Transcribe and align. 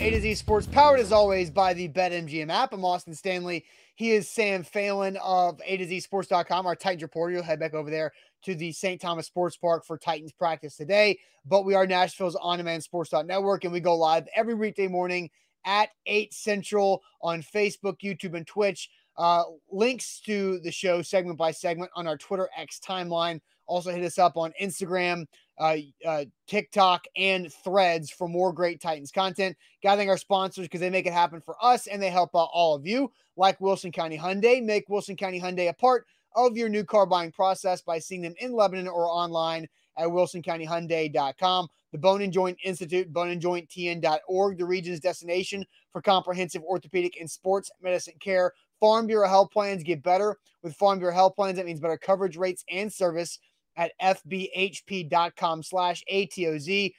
A 0.00 0.08
to 0.08 0.18
Z 0.18 0.36
Sports, 0.36 0.66
powered 0.66 0.98
as 0.98 1.12
always 1.12 1.50
by 1.50 1.74
the 1.74 1.86
BetMGM 1.86 2.48
app. 2.48 2.72
I'm 2.72 2.86
Austin 2.86 3.12
Stanley. 3.12 3.66
He 3.96 4.12
is 4.12 4.30
Sam 4.30 4.62
Phelan 4.62 5.18
of 5.22 5.60
A 5.62 5.76
to 5.76 5.84
Z 5.84 6.00
Sports.com, 6.00 6.64
our 6.64 6.74
Titans 6.74 7.02
reporter. 7.02 7.34
You'll 7.34 7.42
head 7.42 7.60
back 7.60 7.74
over 7.74 7.90
there 7.90 8.10
to 8.44 8.54
the 8.54 8.72
St. 8.72 8.98
Thomas 8.98 9.26
Sports 9.26 9.58
Park 9.58 9.84
for 9.84 9.98
Titans 9.98 10.32
practice 10.32 10.74
today. 10.74 11.18
But 11.44 11.66
we 11.66 11.74
are 11.74 11.86
Nashville's 11.86 12.34
on 12.34 12.56
demand 12.56 12.82
sports 12.82 13.12
network, 13.12 13.64
and 13.64 13.74
we 13.74 13.80
go 13.80 13.94
live 13.94 14.26
every 14.34 14.54
weekday 14.54 14.88
morning 14.88 15.28
at 15.66 15.90
8 16.06 16.32
Central 16.32 17.02
on 17.20 17.42
Facebook, 17.42 18.00
YouTube, 18.02 18.34
and 18.34 18.46
Twitch. 18.46 18.88
Uh, 19.18 19.42
links 19.70 20.20
to 20.20 20.60
the 20.60 20.72
show 20.72 21.02
segment 21.02 21.36
by 21.36 21.50
segment 21.50 21.90
on 21.94 22.06
our 22.06 22.16
Twitter 22.16 22.48
X 22.56 22.80
timeline. 22.82 23.38
Also, 23.70 23.92
hit 23.92 24.02
us 24.02 24.18
up 24.18 24.36
on 24.36 24.52
Instagram, 24.60 25.26
uh, 25.58 25.76
uh, 26.04 26.24
TikTok, 26.48 27.04
and 27.16 27.52
threads 27.52 28.10
for 28.10 28.26
more 28.26 28.52
great 28.52 28.80
Titans 28.80 29.12
content. 29.12 29.56
Got 29.80 29.92
to 29.92 29.98
thank 29.98 30.10
our 30.10 30.18
sponsors 30.18 30.64
because 30.64 30.80
they 30.80 30.90
make 30.90 31.06
it 31.06 31.12
happen 31.12 31.40
for 31.40 31.54
us 31.62 31.86
and 31.86 32.02
they 32.02 32.10
help 32.10 32.34
out 32.34 32.50
all 32.52 32.74
of 32.74 32.84
you, 32.84 33.12
like 33.36 33.60
Wilson 33.60 33.92
County 33.92 34.18
Hyundai. 34.18 34.60
Make 34.60 34.88
Wilson 34.88 35.14
County 35.14 35.40
Hyundai 35.40 35.68
a 35.68 35.72
part 35.72 36.04
of 36.34 36.56
your 36.56 36.68
new 36.68 36.82
car 36.82 37.06
buying 37.06 37.30
process 37.30 37.80
by 37.80 38.00
seeing 38.00 38.22
them 38.22 38.34
in 38.40 38.52
Lebanon 38.52 38.88
or 38.88 39.06
online 39.06 39.68
at 39.96 40.08
wilsoncountyhyundai.com. 40.08 41.68
The 41.92 41.98
Bone 41.98 42.22
and 42.22 42.32
Joint 42.32 42.58
Institute, 42.64 43.12
boneandjointtn.org, 43.12 44.58
the 44.58 44.64
region's 44.64 45.00
destination 45.00 45.64
for 45.92 46.00
comprehensive 46.00 46.62
orthopedic 46.62 47.16
and 47.20 47.30
sports 47.30 47.70
medicine 47.80 48.14
care. 48.20 48.52
Farm 48.78 49.06
Bureau 49.06 49.28
health 49.28 49.50
plans 49.50 49.82
get 49.82 50.02
better 50.02 50.38
with 50.62 50.74
Farm 50.76 50.98
Bureau 50.98 51.14
health 51.14 51.36
plans. 51.36 51.56
That 51.56 51.66
means 51.66 51.80
better 51.80 51.98
coverage 51.98 52.36
rates 52.36 52.64
and 52.70 52.92
service 52.92 53.38
at 53.76 53.92
fbhp.com 54.02 55.62
slash 55.62 56.02
ATOZ. 56.12 56.92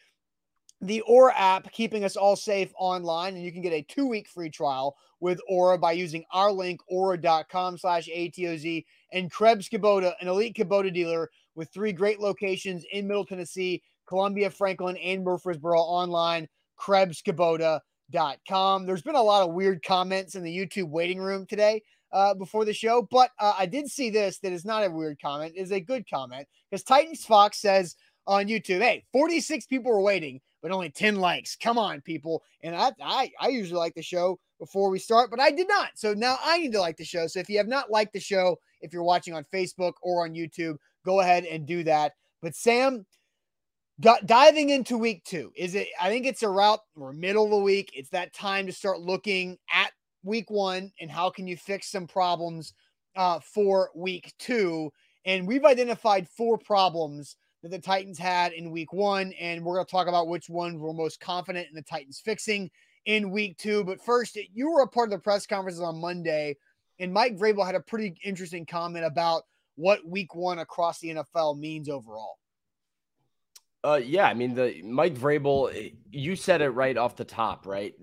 The 0.83 1.01
Aura 1.01 1.37
app 1.37 1.71
keeping 1.71 2.03
us 2.03 2.15
all 2.15 2.35
safe 2.35 2.71
online, 2.77 3.35
and 3.35 3.43
you 3.43 3.51
can 3.51 3.61
get 3.61 3.73
a 3.73 3.83
two-week 3.83 4.27
free 4.27 4.49
trial 4.49 4.95
with 5.19 5.39
Aura 5.47 5.77
by 5.77 5.91
using 5.91 6.23
our 6.31 6.51
link, 6.51 6.81
aura.com 6.87 7.77
slash 7.77 8.07
ATOZ. 8.07 8.83
And 9.13 9.31
Krebs 9.31 9.69
Kubota, 9.69 10.13
an 10.19 10.27
elite 10.27 10.55
Kubota 10.55 10.91
dealer 10.91 11.29
with 11.53 11.71
three 11.71 11.93
great 11.93 12.19
locations 12.19 12.83
in 12.91 13.07
Middle 13.07 13.25
Tennessee, 13.25 13.83
Columbia, 14.07 14.49
Franklin, 14.49 14.97
and 14.97 15.23
Murfreesboro 15.23 15.79
online, 15.79 16.47
krebskubota.com. 16.79 18.85
There's 18.85 19.03
been 19.03 19.15
a 19.15 19.21
lot 19.21 19.47
of 19.47 19.53
weird 19.53 19.83
comments 19.83 20.33
in 20.33 20.43
the 20.43 20.57
YouTube 20.57 20.89
waiting 20.89 21.19
room 21.19 21.45
today 21.45 21.83
uh, 22.13 22.33
before 22.33 22.65
the 22.65 22.73
show, 22.73 23.07
but 23.09 23.31
uh, 23.39 23.53
I 23.57 23.65
did 23.65 23.89
see 23.89 24.09
this 24.09 24.39
that 24.39 24.51
is 24.51 24.65
not 24.65 24.85
a 24.85 24.91
weird 24.91 25.19
comment, 25.21 25.53
is 25.55 25.71
a 25.71 25.79
good 25.79 26.09
comment 26.09 26.47
because 26.69 26.83
Titans 26.83 27.25
Fox 27.25 27.59
says 27.59 27.95
on 28.27 28.47
YouTube, 28.47 28.81
hey, 28.81 29.03
46 29.11 29.65
people 29.65 29.91
were 29.91 30.01
waiting, 30.01 30.41
but 30.61 30.71
only 30.71 30.89
10 30.89 31.15
likes. 31.17 31.55
Come 31.55 31.77
on, 31.77 32.01
people. 32.01 32.43
And 32.61 32.75
I, 32.75 32.91
I, 33.03 33.31
I 33.39 33.47
usually 33.49 33.79
like 33.79 33.95
the 33.95 34.01
show 34.01 34.39
before 34.59 34.89
we 34.89 34.99
start, 34.99 35.31
but 35.31 35.39
I 35.39 35.51
did 35.51 35.67
not. 35.67 35.89
So 35.95 36.13
now 36.13 36.37
I 36.43 36.59
need 36.59 36.73
to 36.73 36.79
like 36.79 36.97
the 36.97 37.05
show. 37.05 37.27
So 37.27 37.39
if 37.39 37.49
you 37.49 37.57
have 37.57 37.67
not 37.67 37.89
liked 37.89 38.13
the 38.13 38.19
show, 38.19 38.57
if 38.81 38.93
you're 38.93 39.03
watching 39.03 39.33
on 39.33 39.45
Facebook 39.53 39.93
or 40.01 40.23
on 40.23 40.33
YouTube, 40.33 40.77
go 41.05 41.21
ahead 41.21 41.45
and 41.45 41.65
do 41.65 41.83
that. 41.83 42.13
But 42.41 42.55
Sam, 42.55 43.05
diving 43.99 44.69
into 44.69 44.97
week 44.97 45.23
two, 45.23 45.51
is 45.55 45.75
it? 45.75 45.87
I 45.99 46.09
think 46.09 46.25
it's 46.25 46.43
a 46.43 46.49
route 46.49 46.79
or 46.95 47.13
middle 47.13 47.45
of 47.45 47.51
the 47.51 47.57
week. 47.57 47.91
It's 47.93 48.09
that 48.09 48.33
time 48.33 48.65
to 48.67 48.73
start 48.73 48.99
looking 48.99 49.57
at 49.71 49.91
week 50.23 50.49
one 50.49 50.91
and 50.99 51.09
how 51.09 51.29
can 51.29 51.47
you 51.47 51.57
fix 51.57 51.91
some 51.91 52.07
problems 52.07 52.73
uh, 53.15 53.39
for 53.39 53.91
week 53.95 54.33
two. 54.39 54.91
And 55.25 55.47
we've 55.47 55.65
identified 55.65 56.27
four 56.27 56.57
problems 56.57 57.35
that 57.61 57.69
the 57.69 57.79
Titans 57.79 58.17
had 58.17 58.53
in 58.53 58.71
week 58.71 58.93
one. 58.93 59.33
And 59.33 59.63
we're 59.63 59.75
going 59.75 59.85
to 59.85 59.91
talk 59.91 60.07
about 60.07 60.27
which 60.27 60.49
ones 60.49 60.79
we're 60.79 60.93
most 60.93 61.19
confident 61.19 61.67
in 61.69 61.75
the 61.75 61.83
Titans 61.83 62.21
fixing 62.23 62.69
in 63.05 63.31
week 63.31 63.57
two. 63.57 63.83
But 63.83 64.03
first, 64.03 64.37
you 64.53 64.71
were 64.71 64.81
a 64.81 64.87
part 64.87 65.09
of 65.09 65.11
the 65.11 65.23
press 65.23 65.45
conferences 65.45 65.81
on 65.81 65.99
Monday, 65.99 66.55
and 66.99 67.13
Mike 67.13 67.37
Vrabel 67.37 67.65
had 67.65 67.75
a 67.75 67.79
pretty 67.79 68.15
interesting 68.23 68.65
comment 68.65 69.05
about 69.05 69.43
what 69.75 70.05
week 70.05 70.35
one 70.35 70.59
across 70.59 70.99
the 70.99 71.15
NFL 71.15 71.57
means 71.57 71.89
overall. 71.89 72.37
Uh, 73.83 73.99
yeah, 74.03 74.27
I 74.27 74.35
mean 74.35 74.53
the 74.53 74.83
Mike 74.83 75.15
Vrabel, 75.15 75.75
eh, 75.75 75.89
you 76.11 76.35
said 76.35 76.61
it 76.61 76.69
right 76.69 76.95
off 76.95 77.15
the 77.15 77.25
top, 77.25 77.65
right? 77.65 77.95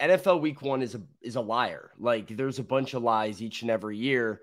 NFL 0.00 0.40
Week 0.40 0.62
One 0.62 0.82
is 0.82 0.94
a 0.94 1.02
is 1.22 1.36
a 1.36 1.40
liar. 1.40 1.90
Like 1.98 2.28
there's 2.28 2.58
a 2.58 2.64
bunch 2.64 2.94
of 2.94 3.02
lies 3.02 3.42
each 3.42 3.62
and 3.62 3.70
every 3.70 3.96
year. 3.96 4.42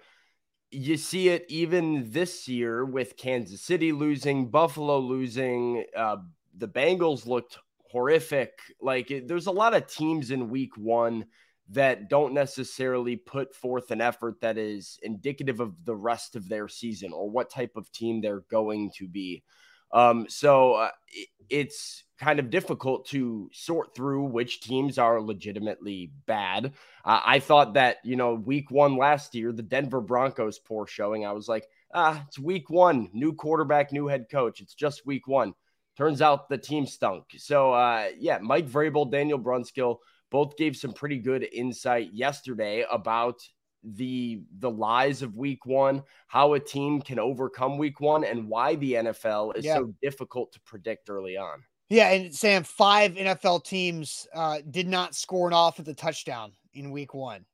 You 0.71 0.97
see 0.97 1.29
it 1.29 1.45
even 1.47 2.11
this 2.11 2.47
year 2.47 2.83
with 2.83 3.17
Kansas 3.17 3.61
City 3.61 3.91
losing, 3.91 4.49
Buffalo 4.49 4.99
losing. 4.99 5.85
Uh, 5.95 6.17
the 6.57 6.67
Bengals 6.67 7.25
looked 7.25 7.57
horrific. 7.91 8.59
Like 8.81 9.11
it, 9.11 9.27
there's 9.27 9.47
a 9.47 9.51
lot 9.51 9.73
of 9.73 9.87
teams 9.87 10.31
in 10.31 10.49
Week 10.49 10.75
One 10.75 11.25
that 11.69 12.09
don't 12.09 12.33
necessarily 12.33 13.15
put 13.15 13.55
forth 13.55 13.91
an 13.91 14.01
effort 14.01 14.39
that 14.41 14.57
is 14.57 14.99
indicative 15.01 15.59
of 15.59 15.83
the 15.85 15.95
rest 15.95 16.35
of 16.35 16.47
their 16.47 16.67
season 16.67 17.11
or 17.11 17.29
what 17.29 17.49
type 17.49 17.75
of 17.75 17.91
team 17.91 18.21
they're 18.21 18.43
going 18.51 18.91
to 18.97 19.07
be. 19.07 19.43
Um, 19.91 20.27
so 20.29 20.73
uh, 20.73 20.91
it, 21.07 21.29
it's 21.49 22.03
kind 22.19 22.39
of 22.39 22.49
difficult 22.49 23.07
to 23.07 23.49
sort 23.53 23.93
through 23.93 24.23
which 24.23 24.61
teams 24.61 24.97
are 24.97 25.21
legitimately 25.21 26.11
bad. 26.25 26.73
Uh, 27.03 27.21
I 27.25 27.39
thought 27.39 27.73
that, 27.73 27.97
you 28.03 28.15
know, 28.15 28.35
week 28.35 28.71
one 28.71 28.97
last 28.97 29.35
year, 29.35 29.51
the 29.51 29.61
Denver 29.61 30.01
Broncos 30.01 30.59
poor 30.59 30.87
showing, 30.87 31.25
I 31.25 31.33
was 31.33 31.47
like, 31.47 31.67
ah, 31.93 32.23
it's 32.27 32.39
week 32.39 32.69
one, 32.69 33.09
new 33.13 33.33
quarterback, 33.33 33.91
new 33.91 34.07
head 34.07 34.27
coach. 34.29 34.61
It's 34.61 34.73
just 34.73 35.05
week 35.05 35.27
one. 35.27 35.53
Turns 35.97 36.21
out 36.21 36.49
the 36.49 36.57
team 36.57 36.85
stunk. 36.85 37.25
So, 37.37 37.73
uh, 37.73 38.09
yeah, 38.17 38.39
Mike 38.41 38.67
Vrabel, 38.67 39.09
Daniel 39.09 39.39
Brunskill 39.39 39.97
both 40.29 40.57
gave 40.57 40.75
some 40.75 40.93
pretty 40.93 41.17
good 41.17 41.47
insight 41.53 42.13
yesterday 42.13 42.85
about 42.91 43.39
the 43.83 44.41
the 44.57 44.69
lies 44.69 45.21
of 45.21 45.37
week 45.37 45.65
one, 45.65 46.03
how 46.27 46.53
a 46.53 46.59
team 46.59 47.01
can 47.01 47.19
overcome 47.19 47.77
week 47.77 48.01
one, 48.01 48.23
and 48.23 48.47
why 48.47 48.75
the 48.75 48.93
NFL 48.93 49.55
is 49.55 49.63
yeah. 49.63 49.75
so 49.75 49.93
difficult 50.01 50.51
to 50.53 50.59
predict 50.61 51.09
early 51.09 51.37
on. 51.37 51.63
Yeah, 51.89 52.11
and 52.11 52.33
Sam, 52.33 52.63
five 52.63 53.13
NFL 53.13 53.63
teams 53.63 54.27
uh, 54.33 54.59
did 54.71 54.87
not 54.87 55.13
score 55.13 55.47
an 55.47 55.53
offensive 55.53 55.95
touchdown 55.97 56.51
in 56.73 56.89
week 56.89 57.13
one, 57.13 57.45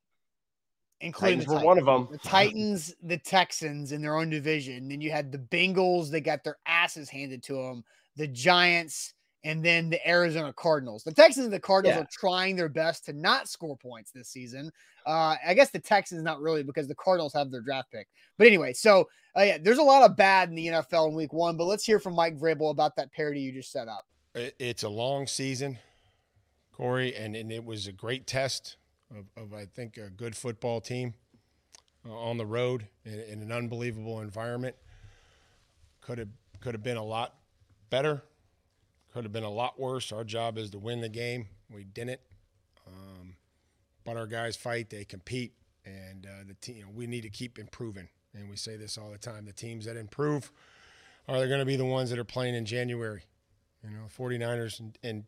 including 1.00 1.40
Titans 1.40 1.54
were 1.54 1.64
one 1.64 1.78
of 1.78 1.84
them. 1.84 2.08
The 2.10 2.18
Titans, 2.28 2.94
the 3.02 3.18
Texans 3.18 3.92
in 3.92 4.00
their 4.00 4.16
own 4.16 4.30
division. 4.30 4.88
Then 4.88 5.02
you 5.02 5.10
had 5.10 5.32
the 5.32 5.38
Bengals; 5.38 6.10
they 6.10 6.22
got 6.22 6.44
their 6.44 6.56
asses 6.66 7.10
handed 7.10 7.42
to 7.44 7.54
them. 7.54 7.84
The 8.16 8.26
Giants, 8.26 9.12
and 9.44 9.62
then 9.62 9.90
the 9.90 10.08
Arizona 10.08 10.52
Cardinals. 10.54 11.04
The 11.04 11.12
Texans 11.12 11.44
and 11.44 11.52
the 11.52 11.60
Cardinals 11.60 11.96
yeah. 11.96 12.02
are 12.02 12.08
trying 12.10 12.56
their 12.56 12.70
best 12.70 13.04
to 13.06 13.12
not 13.12 13.48
score 13.48 13.76
points 13.76 14.12
this 14.12 14.28
season. 14.28 14.72
Uh, 15.06 15.36
I 15.46 15.52
guess 15.52 15.70
the 15.70 15.78
Texans 15.78 16.22
not 16.22 16.40
really 16.40 16.62
because 16.62 16.88
the 16.88 16.94
Cardinals 16.94 17.34
have 17.34 17.50
their 17.50 17.60
draft 17.60 17.90
pick. 17.92 18.08
But 18.38 18.46
anyway, 18.46 18.72
so 18.72 19.08
uh, 19.36 19.42
yeah, 19.42 19.58
there's 19.60 19.78
a 19.78 19.82
lot 19.82 20.08
of 20.08 20.16
bad 20.16 20.48
in 20.48 20.54
the 20.54 20.68
NFL 20.68 21.08
in 21.08 21.14
Week 21.14 21.34
One. 21.34 21.58
But 21.58 21.64
let's 21.64 21.84
hear 21.84 21.98
from 21.98 22.14
Mike 22.14 22.38
Vrabel 22.38 22.70
about 22.70 22.96
that 22.96 23.12
parody 23.12 23.40
you 23.40 23.52
just 23.52 23.72
set 23.72 23.88
up. 23.88 24.06
It's 24.34 24.82
a 24.82 24.88
long 24.88 25.26
season, 25.26 25.78
Corey, 26.72 27.14
and, 27.14 27.36
and 27.36 27.52
it 27.52 27.64
was 27.64 27.86
a 27.86 27.92
great 27.92 28.26
test 28.26 28.76
of, 29.10 29.26
of 29.36 29.52
I 29.52 29.66
think 29.66 29.98
a 29.98 30.08
good 30.08 30.34
football 30.34 30.80
team 30.80 31.14
uh, 32.08 32.14
on 32.14 32.38
the 32.38 32.46
road 32.46 32.86
in, 33.04 33.20
in 33.20 33.42
an 33.42 33.52
unbelievable 33.52 34.20
environment. 34.20 34.76
Could 36.00 36.18
have 36.18 36.28
could 36.60 36.74
have 36.74 36.82
been 36.82 36.96
a 36.96 37.04
lot 37.04 37.34
better 37.90 38.22
could 39.12 39.24
have 39.24 39.32
been 39.32 39.44
a 39.44 39.50
lot 39.50 39.78
worse. 39.78 40.10
Our 40.10 40.24
job 40.24 40.56
is 40.56 40.70
to 40.70 40.78
win 40.78 41.00
the 41.00 41.08
game. 41.08 41.48
We 41.70 41.84
didn't. 41.84 42.20
Um, 42.86 43.34
but 44.04 44.16
our 44.16 44.26
guys 44.26 44.56
fight. 44.56 44.88
They 44.90 45.04
compete, 45.04 45.52
and 45.84 46.26
uh, 46.26 46.44
the 46.46 46.54
team. 46.54 46.76
You 46.76 46.82
know, 46.84 46.90
we 46.94 47.06
need 47.06 47.22
to 47.22 47.30
keep 47.30 47.58
improving. 47.58 48.08
And 48.34 48.48
we 48.48 48.56
say 48.56 48.76
this 48.76 48.96
all 48.96 49.10
the 49.10 49.18
time. 49.18 49.44
The 49.44 49.52
teams 49.52 49.84
that 49.84 49.96
improve 49.96 50.50
are 51.28 51.38
they 51.38 51.46
going 51.46 51.60
to 51.60 51.66
be 51.66 51.76
the 51.76 51.84
ones 51.84 52.08
that 52.10 52.18
are 52.18 52.24
playing 52.24 52.54
in 52.54 52.64
January. 52.64 53.24
You 53.84 53.90
know, 53.90 54.04
49ers 54.08 54.80
and, 54.80 54.98
and 55.02 55.24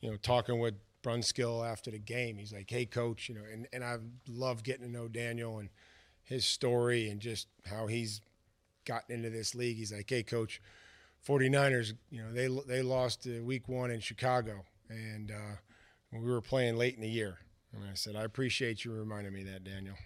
you 0.00 0.10
know 0.10 0.16
talking 0.16 0.58
with 0.58 0.74
Brunskill 1.02 1.68
after 1.68 1.90
the 1.90 1.98
game. 1.98 2.38
He's 2.38 2.52
like, 2.52 2.70
"Hey, 2.70 2.86
coach," 2.86 3.28
you 3.28 3.34
know, 3.34 3.42
and 3.50 3.66
and 3.72 3.84
I 3.84 3.98
love 4.28 4.62
getting 4.62 4.84
to 4.84 4.90
know 4.90 5.08
Daniel 5.08 5.58
and 5.58 5.68
his 6.24 6.46
story 6.46 7.08
and 7.08 7.20
just 7.20 7.48
how 7.66 7.86
he's 7.86 8.20
gotten 8.84 9.14
into 9.14 9.30
this 9.30 9.54
league. 9.54 9.76
He's 9.76 9.92
like, 9.92 10.08
"Hey, 10.08 10.22
coach." 10.22 10.60
49ers, 11.22 11.94
you 12.10 12.22
know, 12.22 12.32
they 12.32 12.48
they 12.66 12.82
lost 12.82 13.26
week 13.26 13.68
one 13.68 13.90
in 13.90 14.00
Chicago, 14.00 14.64
and 14.90 15.30
uh, 15.30 15.56
we 16.12 16.30
were 16.30 16.40
playing 16.42 16.76
late 16.76 16.94
in 16.96 17.00
the 17.00 17.08
year. 17.08 17.38
And 17.72 17.82
I 17.84 17.94
said, 17.94 18.14
I 18.14 18.22
appreciate 18.24 18.84
you 18.84 18.92
reminding 18.92 19.32
me 19.32 19.42
that, 19.44 19.64
Daniel. 19.64 19.96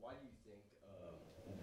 Why 0.00 0.10
do 0.12 0.18
you 0.24 0.32
think 0.44 0.62
uh, 0.84 1.12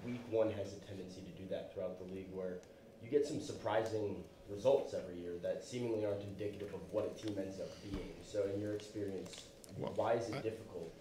week 0.06 0.22
one 0.30 0.50
has 0.52 0.74
a 0.74 0.80
tendency 0.88 1.22
to 1.22 1.42
do 1.42 1.48
that 1.50 1.74
throughout 1.74 2.00
the 2.00 2.06
league, 2.14 2.30
where 2.32 2.60
you 3.04 3.10
get 3.10 3.28
some 3.28 3.40
surprising 3.42 4.24
results 4.50 4.94
every 4.94 5.16
year 5.20 5.34
that 5.42 5.64
seemingly 5.64 6.06
aren't 6.06 6.22
indicative 6.22 6.74
of 6.74 6.82
what 6.92 7.14
a 7.16 7.22
team 7.22 7.38
ends 7.38 7.60
up 7.60 7.70
being? 7.84 8.10
So, 8.24 8.44
in 8.54 8.60
your 8.60 8.74
experience, 8.74 9.44
well, 9.78 9.94
why 9.96 10.14
is 10.14 10.30
it 10.30 10.36
I, 10.36 10.42
difficult? 10.42 10.94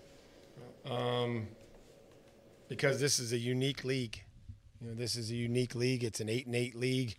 Um, 0.91 1.49
because 2.69 3.01
this 3.01 3.19
is 3.19 3.33
a 3.33 3.39
unique 3.39 3.85
league. 3.85 4.23
You 4.81 4.89
know, 4.89 4.95
this 4.95 5.17
is 5.17 5.31
a 5.31 5.35
unique 5.35 5.75
league. 5.75 6.05
It's 6.05 6.21
an 6.21 6.29
eight 6.29 6.47
and 6.47 6.55
eight 6.55 6.75
league, 6.75 7.17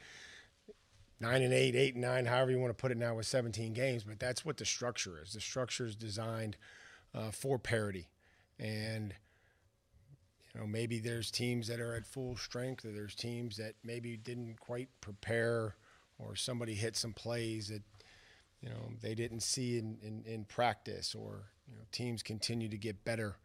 nine 1.20 1.42
and 1.42 1.54
eight, 1.54 1.76
eight 1.76 1.94
and 1.94 2.04
nine, 2.04 2.26
however 2.26 2.52
you 2.52 2.60
want 2.60 2.76
to 2.76 2.82
put 2.82 2.92
it 2.92 2.98
now 2.98 3.16
with 3.16 3.26
17 3.26 3.74
games. 3.74 4.04
But 4.04 4.20
that's 4.20 4.46
what 4.46 4.58
the 4.58 4.66
structure 4.66 5.20
is. 5.22 5.34
The 5.34 5.42
structure 5.42 5.86
is 5.86 5.96
designed 5.96 6.58
uh, 7.14 7.32
for 7.32 7.58
parity, 7.58 8.08
and 8.60 9.14
you 10.54 10.60
know 10.60 10.68
maybe 10.68 11.00
there's 11.00 11.32
teams 11.32 11.68
that 11.68 11.80
are 11.80 11.96
at 11.96 12.06
full 12.06 12.36
strength, 12.36 12.86
or 12.86 12.92
there's 12.92 13.16
teams 13.16 13.58
that 13.58 13.76
maybe 13.84 14.18
didn't 14.18 14.60
quite 14.60 14.90
prepare, 15.02 15.76
or 16.18 16.36
somebody 16.36 16.74
hit 16.74 16.96
some 16.96 17.14
plays 17.14 17.68
that 17.70 17.84
you 18.62 18.70
know 18.70 18.92
they 19.02 19.16
didn't 19.16 19.42
see 19.42 19.78
in, 19.78 19.98
in, 20.02 20.24
in 20.26 20.46
practice, 20.46 21.16
or 21.16 21.44
you 21.70 21.76
know 21.76 21.84
teams 21.92 22.24
continue 22.24 22.70
to 22.70 22.78
get 22.78 23.04
better 23.06 23.38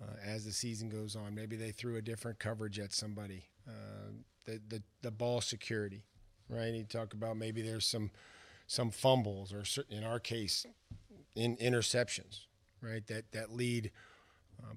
uh, 0.00 0.14
as 0.24 0.44
the 0.44 0.52
season 0.52 0.88
goes 0.88 1.16
on. 1.16 1.34
Maybe 1.34 1.56
they 1.56 1.70
threw 1.70 1.96
a 1.96 2.02
different 2.02 2.38
coverage 2.38 2.78
at 2.78 2.92
somebody. 2.92 3.44
Uh, 3.66 4.12
the, 4.44 4.60
the 4.68 4.82
the 5.02 5.10
ball 5.10 5.40
security, 5.40 6.02
right? 6.48 6.72
You 6.72 6.84
talk 6.84 7.12
about 7.12 7.36
maybe 7.36 7.62
there's 7.62 7.86
some 7.86 8.10
some 8.66 8.90
fumbles 8.90 9.52
or 9.52 9.64
in 9.90 10.04
our 10.04 10.18
case, 10.20 10.66
in 11.34 11.56
interceptions, 11.56 12.40
right? 12.82 13.06
That 13.06 13.30
that 13.32 13.52
lead 13.52 13.90
uh, 14.62 14.72
you 14.72 14.76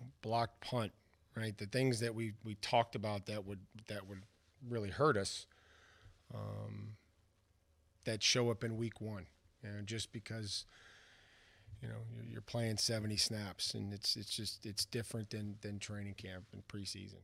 know, 0.00 0.06
blocked 0.22 0.60
punt, 0.60 0.92
right? 1.36 1.56
The 1.56 1.66
things 1.66 2.00
that 2.00 2.14
we 2.14 2.32
we 2.44 2.54
talked 2.56 2.94
about 2.94 3.26
that 3.26 3.46
would 3.46 3.60
that 3.88 4.08
would 4.08 4.22
really 4.68 4.90
hurt 4.90 5.16
us. 5.16 5.46
Um, 6.34 6.96
that 8.04 8.22
show 8.22 8.50
up 8.50 8.64
in 8.64 8.76
week 8.76 9.00
one, 9.00 9.26
you 9.62 9.70
know, 9.70 9.82
just 9.84 10.12
because 10.12 10.64
you 11.80 11.88
know 11.88 11.94
you're, 12.28 12.40
playing 12.40 12.76
70 12.76 13.16
snaps 13.16 13.74
and 13.74 13.92
it's 13.92 14.16
it's 14.16 14.34
just 14.34 14.66
it's 14.66 14.84
different 14.84 15.30
than 15.30 15.56
than 15.62 15.78
training 15.78 16.14
camp 16.14 16.44
and 16.52 16.66
preseason. 16.68 17.20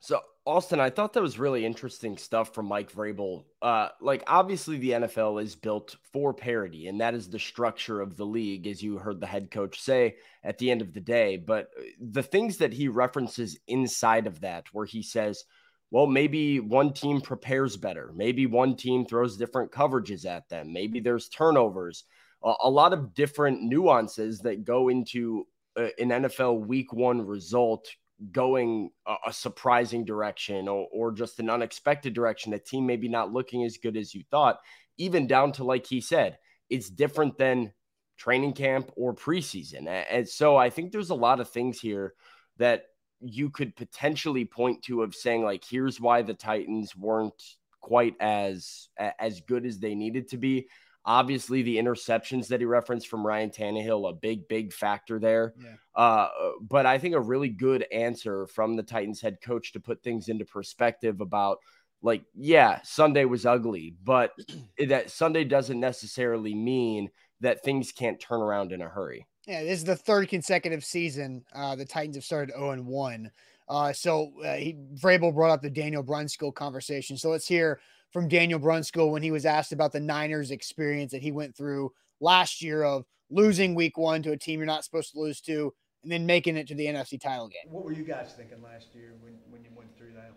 So 0.00 0.20
austin 0.44 0.80
i 0.80 0.90
thought 0.90 1.12
that 1.12 1.22
was 1.22 1.38
really 1.38 1.64
interesting 1.64 2.18
stuff 2.18 2.52
from 2.52 2.66
mike 2.66 2.92
vrabel. 2.92 3.44
Uh 3.60 3.88
like 4.00 4.24
obviously 4.26 4.76
the 4.78 4.90
nfl 4.90 5.40
is 5.40 5.54
built 5.54 5.94
for 6.12 6.34
parity 6.34 6.88
and 6.88 7.00
that 7.00 7.14
is 7.14 7.28
the 7.28 7.38
structure 7.38 8.00
of 8.00 8.16
the 8.16 8.26
league 8.26 8.66
as 8.66 8.82
you 8.82 8.98
heard 8.98 9.20
the 9.20 9.26
head 9.26 9.52
coach 9.52 9.80
say 9.80 10.16
at 10.42 10.58
the 10.58 10.70
end 10.70 10.82
of 10.82 10.92
the 10.92 11.00
day. 11.00 11.36
But 11.36 11.70
the 12.00 12.24
things 12.24 12.56
that 12.56 12.72
he 12.72 12.88
references 12.88 13.58
inside 13.68 14.26
of 14.26 14.40
that 14.40 14.66
where 14.72 14.86
he 14.86 15.02
says 15.02 15.44
well, 15.92 16.08
maybe 16.08 16.58
one 16.58 16.92
team 16.92 17.20
prepares 17.20 17.76
better. 17.76 18.10
Maybe 18.16 18.46
one 18.46 18.74
team 18.74 19.06
throws 19.06 19.36
different 19.36 19.70
coverages 19.70 20.26
at 20.26 20.48
them. 20.48 20.72
Maybe 20.72 20.98
there's 20.98 21.28
turnovers 21.28 22.04
a, 22.42 22.54
a 22.64 22.70
lot 22.70 22.92
of 22.92 23.14
different 23.14 23.62
nuances 23.62 24.40
that 24.40 24.64
go 24.64 24.88
into 24.88 25.46
uh, 25.76 25.88
an 25.98 26.08
NFL 26.08 26.66
week 26.66 26.92
one 26.92 27.26
result 27.26 27.88
going 28.30 28.90
a, 29.06 29.14
a 29.28 29.32
surprising 29.32 30.04
direction 30.04 30.68
or, 30.68 30.88
or 30.92 31.12
just 31.12 31.40
an 31.40 31.50
unexpected 31.50 32.14
direction, 32.14 32.52
a 32.52 32.58
team 32.58 32.86
maybe 32.86 33.08
not 33.08 33.32
looking 33.32 33.64
as 33.64 33.78
good 33.78 33.96
as 33.96 34.14
you 34.14 34.22
thought, 34.30 34.60
even 34.98 35.26
down 35.26 35.52
to, 35.52 35.64
like 35.64 35.86
he 35.86 36.00
said, 36.00 36.38
it's 36.70 36.90
different 36.90 37.36
than 37.38 37.72
training 38.16 38.52
camp 38.52 38.90
or 38.96 39.14
preseason. 39.14 39.86
And 39.88 40.28
so 40.28 40.56
I 40.56 40.70
think 40.70 40.92
there's 40.92 41.10
a 41.10 41.14
lot 41.14 41.40
of 41.40 41.50
things 41.50 41.80
here 41.80 42.14
that 42.58 42.84
you 43.24 43.50
could 43.50 43.76
potentially 43.76 44.44
point 44.44 44.82
to 44.84 45.02
of 45.02 45.14
saying 45.14 45.42
like 45.42 45.64
here's 45.64 46.00
why 46.00 46.22
the 46.22 46.34
Titans 46.34 46.96
weren't 46.96 47.56
quite 47.80 48.14
as 48.20 48.88
as 49.18 49.40
good 49.40 49.66
as 49.66 49.78
they 49.78 49.94
needed 49.94 50.28
to 50.28 50.36
be. 50.38 50.68
Obviously, 51.04 51.62
the 51.62 51.78
interceptions 51.78 52.46
that 52.46 52.60
he 52.60 52.66
referenced 52.66 53.08
from 53.08 53.26
Ryan 53.26 53.50
Tannehill, 53.50 54.08
a 54.08 54.12
big, 54.12 54.46
big 54.46 54.72
factor 54.72 55.18
there. 55.18 55.52
Yeah. 55.60 55.74
Uh, 55.96 56.28
but 56.60 56.86
I 56.86 56.98
think 56.98 57.16
a 57.16 57.20
really 57.20 57.48
good 57.48 57.84
answer 57.92 58.46
from 58.46 58.76
the 58.76 58.84
Titans 58.84 59.20
head 59.20 59.38
coach 59.42 59.72
to 59.72 59.80
put 59.80 60.04
things 60.04 60.28
into 60.28 60.44
perspective 60.44 61.20
about 61.20 61.58
like, 62.02 62.22
yeah, 62.34 62.80
Sunday 62.84 63.24
was 63.24 63.46
ugly, 63.46 63.96
but 64.04 64.32
that 64.88 65.10
Sunday 65.10 65.42
doesn't 65.42 65.80
necessarily 65.80 66.54
mean 66.54 67.10
that 67.40 67.64
things 67.64 67.90
can't 67.90 68.20
turn 68.20 68.40
around 68.40 68.70
in 68.70 68.80
a 68.80 68.88
hurry. 68.88 69.26
Yeah, 69.46 69.64
this 69.64 69.78
is 69.78 69.84
the 69.84 69.96
third 69.96 70.28
consecutive 70.28 70.84
season 70.84 71.44
uh, 71.54 71.74
the 71.74 71.84
Titans 71.84 72.16
have 72.16 72.24
started 72.24 72.54
0 72.54 72.70
and 72.70 72.86
1. 72.86 73.30
Uh, 73.68 73.92
so 73.92 74.32
uh, 74.44 74.54
he, 74.54 74.76
Vrabel 74.94 75.34
brought 75.34 75.50
up 75.50 75.62
the 75.62 75.70
Daniel 75.70 76.04
Brunskill 76.04 76.54
conversation. 76.54 77.16
So 77.16 77.30
let's 77.30 77.46
hear 77.46 77.80
from 78.10 78.28
Daniel 78.28 78.60
Brunskill 78.60 79.10
when 79.10 79.22
he 79.22 79.30
was 79.30 79.46
asked 79.46 79.72
about 79.72 79.92
the 79.92 80.00
Niners 80.00 80.50
experience 80.50 81.12
that 81.12 81.22
he 81.22 81.32
went 81.32 81.56
through 81.56 81.92
last 82.20 82.62
year 82.62 82.84
of 82.84 83.04
losing 83.30 83.74
week 83.74 83.96
one 83.96 84.22
to 84.22 84.32
a 84.32 84.36
team 84.36 84.60
you're 84.60 84.66
not 84.66 84.84
supposed 84.84 85.12
to 85.12 85.18
lose 85.18 85.40
to 85.40 85.72
and 86.02 86.12
then 86.12 86.26
making 86.26 86.56
it 86.56 86.66
to 86.68 86.74
the 86.74 86.86
NFC 86.86 87.20
title 87.20 87.48
game. 87.48 87.72
What 87.72 87.84
were 87.84 87.92
you 87.92 88.04
guys 88.04 88.34
thinking 88.36 88.62
last 88.62 88.88
year 88.94 89.14
when, 89.20 89.34
when 89.50 89.64
you 89.64 89.70
went 89.74 89.96
through 89.96 90.12
that 90.14 90.32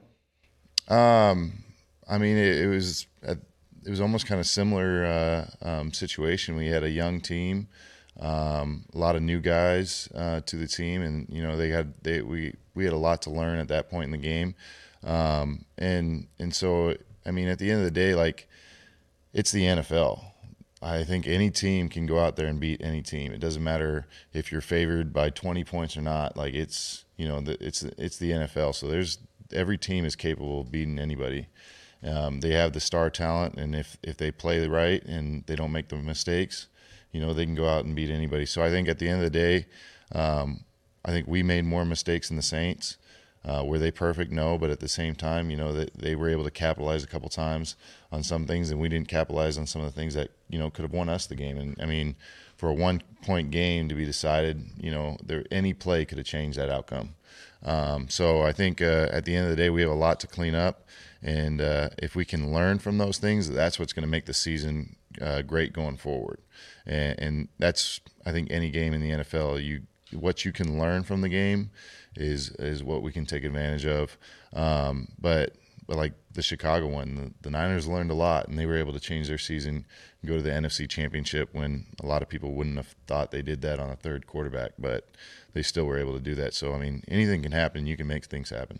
one? 0.87 0.97
Um, 0.97 1.63
I 2.07 2.17
mean, 2.17 2.37
it, 2.37 2.57
it 2.57 2.67
was 2.67 3.07
it 3.23 3.89
was 3.89 4.01
almost 4.01 4.25
kind 4.25 4.39
of 4.39 4.47
similar 4.47 5.05
uh, 5.05 5.67
um, 5.67 5.93
situation. 5.93 6.55
We 6.55 6.67
had 6.67 6.83
a 6.83 6.89
young 6.89 7.21
team, 7.21 7.67
um, 8.19 8.85
a 8.93 8.97
lot 8.97 9.15
of 9.15 9.21
new 9.21 9.39
guys 9.39 10.09
uh, 10.15 10.41
to 10.41 10.55
the 10.55 10.67
team, 10.67 11.01
and 11.01 11.27
you 11.29 11.41
know 11.41 11.57
they 11.57 11.69
had 11.69 11.93
they 12.03 12.21
we 12.21 12.55
we 12.73 12.83
had 12.83 12.93
a 12.93 12.97
lot 12.97 13.21
to 13.23 13.29
learn 13.29 13.59
at 13.59 13.67
that 13.69 13.89
point 13.89 14.05
in 14.05 14.11
the 14.11 14.17
game, 14.17 14.55
um, 15.03 15.65
and 15.77 16.27
and 16.39 16.53
so 16.53 16.95
I 17.25 17.31
mean, 17.31 17.47
at 17.47 17.59
the 17.59 17.71
end 17.71 17.79
of 17.79 17.85
the 17.85 17.91
day, 17.91 18.15
like 18.15 18.47
it's 19.33 19.51
the 19.51 19.63
NFL. 19.63 20.23
I 20.81 21.03
think 21.03 21.27
any 21.27 21.49
team 21.49 21.89
can 21.89 22.05
go 22.05 22.19
out 22.19 22.35
there 22.35 22.47
and 22.47 22.59
beat 22.59 22.81
any 22.81 23.01
team. 23.01 23.31
It 23.33 23.39
doesn't 23.39 23.63
matter 23.63 24.05
if 24.33 24.51
you're 24.51 24.61
favored 24.61 25.11
by 25.11 25.31
20 25.31 25.63
points 25.63 25.97
or 25.97 26.01
not. 26.01 26.37
Like 26.37 26.53
it's 26.53 27.05
you 27.17 27.27
know 27.27 27.41
the, 27.41 27.57
it's 27.65 27.83
it's 27.83 28.17
the 28.17 28.31
NFL. 28.31 28.75
So 28.75 28.87
there's 28.87 29.17
every 29.51 29.77
team 29.77 30.05
is 30.05 30.15
capable 30.15 30.61
of 30.61 30.71
beating 30.71 30.99
anybody. 30.99 31.47
Um, 32.03 32.41
they 32.41 32.51
have 32.51 32.73
the 32.73 32.79
star 32.79 33.09
talent, 33.09 33.55
and 33.55 33.75
if 33.75 33.97
if 34.03 34.17
they 34.17 34.31
play 34.31 34.65
right 34.67 35.03
and 35.05 35.43
they 35.47 35.55
don't 35.55 35.71
make 35.71 35.89
the 35.89 35.95
mistakes, 35.95 36.67
you 37.15 37.21
know 37.21 37.33
they 37.33 37.45
can 37.45 37.55
go 37.55 37.69
out 37.69 37.85
and 37.85 37.95
beat 37.95 38.09
anybody. 38.09 38.45
So 38.45 38.61
I 38.61 38.69
think 38.69 38.89
at 38.89 38.99
the 38.99 39.07
end 39.07 39.23
of 39.23 39.31
the 39.31 39.39
day, 39.39 39.67
um, 40.11 40.65
I 41.05 41.11
think 41.11 41.29
we 41.29 41.43
made 41.43 41.63
more 41.63 41.85
mistakes 41.85 42.27
than 42.27 42.35
the 42.35 42.43
Saints. 42.43 42.97
Uh, 43.45 43.63
were 43.63 43.79
they 43.79 43.89
perfect? 43.91 44.33
No, 44.33 44.57
but 44.57 44.69
at 44.69 44.81
the 44.81 44.89
same 44.89 45.15
time, 45.15 45.49
you 45.49 45.55
know, 45.55 45.71
they, 45.71 45.87
they 45.95 46.15
were 46.15 46.29
able 46.29 46.43
to 46.43 46.51
capitalize 46.51 47.05
a 47.05 47.07
couple 47.07 47.29
times 47.29 47.77
on 48.11 48.21
some 48.21 48.45
things, 48.45 48.69
and 48.69 48.81
we 48.81 48.89
didn't 48.89 49.07
capitalize 49.07 49.57
on 49.57 49.65
some 49.65 49.81
of 49.81 49.87
the 49.87 49.97
things 49.97 50.13
that 50.15 50.31
you 50.49 50.59
know 50.59 50.69
could 50.69 50.81
have 50.81 50.91
won 50.91 51.07
us 51.07 51.25
the 51.25 51.35
game. 51.35 51.57
And 51.57 51.79
I 51.81 51.85
mean, 51.85 52.17
for 52.57 52.67
a 52.67 52.73
one-point 52.73 53.49
game 53.49 53.87
to 53.87 53.95
be 53.95 54.03
decided, 54.03 54.65
you 54.77 54.91
know, 54.91 55.15
there 55.23 55.45
any 55.51 55.73
play 55.73 56.03
could 56.03 56.17
have 56.17 56.27
changed 56.27 56.57
that 56.57 56.69
outcome. 56.69 57.15
Um, 57.63 58.09
so 58.09 58.41
I 58.41 58.51
think 58.51 58.81
uh, 58.81 59.07
at 59.09 59.23
the 59.23 59.35
end 59.35 59.45
of 59.45 59.51
the 59.51 59.55
day, 59.63 59.69
we 59.69 59.81
have 59.81 59.89
a 59.89 59.95
lot 59.95 60.19
to 60.19 60.27
clean 60.27 60.53
up, 60.53 60.85
and 61.21 61.61
uh, 61.61 61.89
if 61.97 62.13
we 62.13 62.25
can 62.25 62.51
learn 62.51 62.79
from 62.79 62.97
those 62.97 63.19
things, 63.19 63.49
that's 63.49 63.79
what's 63.79 63.93
going 63.93 64.03
to 64.03 64.11
make 64.11 64.25
the 64.25 64.33
season 64.33 64.97
uh, 65.21 65.41
great 65.41 65.73
going 65.73 65.97
forward. 65.97 66.39
And, 66.85 67.19
and 67.19 67.47
that's 67.59 68.01
I 68.25 68.31
think 68.31 68.49
any 68.51 68.69
game 68.69 68.93
in 68.93 69.01
the 69.01 69.23
NFL, 69.23 69.63
you 69.63 69.83
what 70.13 70.45
you 70.45 70.51
can 70.51 70.79
learn 70.79 71.03
from 71.03 71.21
the 71.21 71.29
game 71.29 71.71
is 72.15 72.49
is 72.51 72.83
what 72.83 73.01
we 73.01 73.11
can 73.11 73.25
take 73.25 73.43
advantage 73.43 73.85
of. 73.85 74.17
Um, 74.53 75.09
but 75.19 75.55
but 75.87 75.97
like 75.97 76.13
the 76.31 76.41
Chicago 76.41 76.87
one, 76.87 77.15
the, 77.15 77.33
the, 77.43 77.51
Niners 77.51 77.87
learned 77.87 78.09
a 78.09 78.15
lot, 78.15 78.47
and 78.47 78.57
they 78.57 78.65
were 78.65 78.77
able 78.77 78.93
to 78.93 78.99
change 78.99 79.27
their 79.27 79.37
season 79.37 79.85
and 80.21 80.29
go 80.29 80.37
to 80.37 80.41
the 80.41 80.49
NFC 80.49 80.89
Championship 80.89 81.49
when 81.51 81.85
a 82.01 82.07
lot 82.07 82.23
of 82.23 82.29
people 82.29 82.53
wouldn't 82.53 82.77
have 82.77 82.95
thought 83.05 83.29
they 83.29 83.43
did 83.43 83.61
that 83.61 83.79
on 83.79 83.91
a 83.91 83.95
third 83.95 84.25
quarterback, 84.25 84.71
but 84.79 85.09
they 85.53 85.61
still 85.61 85.85
were 85.85 85.99
able 85.99 86.13
to 86.13 86.19
do 86.19 86.33
that. 86.35 86.53
So 86.55 86.73
I 86.73 86.79
mean, 86.79 87.03
anything 87.07 87.43
can 87.43 87.51
happen. 87.51 87.85
You 87.85 87.97
can 87.97 88.07
make 88.07 88.25
things 88.25 88.49
happen. 88.49 88.79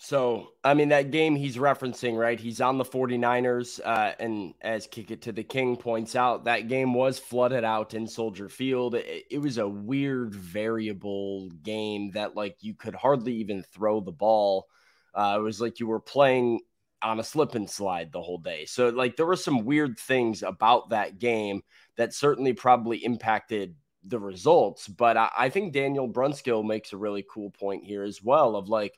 So, 0.00 0.52
I 0.62 0.74
mean, 0.74 0.90
that 0.90 1.10
game 1.10 1.34
he's 1.34 1.56
referencing, 1.56 2.16
right? 2.16 2.38
He's 2.38 2.60
on 2.60 2.78
the 2.78 2.84
49ers. 2.84 3.80
Uh, 3.84 4.12
and 4.20 4.54
as 4.60 4.86
Kick 4.86 5.10
It 5.10 5.22
to 5.22 5.32
the 5.32 5.42
King 5.42 5.76
points 5.76 6.14
out, 6.14 6.44
that 6.44 6.68
game 6.68 6.94
was 6.94 7.18
flooded 7.18 7.64
out 7.64 7.94
in 7.94 8.06
Soldier 8.06 8.48
Field. 8.48 8.94
It, 8.94 9.24
it, 9.28 9.38
was 9.38 9.58
a 9.58 9.68
weird, 9.68 10.36
variable 10.36 11.50
game 11.64 12.12
that, 12.12 12.36
like, 12.36 12.56
you 12.60 12.74
could 12.74 12.94
hardly 12.94 13.34
even 13.34 13.64
throw 13.64 14.00
the 14.00 14.12
ball. 14.12 14.68
Uh, 15.14 15.36
it 15.40 15.42
was 15.42 15.60
like 15.60 15.80
you 15.80 15.88
were 15.88 16.00
playing 16.00 16.60
on 17.02 17.18
a 17.18 17.24
slip 17.24 17.56
and 17.56 17.68
slide 17.68 18.12
the 18.12 18.22
whole 18.22 18.38
day. 18.38 18.66
So, 18.66 18.90
like, 18.90 19.16
there 19.16 19.26
were 19.26 19.34
some 19.34 19.64
weird 19.64 19.98
things 19.98 20.44
about 20.44 20.90
that 20.90 21.18
game 21.18 21.62
that 21.96 22.14
certainly 22.14 22.52
probably 22.52 22.98
impacted 23.04 23.74
the 24.04 24.20
results. 24.20 24.86
But 24.86 25.16
I, 25.16 25.30
I 25.36 25.48
think 25.48 25.72
Daniel 25.72 26.08
Brunskill 26.08 26.64
makes 26.64 26.92
a 26.92 26.96
really 26.96 27.26
cool 27.28 27.50
point 27.50 27.82
here 27.82 28.04
as 28.04 28.22
well 28.22 28.54
of 28.54 28.68
like, 28.68 28.96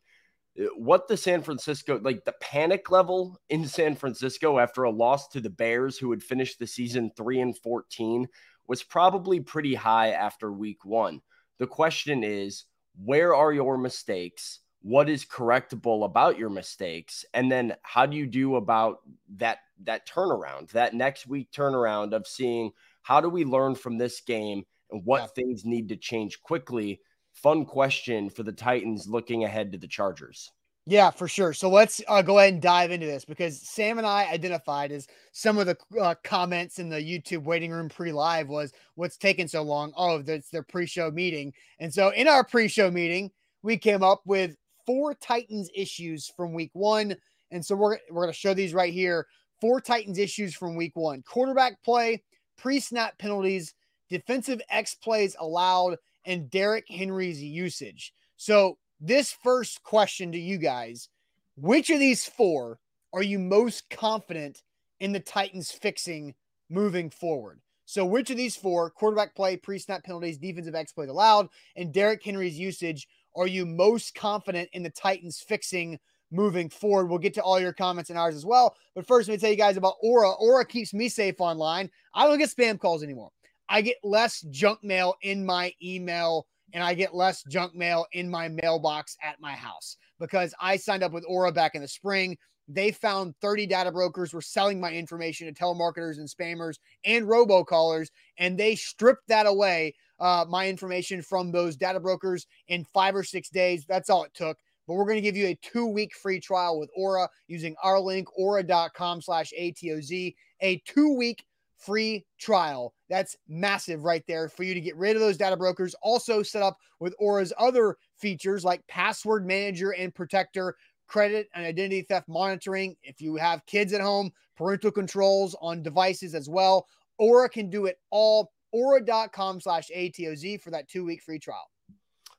Uh, 0.58 0.64
what 0.76 1.08
the 1.08 1.16
San 1.16 1.42
Francisco, 1.42 2.00
like 2.02 2.24
the 2.24 2.34
panic 2.40 2.90
level 2.90 3.38
in 3.48 3.66
San 3.66 3.94
Francisco 3.94 4.58
after 4.58 4.84
a 4.84 4.90
loss 4.90 5.28
to 5.28 5.40
the 5.40 5.50
Bears, 5.50 5.98
who 5.98 6.10
had 6.10 6.22
finished 6.22 6.58
the 6.58 6.66
season 6.66 7.10
3 7.16 7.40
and 7.40 7.58
14, 7.58 8.26
was 8.66 8.82
probably 8.82 9.40
pretty 9.40 9.74
high 9.74 10.10
after 10.10 10.52
week 10.52 10.84
one. 10.84 11.20
The 11.58 11.66
question 11.66 12.24
is, 12.24 12.64
where 13.02 13.34
are 13.34 13.52
your 13.52 13.76
mistakes? 13.78 14.60
What 14.82 15.08
is 15.08 15.24
correctable 15.24 16.04
about 16.04 16.38
your 16.38 16.50
mistakes? 16.50 17.24
And 17.34 17.50
then 17.50 17.74
how 17.82 18.06
do 18.06 18.16
you 18.16 18.26
do 18.26 18.56
about 18.56 18.98
that 19.36 19.58
that 19.84 20.08
turnaround, 20.08 20.70
that 20.70 20.94
next 20.94 21.26
week 21.26 21.50
turnaround 21.52 22.12
of 22.12 22.26
seeing 22.26 22.72
how 23.02 23.20
do 23.20 23.28
we 23.28 23.44
learn 23.44 23.74
from 23.74 23.98
this 23.98 24.20
game 24.20 24.64
and 24.90 25.02
what 25.04 25.22
yeah. 25.22 25.26
things 25.34 25.64
need 25.64 25.88
to 25.88 25.96
change 25.96 26.40
quickly? 26.42 27.00
Fun 27.42 27.64
question 27.64 28.28
for 28.28 28.42
the 28.42 28.52
Titans 28.52 29.08
looking 29.08 29.44
ahead 29.44 29.72
to 29.72 29.78
the 29.78 29.88
Chargers. 29.88 30.50
Yeah, 30.86 31.10
for 31.10 31.28
sure. 31.28 31.52
So 31.52 31.68
let's 31.70 32.02
uh, 32.08 32.22
go 32.22 32.38
ahead 32.38 32.54
and 32.54 32.62
dive 32.62 32.90
into 32.90 33.06
this 33.06 33.24
because 33.24 33.60
Sam 33.60 33.98
and 33.98 34.06
I 34.06 34.30
identified 34.30 34.90
as 34.92 35.06
some 35.32 35.58
of 35.58 35.66
the 35.66 35.76
uh, 36.00 36.14
comments 36.24 36.78
in 36.78 36.88
the 36.88 36.96
YouTube 36.96 37.44
waiting 37.44 37.70
room 37.70 37.88
pre-live 37.88 38.48
was 38.48 38.72
what's 38.94 39.16
taking 39.16 39.46
so 39.46 39.62
long. 39.62 39.92
Oh, 39.96 40.20
that's 40.22 40.50
their 40.50 40.62
pre-show 40.62 41.10
meeting. 41.10 41.52
And 41.78 41.92
so 41.92 42.10
in 42.10 42.26
our 42.26 42.42
pre-show 42.42 42.90
meeting, 42.90 43.30
we 43.62 43.76
came 43.76 44.02
up 44.02 44.22
with 44.24 44.56
four 44.84 45.14
Titans 45.14 45.70
issues 45.74 46.32
from 46.34 46.54
week 46.54 46.70
one. 46.72 47.14
And 47.50 47.64
so 47.64 47.76
we're, 47.76 47.98
we're 48.10 48.22
going 48.22 48.32
to 48.32 48.38
show 48.38 48.54
these 48.54 48.74
right 48.74 48.92
here. 48.92 49.26
Four 49.60 49.80
Titans 49.80 50.18
issues 50.18 50.54
from 50.54 50.76
week 50.76 50.96
one. 50.96 51.22
Quarterback 51.22 51.82
play, 51.84 52.22
pre-snap 52.56 53.18
penalties, 53.18 53.74
defensive 54.08 54.60
X 54.70 54.94
plays 54.94 55.36
allowed, 55.38 55.96
and 56.24 56.50
Derrick 56.50 56.86
Henry's 56.88 57.42
usage. 57.42 58.12
So 58.36 58.78
this 59.00 59.32
first 59.32 59.82
question 59.82 60.32
to 60.32 60.38
you 60.38 60.58
guys 60.58 61.08
which 61.56 61.90
of 61.90 61.98
these 61.98 62.24
four 62.24 62.78
are 63.12 63.22
you 63.22 63.38
most 63.38 63.90
confident 63.90 64.62
in 65.00 65.12
the 65.12 65.20
Titans 65.20 65.70
fixing 65.70 66.34
moving 66.68 67.10
forward? 67.10 67.60
So, 67.84 68.06
which 68.06 68.30
of 68.30 68.36
these 68.36 68.54
four 68.54 68.88
quarterback 68.90 69.34
play, 69.34 69.56
pre 69.56 69.78
snap 69.78 70.04
penalties, 70.04 70.38
defensive 70.38 70.76
X 70.76 70.92
plays 70.92 71.08
allowed, 71.10 71.48
and 71.74 71.92
Derrick 71.92 72.22
Henry's 72.24 72.58
usage 72.58 73.08
are 73.36 73.46
you 73.46 73.66
most 73.66 74.14
confident 74.14 74.68
in 74.72 74.82
the 74.82 74.90
Titans 74.90 75.40
fixing 75.40 75.98
moving 76.30 76.68
forward? 76.68 77.06
We'll 77.06 77.18
get 77.18 77.34
to 77.34 77.42
all 77.42 77.60
your 77.60 77.72
comments 77.72 78.10
and 78.10 78.18
ours 78.18 78.34
as 78.34 78.46
well. 78.46 78.76
But 78.94 79.06
first, 79.06 79.28
let 79.28 79.34
me 79.34 79.38
tell 79.40 79.50
you 79.50 79.56
guys 79.56 79.76
about 79.76 79.96
Aura. 80.02 80.30
Aura 80.30 80.64
keeps 80.64 80.94
me 80.94 81.08
safe 81.08 81.40
online. 81.40 81.90
I 82.14 82.26
don't 82.26 82.38
get 82.38 82.50
spam 82.50 82.78
calls 82.78 83.02
anymore. 83.02 83.30
I 83.70 83.82
get 83.82 83.96
less 84.02 84.40
junk 84.50 84.82
mail 84.82 85.14
in 85.22 85.46
my 85.46 85.72
email 85.80 86.46
and 86.72 86.82
I 86.82 86.92
get 86.94 87.14
less 87.14 87.44
junk 87.44 87.74
mail 87.74 88.04
in 88.12 88.28
my 88.28 88.48
mailbox 88.48 89.16
at 89.22 89.40
my 89.40 89.52
house 89.52 89.96
because 90.18 90.52
I 90.60 90.76
signed 90.76 91.04
up 91.04 91.12
with 91.12 91.24
Aura 91.26 91.52
back 91.52 91.76
in 91.76 91.82
the 91.82 91.88
spring. 91.88 92.36
They 92.66 92.90
found 92.90 93.34
30 93.40 93.66
data 93.66 93.92
brokers 93.92 94.34
were 94.34 94.42
selling 94.42 94.80
my 94.80 94.92
information 94.92 95.46
to 95.46 95.52
telemarketers 95.52 96.18
and 96.18 96.28
spammers 96.28 96.76
and 97.04 97.26
robocallers, 97.26 98.08
and 98.38 98.58
they 98.58 98.76
stripped 98.76 99.26
that 99.28 99.46
away, 99.46 99.94
uh, 100.20 100.44
my 100.48 100.68
information 100.68 101.22
from 101.22 101.50
those 101.50 101.76
data 101.76 101.98
brokers 101.98 102.46
in 102.68 102.84
five 102.92 103.16
or 103.16 103.24
six 103.24 103.48
days. 103.50 103.84
That's 103.88 104.10
all 104.10 104.24
it 104.24 104.34
took. 104.34 104.56
But 104.86 104.94
we're 104.94 105.04
going 105.04 105.16
to 105.16 105.22
give 105.22 105.36
you 105.36 105.46
a 105.46 105.58
two 105.62 105.86
week 105.86 106.14
free 106.14 106.40
trial 106.40 106.78
with 106.78 106.90
Aura 106.96 107.28
using 107.48 107.74
our 107.82 108.00
link, 108.00 108.28
aura.com 108.36 109.20
slash 109.20 109.52
ATOZ, 109.58 110.34
a 110.60 110.82
two 110.86 111.16
week 111.16 111.44
free 111.80 112.24
trial. 112.38 112.94
That's 113.08 113.36
massive 113.48 114.04
right 114.04 114.24
there 114.28 114.48
for 114.48 114.62
you 114.62 114.74
to 114.74 114.80
get 114.80 114.96
rid 114.96 115.16
of 115.16 115.22
those 115.22 115.36
data 115.36 115.56
brokers. 115.56 115.94
Also, 116.02 116.42
set 116.42 116.62
up 116.62 116.78
with 117.00 117.14
Aura's 117.18 117.52
other 117.58 117.96
features 118.18 118.64
like 118.64 118.86
password 118.86 119.46
manager 119.46 119.90
and 119.92 120.14
protector, 120.14 120.76
credit 121.06 121.48
and 121.54 121.64
identity 121.64 122.02
theft 122.02 122.28
monitoring. 122.28 122.96
If 123.02 123.20
you 123.20 123.36
have 123.36 123.66
kids 123.66 123.92
at 123.92 124.00
home, 124.00 124.30
parental 124.56 124.90
controls 124.90 125.56
on 125.60 125.82
devices 125.82 126.34
as 126.34 126.48
well. 126.48 126.86
Aura 127.18 127.48
can 127.48 127.70
do 127.70 127.86
it 127.86 127.98
all. 128.10 128.52
Aura.com 128.72 129.60
slash 129.60 129.90
ATOZ 129.94 130.60
for 130.60 130.70
that 130.70 130.88
two 130.88 131.04
week 131.04 131.22
free 131.22 131.38
trial. 131.38 131.68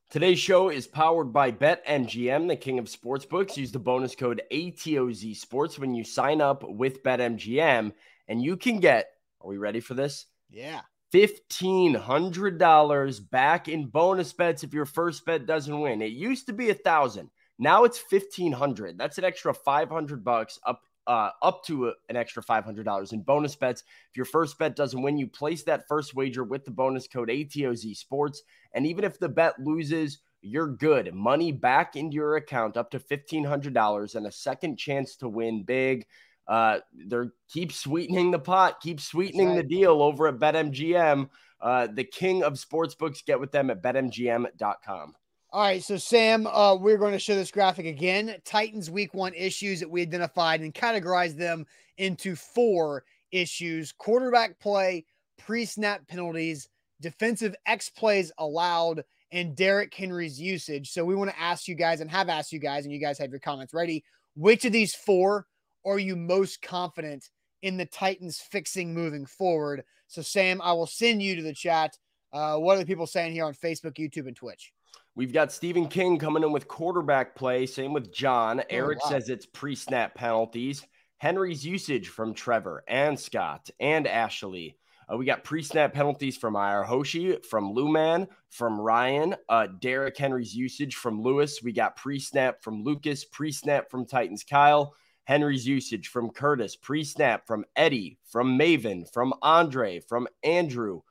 Today's 0.10 0.40
show 0.40 0.70
is 0.70 0.88
powered 0.88 1.32
by 1.32 1.52
BetMGM, 1.52 2.48
the 2.48 2.56
king 2.56 2.80
of 2.80 2.86
sportsbooks. 2.86 3.56
Use 3.56 3.72
the 3.72 3.80
bonus 3.80 4.14
code 4.14 4.42
ATOZ 4.52 5.38
Sports 5.38 5.80
when 5.80 5.94
you 5.94 6.04
sign 6.04 6.42
up 6.42 6.64
with 6.68 7.02
BetMGM, 7.02 7.94
and 8.28 8.42
you 8.42 8.58
can 8.58 8.82
get 8.82 9.12
are 9.44 9.48
we 9.48 9.58
ready 9.58 9.80
for 9.80 9.94
this? 9.94 10.26
Yeah. 10.50 10.82
$1,500 11.14 13.30
back 13.30 13.68
in 13.68 13.86
bonus 13.88 14.34
bets 14.34 14.64
if 14.64 14.74
your 14.74 14.86
first 14.86 15.26
bet 15.26 15.46
doesn't 15.46 15.82
win. 15.82 16.02
It 16.02 16.14
used 16.14 16.48
to 16.48 16.54
be 16.54 16.70
a 16.70 16.74
thousand. 16.74 17.30
Now 17.60 17.84
it's 17.84 18.02
1500. 18.10 18.98
That's 18.98 19.18
an 19.18 19.26
extra 19.26 19.54
500 19.54 20.24
bucks 20.24 20.58
up 20.66 20.84
uh, 21.08 21.32
up 21.42 21.64
to 21.66 21.90
a, 21.90 21.94
an 22.10 22.16
extra 22.16 22.44
$500 22.44 23.14
in 23.14 23.22
bonus 23.22 23.56
bets. 23.56 23.84
If 24.12 24.18
your 24.18 24.26
first 24.26 24.58
bet 24.60 24.76
doesn't 24.76 25.02
win, 25.02 25.18
you 25.18 25.28
place 25.28 25.64
that 25.64 25.88
first 25.88 26.16
wager 26.16 26.44
with 26.44 26.64
the 26.64 26.72
bonus 26.72 27.08
code 27.08 27.30
ATOZ 27.30 27.98
Sports. 27.98 28.44
And 28.74 28.86
even 28.86 29.04
if 29.04 29.20
the 29.20 29.28
bet 29.28 29.60
loses, 29.60 30.20
you're 30.42 30.68
good. 30.68 31.14
Money 31.14 31.52
back 31.52 31.96
into 31.96 32.16
your 32.16 32.36
account 32.36 32.78
up 32.78 32.92
to 32.92 33.00
$1,500 33.00 34.16
and 34.16 34.28
a 34.28 34.32
second 34.32 34.78
chance 34.78 35.16
to 35.18 35.28
win 35.28 35.64
big. 35.64 36.06
Uh, 36.52 36.80
they're 37.08 37.32
keep 37.50 37.72
sweetening 37.72 38.30
the 38.30 38.38
pot, 38.38 38.82
keep 38.82 39.00
sweetening 39.00 39.50
right. 39.50 39.56
the 39.56 39.64
deal 39.64 40.02
over 40.02 40.28
at 40.28 40.38
BetMGM. 40.38 41.30
Uh, 41.62 41.88
the 41.88 42.04
king 42.04 42.44
of 42.44 42.56
sportsbooks. 42.56 43.24
Get 43.24 43.40
with 43.40 43.54
them 43.54 43.70
at 43.70 43.82
betmgm.com. 43.82 45.16
All 45.54 45.62
right, 45.62 45.82
so 45.82 45.96
Sam, 45.96 46.46
uh, 46.48 46.76
we're 46.76 46.98
going 46.98 47.14
to 47.14 47.20
show 47.20 47.36
this 47.36 47.52
graphic 47.52 47.86
again. 47.86 48.36
Titans 48.44 48.92
week 48.92 49.14
one 49.14 49.34
issues 49.34 49.80
that 49.80 49.90
we 49.90 50.02
identified 50.02 50.60
and 50.60 50.74
categorized 50.74 51.38
them 51.38 51.66
into 51.98 52.36
four 52.36 53.06
issues 53.32 53.94
quarterback 53.94 54.60
play, 54.60 55.06
pre 55.38 55.64
snap 55.64 56.06
penalties, 56.06 56.68
defensive 57.00 57.56
X 57.66 57.90
plays 57.90 58.30
allowed, 58.38 59.06
and 59.32 59.56
Derrick 59.56 59.94
Henry's 59.94 60.38
usage. 60.38 60.92
So 60.92 61.06
we 61.06 61.16
want 61.16 61.30
to 61.30 61.40
ask 61.40 61.70
you 61.70 61.76
guys 61.76 62.02
and 62.02 62.12
have 62.12 62.28
asked 62.28 62.52
you 62.52 62.60
guys, 62.60 62.84
and 62.84 62.94
you 62.94 63.00
guys 63.00 63.18
have 63.20 63.30
your 63.30 63.40
comments 63.40 63.74
ready. 63.74 64.04
Which 64.36 64.66
of 64.66 64.74
these 64.74 64.94
four 64.94 65.48
are 65.86 66.00
you 66.00 66.16
most 66.16 66.62
confident 66.62 67.30
in 67.62 67.78
the 67.78 67.86
Titans 67.86 68.40
fixing 68.40 68.94
moving 68.94 69.26
forward? 69.26 69.84
So, 70.08 70.22
Sam, 70.22 70.62
I 70.62 70.74
will 70.74 70.88
send 70.88 71.22
you 71.22 71.36
to 71.36 71.42
the 71.42 71.54
chat. 71.54 71.98
Uh, 72.34 72.58
what 72.58 72.76
are 72.76 72.80
the 72.80 72.86
people 72.86 73.08
saying 73.08 73.34
here 73.34 73.46
on 73.46 73.54
Facebook, 73.54 73.94
YouTube, 73.94 74.28
and 74.28 74.36
Twitch? 74.36 74.74
We've 75.16 75.34
got 75.34 75.52
Stephen 75.52 75.88
King 75.88 76.18
coming 76.18 76.44
in 76.44 76.52
with 76.52 76.68
quarterback 76.68 77.36
play. 77.36 77.66
Same 77.66 77.92
with 77.92 78.14
John. 78.14 78.62
Oh, 78.62 78.66
Eric 78.70 79.04
wow. 79.04 79.10
says 79.10 79.30
it's 79.30 79.46
pre 79.46 79.76
snap 79.76 80.16
penalties. 80.16 80.86
Henry's 81.18 81.66
usage 81.66 82.08
from 82.08 82.34
Trevor 82.34 82.84
and 82.88 83.20
Scott 83.20 83.70
and 83.80 84.08
Ashley. 84.08 84.78
Uh, 85.12 85.18
we 85.18 85.26
got 85.26 85.44
pre 85.44 85.62
snap 85.62 85.94
penalties 85.94 86.38
from 86.38 86.56
Ira 86.56 86.88
Hoshi, 86.88 87.38
from 87.50 87.74
Luman, 87.74 88.28
from 88.50 88.80
Ryan. 88.80 89.36
Uh, 89.50 89.68
Derrick 89.80 90.18
Henry's 90.18 90.56
usage 90.56 90.96
from 90.96 91.22
Lewis. 91.22 91.62
We 91.62 91.74
got 91.74 91.98
pre 91.98 92.20
snap 92.20 92.62
from 92.62 92.84
Lucas, 92.84 93.26
pre 93.26 93.52
snap 93.52 93.90
from 93.90 94.06
Titans 94.06 94.44
Kyle. 94.44 94.96
Henry's 95.26 95.68
usage 95.68 96.08
from 96.08 96.32
Curtis, 96.32 96.76
pre 96.76 97.04
snap 97.04 97.46
from 97.46 97.66
Eddie, 97.76 98.18
from 98.30 98.58
Maven, 98.58 99.12
from 99.12 99.34
Andre, 99.42 100.00
from 100.00 100.28
Andrew. 100.44 101.02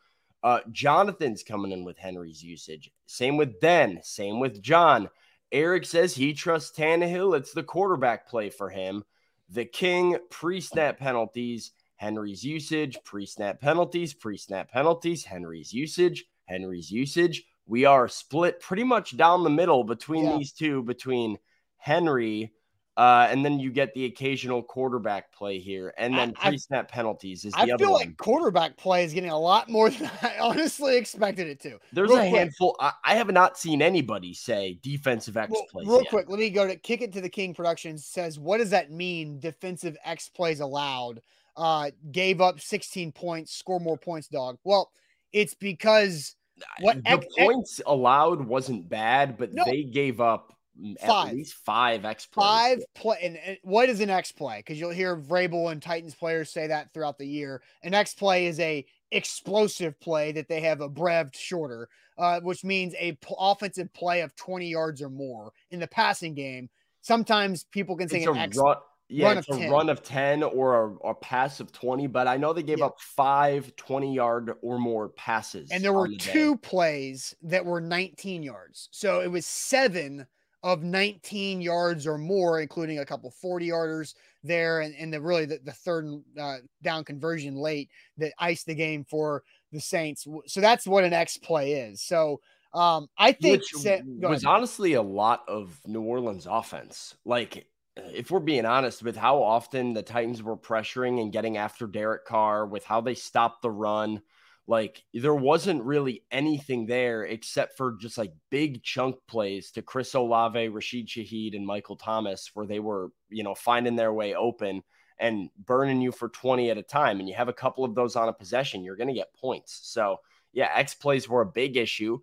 Uh, 0.42 0.60
Jonathan's 0.72 1.42
coming 1.42 1.72
in 1.72 1.84
with 1.84 1.98
Henry's 1.98 2.42
usage. 2.42 2.90
Same 3.06 3.36
with 3.36 3.60
Den. 3.60 4.00
Same 4.02 4.40
with 4.40 4.62
John. 4.62 5.08
Eric 5.52 5.84
says 5.84 6.14
he 6.14 6.32
trusts 6.32 6.76
Tannehill. 6.76 7.36
It's 7.36 7.52
the 7.52 7.62
quarterback 7.62 8.28
play 8.28 8.50
for 8.50 8.70
him. 8.70 9.04
The 9.48 9.64
King 9.64 10.16
pre 10.30 10.60
snap 10.60 10.98
penalties. 10.98 11.72
Henry's 11.96 12.42
usage, 12.42 12.96
pre 13.04 13.26
snap 13.26 13.60
penalties, 13.60 14.14
pre 14.14 14.38
snap 14.38 14.70
penalties, 14.70 15.22
Henry's 15.22 15.70
usage, 15.70 16.24
Henry's 16.46 16.90
usage. 16.90 17.44
We 17.66 17.84
are 17.84 18.08
split 18.08 18.58
pretty 18.60 18.84
much 18.84 19.18
down 19.18 19.44
the 19.44 19.50
middle 19.50 19.84
between 19.84 20.24
yeah. 20.24 20.38
these 20.38 20.52
two, 20.52 20.82
between 20.82 21.36
Henry 21.76 22.52
uh, 22.96 23.28
and 23.30 23.44
then 23.44 23.58
you 23.58 23.70
get 23.70 23.94
the 23.94 24.04
occasional 24.04 24.62
quarterback 24.62 25.32
play 25.32 25.58
here, 25.58 25.94
and 25.96 26.12
then 26.12 26.32
pre-snap 26.32 26.90
penalties 26.90 27.44
is 27.44 27.52
the 27.52 27.60
I 27.60 27.62
other 27.62 27.74
I 27.74 27.78
feel 27.78 27.92
one. 27.92 28.00
like 28.00 28.16
quarterback 28.16 28.76
play 28.76 29.04
is 29.04 29.14
getting 29.14 29.30
a 29.30 29.38
lot 29.38 29.70
more 29.70 29.90
than 29.90 30.10
I 30.22 30.36
honestly 30.40 30.96
expected 30.96 31.46
it 31.46 31.60
to. 31.60 31.78
There's 31.92 32.10
real 32.10 32.18
a 32.18 32.28
quick. 32.28 32.38
handful. 32.38 32.76
I, 32.80 32.92
I, 33.04 33.14
have 33.14 33.32
not 33.32 33.56
seen 33.56 33.80
anybody 33.80 34.34
say 34.34 34.78
defensive 34.82 35.36
X 35.36 35.50
well, 35.52 35.64
plays. 35.70 35.86
Real 35.86 36.02
yet. 36.02 36.10
quick, 36.10 36.28
let 36.28 36.38
me 36.40 36.50
go 36.50 36.66
to 36.66 36.76
kick 36.76 37.00
it 37.00 37.12
to 37.12 37.20
the 37.20 37.28
King 37.28 37.54
Productions. 37.54 38.04
Says, 38.04 38.38
what 38.38 38.58
does 38.58 38.70
that 38.70 38.90
mean? 38.90 39.38
Defensive 39.38 39.96
X 40.04 40.28
plays 40.28 40.60
allowed. 40.60 41.22
Uh, 41.56 41.90
gave 42.10 42.40
up 42.40 42.60
16 42.60 43.12
points, 43.12 43.54
score 43.54 43.80
more 43.80 43.98
points, 43.98 44.28
dog. 44.28 44.58
Well, 44.64 44.90
it's 45.32 45.54
because 45.54 46.34
what 46.80 47.02
the 47.02 47.10
X, 47.10 47.26
points 47.38 47.80
X, 47.80 47.86
allowed 47.86 48.44
wasn't 48.44 48.88
bad, 48.88 49.38
but 49.38 49.52
no, 49.52 49.64
they 49.64 49.84
gave 49.84 50.20
up 50.20 50.54
five. 51.00 51.28
at 51.28 51.34
least 51.34 51.54
five 51.64 52.04
X 52.04 52.26
plays. 52.26 52.44
Five 52.46 52.78
play. 52.94 53.16
And, 53.22 53.36
and, 53.44 53.58
what 53.62 53.88
is 53.88 54.00
an 54.00 54.10
X 54.10 54.32
play? 54.32 54.58
Because 54.58 54.78
you'll 54.80 54.90
hear 54.90 55.16
Vrabel 55.16 55.70
and 55.72 55.80
Titans 55.82 56.14
players 56.14 56.50
say 56.50 56.66
that 56.68 56.92
throughout 56.92 57.18
the 57.18 57.26
year. 57.26 57.62
An 57.82 57.94
X 57.94 58.14
play 58.14 58.46
is 58.46 58.58
a 58.60 58.84
explosive 59.12 59.98
play 60.00 60.32
that 60.32 60.48
they 60.48 60.60
have 60.60 60.80
a 60.80 60.88
breved 60.88 61.34
shorter, 61.36 61.88
uh, 62.18 62.40
which 62.40 62.64
means 62.64 62.94
a 62.98 63.12
p- 63.12 63.34
offensive 63.38 63.92
play 63.92 64.20
of 64.22 64.34
20 64.36 64.68
yards 64.68 65.02
or 65.02 65.10
more 65.10 65.52
in 65.70 65.80
the 65.80 65.86
passing 65.88 66.34
game. 66.34 66.68
sometimes 67.02 67.64
people 67.64 67.96
can 67.96 68.08
say 68.08 68.18
It's 68.18 68.26
an 68.28 68.36
X. 68.36 68.56
run, 68.58 68.76
yeah, 69.08 69.26
run 69.28 69.38
it's 69.38 69.48
a 69.48 69.56
10. 69.56 69.70
run 69.70 69.88
of 69.88 70.02
10 70.02 70.42
or 70.42 70.98
a, 71.02 71.08
a 71.08 71.14
pass 71.14 71.58
of 71.60 71.72
20, 71.72 72.06
but 72.08 72.28
I 72.28 72.36
know 72.36 72.52
they 72.52 72.62
gave 72.62 72.78
Yeah. 72.78 72.86
up 72.86 73.00
five 73.00 73.74
20 73.76 74.14
yard 74.14 74.52
or 74.62 74.78
more 74.78 75.08
passes. 75.08 75.70
and 75.72 75.82
there 75.82 75.92
were 75.92 76.08
the 76.08 76.16
day. 76.16 76.32
two 76.32 76.56
plays 76.58 77.34
that 77.42 77.64
were 77.64 77.80
19 77.80 78.42
yards. 78.42 78.88
So 78.92 79.20
it 79.20 79.28
was 79.28 79.46
seven 79.46 80.26
of 80.62 80.82
19 80.82 81.60
yards 81.60 82.06
or 82.06 82.18
more, 82.18 82.60
including 82.60 82.98
a 82.98 83.06
couple 83.06 83.30
40 83.30 83.68
yarders 83.68 84.14
there, 84.42 84.80
and, 84.80 84.94
and 84.96 85.12
the 85.12 85.20
really 85.20 85.46
the, 85.46 85.58
the 85.64 85.72
third 85.72 86.06
uh, 86.38 86.56
down 86.82 87.04
conversion 87.04 87.56
late 87.56 87.88
that 88.18 88.32
iced 88.38 88.66
the 88.66 88.74
game 88.74 89.04
for 89.04 89.42
the 89.72 89.80
Saints. 89.80 90.26
So 90.46 90.60
that's 90.60 90.86
what 90.86 91.04
an 91.04 91.12
X 91.12 91.38
play 91.38 91.72
is. 91.72 92.02
So 92.02 92.40
um, 92.72 93.08
I 93.18 93.32
think 93.32 93.58
which 93.58 93.82
Sa- 93.82 93.98
was 94.04 94.44
honestly 94.44 94.94
a 94.94 95.02
lot 95.02 95.42
of 95.48 95.78
New 95.86 96.02
Orleans 96.02 96.46
offense. 96.48 97.16
Like, 97.24 97.66
if 97.96 98.30
we're 98.30 98.40
being 98.40 98.64
honest 98.64 99.02
with 99.02 99.16
how 99.16 99.42
often 99.42 99.92
the 99.92 100.02
Titans 100.02 100.42
were 100.42 100.56
pressuring 100.56 101.20
and 101.20 101.32
getting 101.32 101.56
after 101.56 101.86
Derek 101.86 102.24
Carr, 102.24 102.66
with 102.66 102.84
how 102.84 103.00
they 103.00 103.14
stopped 103.14 103.62
the 103.62 103.70
run, 103.70 104.22
like 104.66 105.02
there 105.12 105.34
wasn't 105.34 105.82
really 105.82 106.22
anything 106.30 106.86
there 106.86 107.24
except 107.24 107.76
for 107.76 107.96
just 108.00 108.16
like 108.18 108.32
big 108.50 108.82
chunk 108.82 109.16
plays 109.26 109.72
to 109.72 109.82
Chris 109.82 110.14
Olave, 110.14 110.68
Rashid 110.68 111.08
Shaheed, 111.08 111.56
and 111.56 111.66
Michael 111.66 111.96
Thomas, 111.96 112.50
where 112.54 112.66
they 112.66 112.80
were, 112.80 113.10
you 113.28 113.42
know, 113.42 113.54
finding 113.54 113.96
their 113.96 114.12
way 114.12 114.34
open 114.34 114.82
and 115.18 115.50
burning 115.66 116.00
you 116.00 116.12
for 116.12 116.28
20 116.28 116.70
at 116.70 116.78
a 116.78 116.82
time. 116.82 117.20
And 117.20 117.28
you 117.28 117.34
have 117.34 117.48
a 117.48 117.52
couple 117.52 117.84
of 117.84 117.94
those 117.94 118.16
on 118.16 118.28
a 118.28 118.32
possession, 118.32 118.84
you're 118.84 118.96
going 118.96 119.08
to 119.08 119.14
get 119.14 119.34
points. 119.34 119.80
So, 119.82 120.18
yeah, 120.52 120.70
X 120.74 120.94
plays 120.94 121.28
were 121.28 121.42
a 121.42 121.46
big 121.46 121.76
issue 121.76 122.20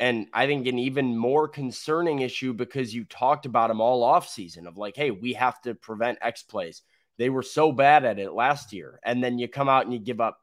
and 0.00 0.28
I 0.32 0.46
think 0.46 0.66
an 0.66 0.78
even 0.78 1.16
more 1.16 1.46
concerning 1.46 2.20
issue 2.20 2.54
because 2.54 2.94
you 2.94 3.04
talked 3.04 3.44
about 3.44 3.68
them 3.68 3.82
all 3.82 4.02
off 4.02 4.26
season 4.26 4.66
of 4.66 4.78
like, 4.78 4.96
hey, 4.96 5.10
we 5.10 5.34
have 5.34 5.60
to 5.62 5.74
prevent 5.74 6.18
X 6.22 6.42
plays. 6.42 6.80
They 7.18 7.28
were 7.28 7.42
so 7.42 7.70
bad 7.70 8.06
at 8.06 8.18
it 8.18 8.32
last 8.32 8.72
year, 8.72 8.98
and 9.04 9.22
then 9.22 9.38
you 9.38 9.46
come 9.46 9.68
out 9.68 9.84
and 9.84 9.92
you 9.92 10.00
give 10.00 10.22
up 10.22 10.38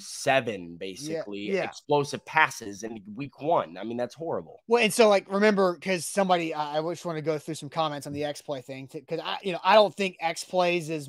seven 0.00 0.76
basically 0.76 1.52
yeah. 1.52 1.62
explosive 1.62 2.24
passes 2.24 2.82
in 2.82 3.00
week 3.14 3.40
one. 3.40 3.76
I 3.78 3.84
mean, 3.84 3.96
that's 3.96 4.14
horrible. 4.14 4.62
Well, 4.66 4.82
and 4.82 4.92
so 4.92 5.08
like 5.08 5.30
remember 5.30 5.74
because 5.74 6.06
somebody 6.06 6.54
I 6.54 6.78
I 6.78 6.82
just 6.92 7.04
want 7.04 7.16
to 7.16 7.22
go 7.22 7.38
through 7.38 7.54
some 7.54 7.68
comments 7.68 8.06
on 8.06 8.12
the 8.12 8.24
X 8.24 8.42
play 8.42 8.60
thing 8.60 8.88
because 8.92 9.20
I 9.20 9.38
you 9.42 9.52
know 9.52 9.60
I 9.62 9.74
don't 9.74 9.94
think 9.94 10.16
X 10.20 10.44
plays 10.44 10.90
is 10.90 11.08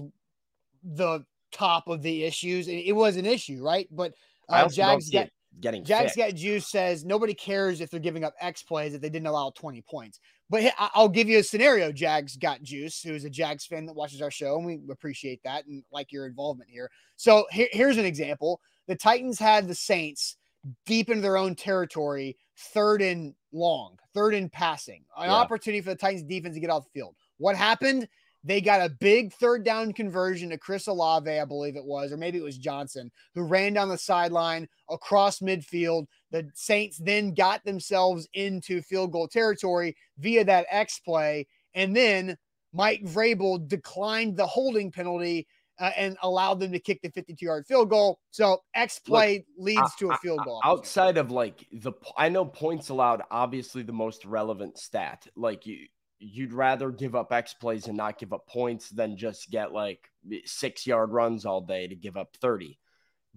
the 0.84 1.26
top 1.52 1.88
of 1.88 2.02
the 2.02 2.24
issues. 2.24 2.68
It, 2.68 2.86
it 2.88 2.96
was 2.96 3.18
an 3.18 3.26
issue, 3.26 3.64
right? 3.64 3.88
But 3.92 4.14
uh, 4.50 4.68
Jags 4.68 5.10
it 5.14 5.32
getting 5.60 5.84
Jags 5.84 6.16
got 6.16 6.34
juice 6.34 6.68
says 6.68 7.04
nobody 7.04 7.34
cares 7.34 7.82
if 7.82 7.90
they're 7.90 8.00
giving 8.00 8.24
up 8.24 8.34
X 8.40 8.64
plays 8.64 8.94
if 8.94 9.02
they 9.02 9.10
didn't 9.10 9.28
allow 9.28 9.52
20 9.52 9.82
points. 9.82 10.20
But 10.50 10.74
I'll 10.78 11.10
give 11.10 11.30
you 11.30 11.40
a 11.40 11.44
scenario. 11.44 11.92
Jags 11.92 12.36
got 12.36 12.62
juice, 12.62 13.02
who 13.02 13.14
is 13.14 13.26
a 13.26 13.30
Jags 13.30 13.66
fan 13.66 13.86
that 13.86 13.96
watches 13.96 14.22
our 14.22 14.32
show, 14.32 14.58
and 14.58 14.66
we 14.66 14.80
appreciate 14.92 15.42
that 15.44 15.66
and 15.66 15.84
like 15.92 16.12
your 16.12 16.26
involvement 16.26 16.70
here. 16.70 16.90
So 17.16 17.46
here- 17.52 17.70
here's 17.72 17.98
an 17.98 18.06
example: 18.06 18.60
the 18.88 18.96
Titans 18.96 19.40
had 19.40 19.68
the 19.68 19.76
Saints 19.76 20.38
deep 20.86 21.10
into 21.10 21.22
their 21.22 21.38
own 21.38 21.56
territory, 21.56 22.38
third 22.58 23.02
and 23.02 23.34
long, 23.52 23.98
third 24.14 24.34
and 24.34 24.52
passing, 24.52 25.04
an 25.18 25.30
Yeah. 25.30 25.36
opportunity 25.36 25.82
for 25.82 25.90
the 25.90 25.96
Titans 25.96 26.24
defense 26.24 26.56
to 26.56 26.60
get 26.60 26.70
off 26.70 26.86
the 26.86 26.92
field. 26.92 27.16
What 27.38 27.56
happened? 27.56 28.08
They 28.44 28.60
got 28.60 28.82
a 28.82 28.90
big 28.90 29.34
third 29.34 29.64
down 29.64 29.94
conversion 29.94 30.50
to 30.50 30.58
Chris 30.58 30.88
Olave, 30.88 31.30
I 31.30 31.46
believe 31.46 31.76
it 31.76 31.86
was, 31.86 32.12
or 32.12 32.18
maybe 32.18 32.40
it 32.40 32.44
was 32.44 32.58
Johnson, 32.58 33.12
who 33.36 33.44
ran 33.44 33.74
down 33.74 33.90
the 33.90 33.98
sideline 33.98 34.68
across 34.90 35.40
midfield. 35.40 36.08
The 36.32 36.50
Saints 36.56 36.98
then 36.98 37.36
got 37.36 37.64
themselves 37.64 38.28
into 38.34 38.82
field 38.82 39.12
goal 39.12 39.28
territory 39.28 39.96
via 40.18 40.44
that 40.46 40.66
X 40.70 41.00
play. 41.00 41.46
And 41.76 41.96
then 41.96 42.38
Mike 42.74 43.04
Vrabel 43.04 43.68
declined 43.68 44.38
the 44.38 44.48
holding 44.48 44.92
penalty 44.92 45.48
uh, 45.82 45.92
and 45.98 46.16
allowed 46.22 46.60
them 46.60 46.72
to 46.72 46.80
kick 46.80 47.02
the 47.02 47.10
52 47.10 47.44
yard 47.44 47.66
field 47.68 47.90
goal. 47.90 48.20
So 48.30 48.62
X 48.76 49.00
play 49.00 49.46
leads 49.58 49.96
to 49.96 50.12
a 50.12 50.18
field 50.18 50.42
goal. 50.46 50.62
outside 50.64 51.18
of 51.18 51.32
like 51.32 51.66
the 51.74 51.94
I 52.16 52.30
know 52.30 52.46
points 52.46 52.90
allowed 52.90 53.24
obviously 53.32 53.82
the 53.82 53.92
most 53.92 54.24
relevant 54.24 54.78
stat. 54.78 55.28
Like 55.36 55.66
you 55.66 55.88
you'd 56.20 56.54
rather 56.54 56.92
give 56.92 57.16
up 57.16 57.34
X 57.34 57.56
plays 57.56 57.88
and 57.88 57.98
not 57.98 58.20
give 58.20 58.32
up 58.32 58.48
points 58.48 58.90
than 58.90 59.18
just 59.18 59.50
get 59.50 59.74
like 59.74 60.08
6 60.46 60.86
yard 60.88 61.12
runs 61.12 61.46
all 61.46 61.62
day 61.62 61.88
to 61.88 61.96
give 61.96 62.16
up 62.16 62.38
30. 62.40 62.78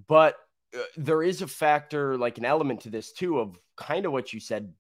But 0.07 0.37
uh, 0.77 0.83
there 0.99 1.23
is 1.23 1.41
a 1.41 1.49
factor 1.49 2.19
like 2.19 2.37
an 2.37 2.45
element 2.45 2.83
to 2.83 2.91
this 2.91 3.13
too 3.13 3.41
of 3.41 3.59
kind 3.77 4.05
of 4.05 4.13
what 4.13 4.35
you 4.35 4.39
said 4.39 4.75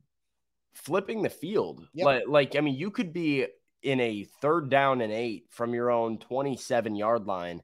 flipping 0.74 1.22
the 1.22 1.30
field. 1.30 1.88
Yep. 1.94 2.04
Like 2.04 2.22
like 2.28 2.56
I 2.56 2.60
mean 2.60 2.74
you 2.74 2.90
could 2.90 3.14
be 3.14 3.46
in 3.84 4.00
a 4.00 4.24
third 4.40 4.70
down 4.70 5.00
and 5.00 5.12
8 5.12 5.46
from 5.50 5.74
your 5.74 5.90
own 5.90 6.18
27 6.18 6.96
yard 6.96 7.26
line 7.26 7.62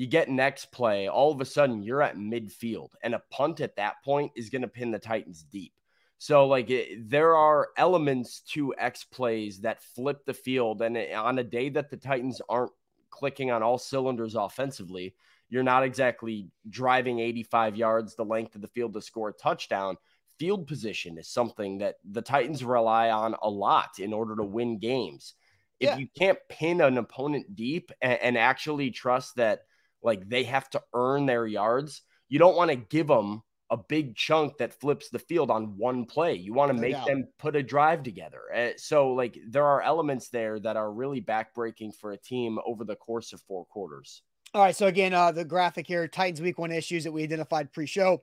you 0.00 0.06
get 0.06 0.30
next 0.30 0.72
play, 0.72 1.08
all 1.08 1.30
of 1.30 1.42
a 1.42 1.44
sudden 1.44 1.82
you're 1.82 2.00
at 2.00 2.16
midfield, 2.16 2.92
and 3.02 3.14
a 3.14 3.22
punt 3.30 3.60
at 3.60 3.76
that 3.76 4.02
point 4.02 4.32
is 4.34 4.48
going 4.48 4.62
to 4.62 4.68
pin 4.68 4.90
the 4.90 4.98
Titans 4.98 5.42
deep. 5.42 5.74
So, 6.16 6.46
like, 6.46 6.70
it, 6.70 7.10
there 7.10 7.36
are 7.36 7.68
elements 7.76 8.40
to 8.52 8.74
X 8.78 9.04
plays 9.04 9.60
that 9.60 9.82
flip 9.82 10.24
the 10.24 10.32
field, 10.32 10.80
and 10.80 10.96
it- 10.96 11.12
on 11.12 11.38
a 11.38 11.44
day 11.44 11.68
that 11.70 11.90
the 11.90 11.98
Titans 11.98 12.40
aren't 12.48 12.72
clicking 13.10 13.50
on 13.50 13.62
all 13.62 13.76
cylinders 13.76 14.36
offensively, 14.36 15.14
you're 15.50 15.62
not 15.62 15.82
exactly 15.82 16.48
driving 16.70 17.18
85 17.18 17.76
yards 17.76 18.14
the 18.14 18.24
length 18.24 18.54
of 18.54 18.62
the 18.62 18.68
field 18.68 18.94
to 18.94 19.02
score 19.02 19.28
a 19.28 19.34
touchdown. 19.34 19.98
Field 20.38 20.66
position 20.66 21.18
is 21.18 21.28
something 21.28 21.76
that 21.78 21.96
the 22.10 22.22
Titans 22.22 22.64
rely 22.64 23.10
on 23.10 23.34
a 23.42 23.50
lot 23.50 23.98
in 23.98 24.14
order 24.14 24.34
to 24.36 24.44
win 24.44 24.78
games. 24.78 25.34
If 25.80 25.88
Yeah. 25.88 25.96
you 25.96 26.06
can't 26.16 26.38
pin 26.48 26.80
an 26.80 26.98
opponent 26.98 27.56
deep 27.56 27.90
and, 28.00 28.18
and 28.20 28.38
actually 28.38 28.90
trust 28.90 29.36
that 29.36 29.62
like 30.02 30.28
they 30.28 30.44
have 30.44 30.68
to 30.70 30.82
earn 30.94 31.26
their 31.26 31.46
yards. 31.46 32.02
You 32.28 32.38
don't 32.38 32.56
want 32.56 32.70
to 32.70 32.76
give 32.76 33.08
them 33.08 33.42
a 33.70 33.76
big 33.76 34.16
chunk 34.16 34.58
that 34.58 34.78
flips 34.80 35.10
the 35.10 35.18
field 35.18 35.50
on 35.50 35.76
one 35.76 36.04
play. 36.04 36.34
You 36.34 36.52
want 36.52 36.70
to 36.70 36.80
make 36.80 37.04
them 37.06 37.28
put 37.38 37.56
a 37.56 37.62
drive 37.62 38.02
together. 38.02 38.40
Uh, 38.54 38.70
so 38.76 39.12
like 39.12 39.38
there 39.48 39.66
are 39.66 39.80
elements 39.80 40.28
there 40.28 40.58
that 40.60 40.76
are 40.76 40.92
really 40.92 41.20
backbreaking 41.20 41.94
for 41.94 42.12
a 42.12 42.16
team 42.16 42.58
over 42.66 42.84
the 42.84 42.96
course 42.96 43.32
of 43.32 43.40
four 43.42 43.64
quarters. 43.66 44.22
All 44.54 44.62
right. 44.62 44.74
So 44.74 44.86
again, 44.88 45.14
uh, 45.14 45.30
the 45.32 45.44
graphic 45.44 45.86
here, 45.86 46.08
Titans 46.08 46.40
week 46.40 46.58
one 46.58 46.72
issues 46.72 47.04
that 47.04 47.12
we 47.12 47.22
identified 47.22 47.72
pre-show. 47.72 48.22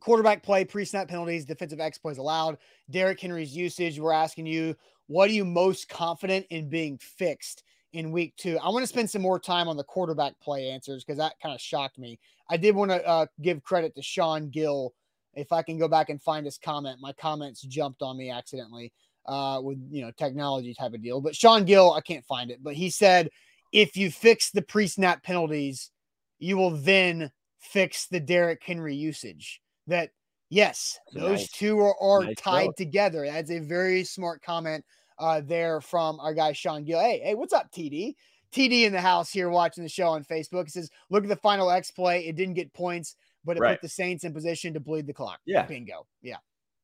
Quarterback 0.00 0.42
play, 0.42 0.64
pre-snap 0.64 1.08
penalties, 1.08 1.44
defensive 1.44 1.80
X 1.80 1.98
plays 1.98 2.18
allowed. 2.18 2.58
Derrick 2.90 3.20
Henry's 3.20 3.54
usage. 3.54 3.98
We're 3.98 4.12
asking 4.12 4.46
you, 4.46 4.74
what 5.06 5.28
are 5.28 5.34
you 5.34 5.44
most 5.44 5.88
confident 5.88 6.46
in 6.50 6.68
being 6.68 6.98
fixed 6.98 7.62
in 7.92 8.10
week 8.10 8.34
two? 8.36 8.58
I 8.58 8.68
want 8.70 8.82
to 8.82 8.86
spend 8.86 9.10
some 9.10 9.22
more 9.22 9.38
time 9.38 9.68
on 9.68 9.76
the 9.76 9.84
quarterback 9.84 10.38
play 10.40 10.70
answers 10.70 11.04
because 11.04 11.18
that 11.18 11.34
kind 11.42 11.54
of 11.54 11.60
shocked 11.60 11.98
me. 11.98 12.18
I 12.48 12.56
did 12.56 12.74
want 12.74 12.90
to 12.90 13.06
uh, 13.06 13.26
give 13.42 13.62
credit 13.62 13.94
to 13.96 14.02
Sean 14.02 14.48
Gill. 14.48 14.94
If 15.34 15.52
I 15.52 15.62
can 15.62 15.78
go 15.78 15.88
back 15.88 16.08
and 16.08 16.20
find 16.20 16.44
his 16.44 16.58
comment, 16.58 16.98
my 17.00 17.12
comments 17.12 17.62
jumped 17.62 18.02
on 18.02 18.16
me 18.16 18.30
accidentally 18.30 18.92
uh, 19.26 19.60
with 19.62 19.78
you 19.90 20.02
know 20.02 20.10
technology 20.12 20.74
type 20.74 20.94
of 20.94 21.02
deal. 21.02 21.20
But 21.20 21.36
Sean 21.36 21.64
Gill, 21.64 21.92
I 21.92 22.00
can't 22.00 22.24
find 22.24 22.50
it, 22.50 22.62
but 22.62 22.74
he 22.74 22.90
said 22.90 23.30
if 23.72 23.96
you 23.96 24.10
fix 24.10 24.50
the 24.50 24.62
pre-snap 24.62 25.22
penalties, 25.22 25.90
you 26.38 26.58
will 26.58 26.76
then 26.76 27.30
fix 27.58 28.06
the 28.06 28.20
Derrick 28.20 28.62
Henry 28.62 28.94
usage. 28.94 29.61
That 29.86 30.10
yes, 30.48 30.98
those 31.12 31.40
nice. 31.40 31.50
two 31.52 31.80
are, 31.80 31.96
are 32.00 32.24
Nice 32.24 32.36
tied 32.36 32.70
together. 32.76 33.26
That's 33.26 33.50
a 33.50 33.58
very 33.58 34.04
smart 34.04 34.42
comment 34.42 34.84
uh, 35.18 35.40
there 35.44 35.80
from 35.80 36.20
our 36.20 36.34
guy 36.34 36.52
Sean 36.52 36.84
Gill. 36.84 37.00
Hey, 37.00 37.20
hey, 37.24 37.34
what's 37.34 37.52
up, 37.52 37.70
TD? 37.72 38.14
TD 38.52 38.84
in 38.84 38.92
the 38.92 39.00
house 39.00 39.30
here 39.30 39.48
watching 39.48 39.82
the 39.82 39.88
show 39.88 40.08
on 40.08 40.24
Facebook. 40.24 40.66
It 40.66 40.72
says, 40.72 40.90
look 41.10 41.22
at 41.24 41.28
the 41.28 41.36
final 41.36 41.70
X 41.70 41.90
play. 41.90 42.26
It 42.26 42.36
didn't 42.36 42.54
get 42.54 42.72
points, 42.74 43.16
but 43.44 43.56
it 43.56 43.60
Right. 43.60 43.74
put 43.74 43.80
the 43.82 43.88
Saints 43.88 44.24
in 44.24 44.34
position 44.34 44.74
to 44.74 44.80
bleed 44.80 45.06
the 45.06 45.14
clock. 45.14 45.40
Yeah. 45.46 45.62
Bingo. 45.64 46.06
Yeah. 46.20 46.36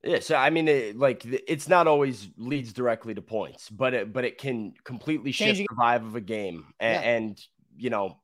Yeah, 0.04 0.20
so 0.20 0.37
I 0.37 0.50
mean, 0.50 0.68
it, 0.68 0.96
like 0.96 1.24
it's 1.24 1.68
not 1.68 1.88
always 1.88 2.28
leads 2.37 2.72
directly 2.72 3.14
to 3.14 3.22
points, 3.22 3.68
but 3.68 3.94
it 3.94 4.12
but 4.12 4.24
it 4.24 4.38
can 4.38 4.72
completely 4.84 5.32
shift 5.32 5.58
the 5.58 5.74
vibe 5.74 6.06
of 6.06 6.14
a 6.14 6.20
game 6.20 6.66
and, 6.78 6.94
Yeah. 7.04 7.11
and 7.11 7.40
you 7.76 7.90
know 7.90 8.20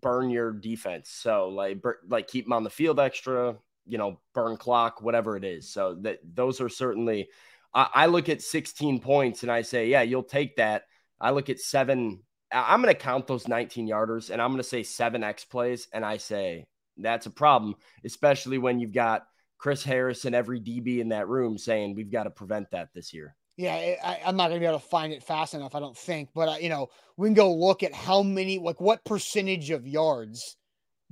burn 0.00 0.30
your 0.30 0.52
defense. 0.52 1.10
So 1.10 1.48
like 1.48 1.82
bur- 1.82 1.98
like 2.08 2.28
keep 2.28 2.44
them 2.44 2.52
on 2.52 2.62
the 2.62 2.70
field 2.70 3.00
extra, 3.00 3.56
you 3.86 3.98
know, 3.98 4.20
burn 4.34 4.56
clock, 4.56 5.02
whatever 5.02 5.36
it 5.36 5.44
is. 5.44 5.70
So 5.70 5.96
that 6.02 6.18
those 6.34 6.60
are 6.60 6.68
certainly. 6.68 7.28
I, 7.74 7.88
I 7.94 8.06
look 8.06 8.28
at 8.28 8.42
16 8.42 9.00
points 9.00 9.42
and 9.42 9.52
I 9.52 9.62
say, 9.62 9.88
yeah, 9.88 10.02
you'll 10.02 10.22
take 10.22 10.56
that. 10.56 10.84
I 11.20 11.30
look 11.30 11.50
at 11.50 11.60
seven. 11.60 12.20
I'm 12.52 12.80
going 12.82 12.94
to 12.94 13.00
count 13.00 13.26
those 13.26 13.48
19 13.48 13.88
yarders 13.88 14.30
and 14.30 14.40
I'm 14.40 14.50
going 14.50 14.58
to 14.58 14.68
say 14.68 14.82
seven 14.82 15.24
X 15.24 15.44
plays, 15.44 15.88
and 15.92 16.04
I 16.04 16.16
say 16.16 16.64
that's 16.96 17.26
a 17.26 17.30
problem, 17.30 17.74
especially 18.04 18.58
when 18.58 18.78
you've 18.78 18.92
got 18.92 19.26
Chris 19.58 19.82
Harris 19.82 20.24
and 20.24 20.34
every 20.34 20.60
DB 20.60 21.00
in 21.00 21.08
that 21.10 21.28
room 21.28 21.58
saying 21.58 21.94
we've 21.94 22.10
got 22.10 22.24
to 22.24 22.30
prevent 22.30 22.70
that 22.70 22.90
this 22.94 23.12
year. 23.12 23.34
Yeah, 23.56 23.72
I, 24.04 24.20
I'm 24.26 24.36
not 24.36 24.48
gonna 24.48 24.60
be 24.60 24.66
able 24.66 24.78
to 24.78 24.86
find 24.86 25.12
it 25.14 25.22
fast 25.22 25.54
enough. 25.54 25.74
I 25.74 25.80
don't 25.80 25.96
think, 25.96 26.28
but 26.34 26.48
uh, 26.48 26.56
you 26.60 26.68
know, 26.68 26.88
we 27.16 27.26
can 27.26 27.34
go 27.34 27.54
look 27.54 27.82
at 27.82 27.94
how 27.94 28.22
many, 28.22 28.58
like, 28.58 28.82
what 28.82 29.04
percentage 29.04 29.70
of 29.70 29.86
yards 29.86 30.56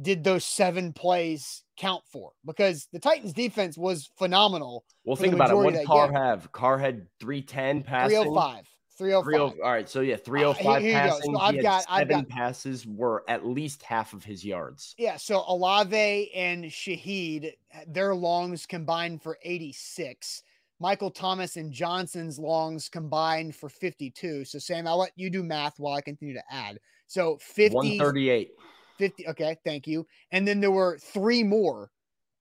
did 0.00 0.24
those 0.24 0.44
seven 0.44 0.92
plays 0.92 1.62
count 1.76 2.02
for? 2.11 2.33
Because 2.44 2.88
the 2.92 2.98
Titans' 2.98 3.33
defense 3.33 3.78
was 3.78 4.11
phenomenal. 4.18 4.85
Well, 5.04 5.16
think 5.16 5.35
about 5.35 5.50
it. 5.50 5.57
What 5.57 5.74
did 5.74 5.87
Carr 5.87 6.09
game. 6.09 6.16
have? 6.16 6.52
Carr 6.52 6.78
had 6.78 7.07
310 7.20 7.83
passing. 7.83 8.16
305, 8.16 8.64
305. 8.98 9.50
30 9.50 9.62
all 9.62 9.70
right, 9.70 9.88
so 9.88 10.00
yeah, 10.00 10.16
305 10.16 10.83
here 10.83 11.04
you 11.04 11.11
go. 11.11 11.18
So. 11.22 11.38
I've 11.38 11.62
got- 11.62 11.85
I've 11.88 12.09
seven 12.09 12.20
got- 12.24 12.28
passes 12.28 12.87
were 12.87 13.24
at 13.28 13.46
least 13.46 13.83
half 13.83 14.12
of 14.12 14.24
his 14.24 14.44
yards. 14.44 14.94
Yeah, 14.98 15.16
so 15.16 15.44
Olave 15.46 16.33
and 16.35 16.64
Shaheed, 16.64 17.52
their 17.87 18.14
longs 18.14 18.66
combined 18.66 19.22
for 19.22 19.38
86. 19.42 20.42
Michael 20.80 21.11
Thomas 21.11 21.57
and 21.57 21.72
Johnson's 21.72 22.37
longs 22.38 22.88
combined 22.88 23.54
for 23.54 23.68
52. 23.68 24.44
So 24.44 24.59
Sam, 24.59 24.87
I'll 24.88 24.98
let 24.98 25.12
you 25.16 25.30
do 25.30 25.42
math 25.44 25.78
while 25.78 25.94
I 25.94 26.00
continue 26.00 26.35
to 26.35 26.42
add. 26.50 26.78
So 27.07 27.38
50, 27.40 27.74
138. 27.76 28.50
50 28.98 29.28
okay, 29.28 29.57
thank 29.64 29.87
you. 29.87 30.07
And 30.30 30.46
then 30.46 30.61
there 30.61 30.70
were 30.70 30.98
three 30.98 31.42
more 31.42 31.90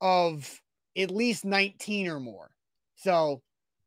of 0.01 0.59
at 0.97 1.11
least 1.11 1.45
19 1.45 2.07
or 2.07 2.19
more. 2.19 2.51
So 2.95 3.41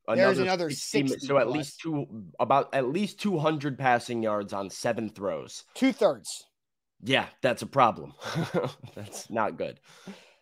There's 0.09 0.38
another 0.38 0.70
60 0.70 1.18
So 1.20 1.38
at 1.38 1.44
plus. 1.46 1.57
least 1.57 1.81
two, 1.81 2.07
about 2.38 2.74
at 2.74 2.88
least 2.88 3.20
200 3.20 3.79
passing 3.79 4.22
yards 4.22 4.52
on 4.52 4.70
seven 4.70 5.11
throws. 5.11 5.64
two 5.74 5.92
thirds. 5.92 6.44
Yeah, 7.02 7.26
that's 7.42 7.62
a 7.62 7.66
problem. 7.66 8.14
that's 8.94 9.29
not 9.31 9.57
good. 9.59 9.79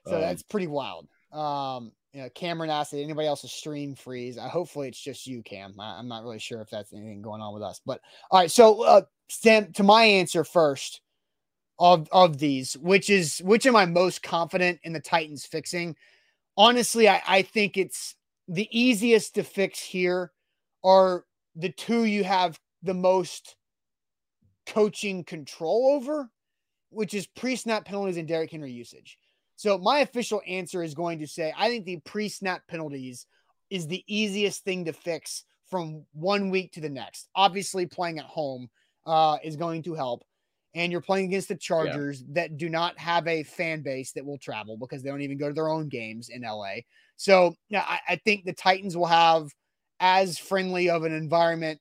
So 0.06 0.14
Um, 0.16 0.20
that's 0.20 0.42
pretty 0.42 0.68
wild. 0.68 1.08
Um, 1.32 1.90
you 2.12 2.22
know, 2.22 2.28
Cameron 2.30 2.70
asked 2.70 2.92
did 2.92 3.02
anybody 3.02 3.26
else's 3.26 3.50
stream 3.50 3.96
freeze. 3.96 4.38
Uh, 4.38 4.48
hopefully 4.48 4.86
it's 4.86 5.00
just 5.00 5.26
you, 5.26 5.42
Cam. 5.42 5.74
I, 5.80 5.98
I'm 5.98 6.06
not 6.06 6.22
really 6.22 6.38
sure 6.38 6.60
if 6.60 6.70
that's 6.70 6.92
anything 6.92 7.22
going 7.22 7.40
on 7.40 7.52
with 7.52 7.62
us. 7.64 7.80
But 7.84 8.00
all 8.30 8.38
right, 8.38 8.50
so 8.50 8.82
uh 8.84 9.02
Sam, 9.28 9.72
to 9.72 9.82
my 9.82 10.04
answer 10.04 10.44
first 10.44 11.00
of 11.78 12.08
of 12.12 12.38
these, 12.38 12.74
which 12.74 13.10
is 13.10 13.38
which 13.38 13.66
am 13.66 13.76
I 13.76 13.86
most 13.86 14.22
confident 14.22 14.80
in 14.84 14.92
the 14.92 15.00
Titans 15.00 15.44
fixing? 15.44 15.96
Honestly, 16.56 17.08
I, 17.08 17.22
I 17.26 17.42
think 17.42 17.76
it's 17.76 18.14
the 18.48 18.68
easiest 18.70 19.34
to 19.34 19.42
fix 19.42 19.80
here 19.80 20.30
are 20.84 21.24
the 21.56 21.70
two 21.70 22.04
you 22.04 22.24
have 22.24 22.58
the 22.82 22.94
most 22.94 23.56
coaching 24.66 25.24
control 25.24 25.92
over, 25.94 26.30
which 26.90 27.14
is 27.14 27.26
pre-snap 27.26 27.84
penalties 27.84 28.16
and 28.16 28.28
Derrick 28.28 28.50
Henry 28.50 28.72
usage. 28.72 29.18
So 29.56 29.78
my 29.78 30.00
official 30.00 30.42
answer 30.46 30.82
is 30.82 30.94
going 30.94 31.18
to 31.20 31.26
say 31.26 31.52
I 31.56 31.68
think 31.68 31.84
the 31.84 32.00
pre-snap 32.04 32.62
penalties 32.68 33.26
is 33.70 33.86
the 33.86 34.04
easiest 34.06 34.64
thing 34.64 34.84
to 34.84 34.92
fix 34.92 35.44
from 35.68 36.04
one 36.12 36.50
week 36.50 36.72
to 36.72 36.80
the 36.80 36.88
next. 36.88 37.28
Obviously, 37.34 37.86
playing 37.86 38.18
at 38.18 38.26
home 38.26 38.68
uh, 39.06 39.38
is 39.42 39.56
going 39.56 39.82
to 39.82 39.94
help, 39.94 40.22
and 40.74 40.90
you're 40.90 41.00
playing 41.00 41.26
against 41.26 41.48
the 41.48 41.56
Chargers 41.56 42.24
that 42.30 42.56
do 42.56 42.68
not 42.68 42.98
have 42.98 43.26
a 43.28 43.44
fan 43.44 43.82
base 43.82 44.12
that 44.12 44.26
will 44.26 44.38
travel 44.38 44.76
because 44.76 45.02
they 45.02 45.10
don't 45.10 45.22
even 45.22 45.38
go 45.38 45.48
to 45.48 45.54
their 45.54 45.68
own 45.68 45.88
games 45.88 46.28
in 46.28 46.42
LA. 46.42 46.76
So 47.16 47.54
yeah, 47.68 47.84
I, 47.86 48.00
I 48.10 48.16
think 48.16 48.44
the 48.44 48.52
Titans 48.52 48.96
will 48.96 49.06
have 49.06 49.48
as 50.00 50.38
friendly 50.38 50.90
of 50.90 51.04
an 51.04 51.12
environment 51.12 51.80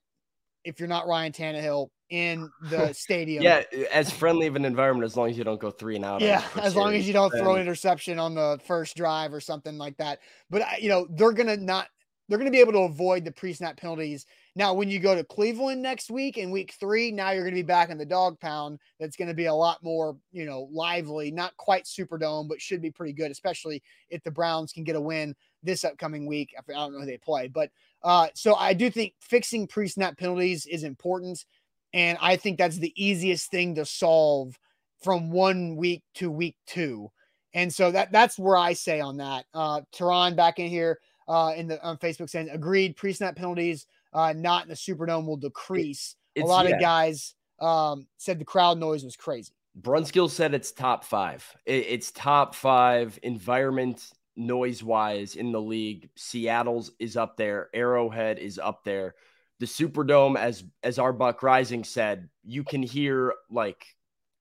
if 0.64 0.78
you're 0.78 0.88
not 0.88 1.06
Ryan 1.06 1.32
Tannehill 1.32 1.88
in 2.10 2.50
the 2.70 2.92
stadium. 2.96 3.42
Yeah, 3.42 3.62
as 3.92 4.10
friendly 4.10 4.46
of 4.46 4.56
an 4.56 4.64
environment 4.64 5.04
as 5.04 5.16
long 5.16 5.28
as 5.28 5.36
you 5.36 5.44
don't 5.44 5.60
go 5.60 5.70
three 5.70 5.96
and 5.96 6.04
out. 6.04 6.20
Yeah, 6.20 6.44
as 6.60 6.76
long 6.76 6.94
as 6.94 7.06
you 7.06 7.12
don't 7.12 7.32
throw 7.32 7.56
an 7.56 7.60
interception 7.60 8.18
on 8.18 8.34
the 8.34 8.60
first 8.66 8.96
drive 8.96 9.34
or 9.34 9.40
something 9.40 9.76
like 9.76 9.96
that. 9.96 10.20
But 10.50 10.80
you 10.80 10.88
know, 10.88 11.06
they're 11.10 11.32
gonna 11.32 11.56
not 11.56 11.88
they're 12.28 12.38
gonna 12.38 12.50
be 12.50 12.60
able 12.60 12.72
to 12.72 12.80
avoid 12.80 13.24
the 13.24 13.32
pre-snap 13.32 13.76
penalties. 13.76 14.26
Now, 14.56 14.72
when 14.72 14.88
you 14.88 14.98
go 14.98 15.14
to 15.14 15.24
Cleveland 15.24 15.82
next 15.82 16.10
week 16.10 16.38
in 16.38 16.50
week 16.50 16.74
three, 16.78 17.10
now 17.10 17.30
you're 17.30 17.44
gonna 17.44 17.54
be 17.54 17.62
back 17.62 17.90
in 17.90 17.98
the 17.98 18.06
dog 18.06 18.40
pound. 18.40 18.78
That's 18.98 19.16
gonna 19.16 19.34
be 19.34 19.46
a 19.46 19.54
lot 19.54 19.82
more, 19.82 20.16
you 20.32 20.46
know, 20.46 20.68
lively, 20.72 21.30
not 21.30 21.56
quite 21.56 21.84
Superdome, 21.84 22.48
but 22.48 22.60
should 22.60 22.80
be 22.80 22.90
pretty 22.90 23.12
good, 23.12 23.30
especially 23.30 23.82
if 24.08 24.22
the 24.22 24.30
Browns 24.30 24.72
can 24.72 24.84
get 24.84 24.96
a 24.96 25.00
win 25.00 25.34
this 25.62 25.84
upcoming 25.84 26.26
week. 26.26 26.54
I 26.58 26.72
don't 26.72 26.92
know 26.92 27.00
who 27.00 27.06
they 27.06 27.18
play, 27.18 27.48
but 27.48 27.70
uh, 28.02 28.28
so 28.34 28.54
I 28.54 28.74
do 28.74 28.90
think 28.90 29.14
fixing 29.20 29.66
pre-snap 29.66 30.16
penalties 30.18 30.66
is 30.66 30.84
important, 30.84 31.44
and 31.92 32.18
I 32.20 32.36
think 32.36 32.58
that's 32.58 32.78
the 32.78 32.92
easiest 32.96 33.50
thing 33.50 33.74
to 33.76 33.84
solve 33.84 34.58
from 35.02 35.30
one 35.30 35.76
week 35.76 36.02
to 36.14 36.30
week 36.30 36.56
two. 36.66 37.10
And 37.52 37.72
so 37.72 37.92
that 37.92 38.10
that's 38.10 38.38
where 38.38 38.56
I 38.56 38.72
say 38.72 39.00
on 39.00 39.18
that. 39.18 39.44
Uh 39.54 39.82
Tehran 39.92 40.34
back 40.34 40.58
in 40.58 40.68
here 40.68 40.98
uh 41.28 41.52
in 41.56 41.68
the 41.68 41.82
on 41.82 41.96
Facebook 41.98 42.28
saying 42.28 42.48
agreed 42.50 42.96
pre-snap 42.96 43.36
penalties 43.36 43.86
uh 44.12 44.32
not 44.36 44.64
in 44.64 44.68
the 44.68 44.74
Superdome 44.74 45.26
will 45.26 45.36
decrease. 45.36 46.16
a 46.36 46.40
lot 46.42 46.68
yeah. 46.68 46.74
of 46.74 46.80
guys 46.80 47.34
um 47.60 48.06
said 48.18 48.38
the 48.38 48.44
crowd 48.44 48.78
noise 48.78 49.04
was 49.04 49.16
crazy. 49.16 49.52
Brunskill 49.80 50.30
said 50.30 50.54
it's 50.54 50.70
top 50.70 51.04
five. 51.04 51.44
It- 51.66 51.86
it's 51.88 52.12
top 52.12 52.54
five 52.54 53.18
environment 53.22 54.08
noise 54.36 54.82
wise 54.82 55.36
in 55.36 55.52
the 55.52 55.60
league. 55.60 56.10
Seattle's 56.16 56.92
is 56.98 57.16
up 57.16 57.36
there. 57.36 57.70
Arrowhead 57.74 58.38
is 58.38 58.58
up 58.58 58.84
there. 58.84 59.14
The 59.60 59.66
Superdome, 59.66 60.36
as 60.36 60.64
as 60.82 60.98
our 60.98 61.12
Buck 61.12 61.42
Rising 61.42 61.84
said, 61.84 62.28
you 62.42 62.64
can 62.64 62.82
hear 62.82 63.34
like 63.50 63.86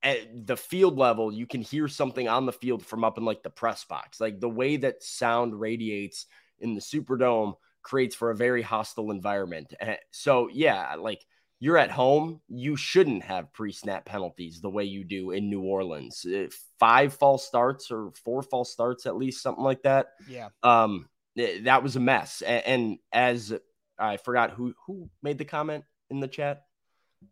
at 0.02 0.48
the 0.48 0.58
field 0.58 0.98
level, 0.98 1.32
you 1.32 1.46
can 1.48 1.62
hear 1.62 1.88
something 1.88 2.28
on 2.28 2.46
the 2.46 2.52
field 2.52 2.86
from 2.86 3.04
up 3.04 3.18
in 3.18 3.24
like 3.24 3.42
the 3.44 3.50
press 3.50 3.86
box. 3.86 4.20
Like 4.20 4.40
the 4.40 4.50
way 4.50 4.78
that 4.78 5.04
sound 5.04 5.60
radiates 5.60 6.26
in 6.64 6.74
the 6.76 6.82
Superdome 6.82 7.54
creates 7.84 8.16
for 8.16 8.32
a 8.32 8.36
very 8.36 8.62
hostile 8.62 9.12
environment. 9.12 9.74
Eh, 9.80 9.98
So 10.12 10.50
yeah, 10.52 10.96
like 10.96 11.24
you're 11.60 11.78
at 11.78 11.92
home, 11.92 12.42
you 12.50 12.76
shouldn't 12.76 13.24
have 13.24 13.54
pre-snap 13.54 14.06
penalties 14.06 14.60
the 14.60 14.70
way 14.70 14.84
you 14.84 15.04
do 15.04 15.32
in 15.32 15.50
New 15.50 15.62
Orleans. 15.62 16.26
Uh, 16.26 16.48
Five 16.80 17.14
false 17.14 17.46
starts 17.48 17.92
or 17.92 18.12
four 18.26 18.42
false 18.42 18.72
starts 18.72 19.06
at 19.06 19.16
least, 19.16 19.42
something 19.42 19.64
like 19.64 19.84
that. 19.84 20.08
Yeah. 20.28 20.50
Um, 20.64 21.08
that 21.36 21.82
was 21.84 21.96
a 21.96 22.00
mess. 22.02 22.42
And, 22.42 22.98
as 23.12 23.54
I 23.98 24.18
forgot 24.18 24.52
who 24.52 24.74
who 24.88 25.10
made 25.22 25.38
the 25.38 25.46
comment 25.46 25.84
in 26.10 26.20
the 26.20 26.28
chat. 26.28 26.64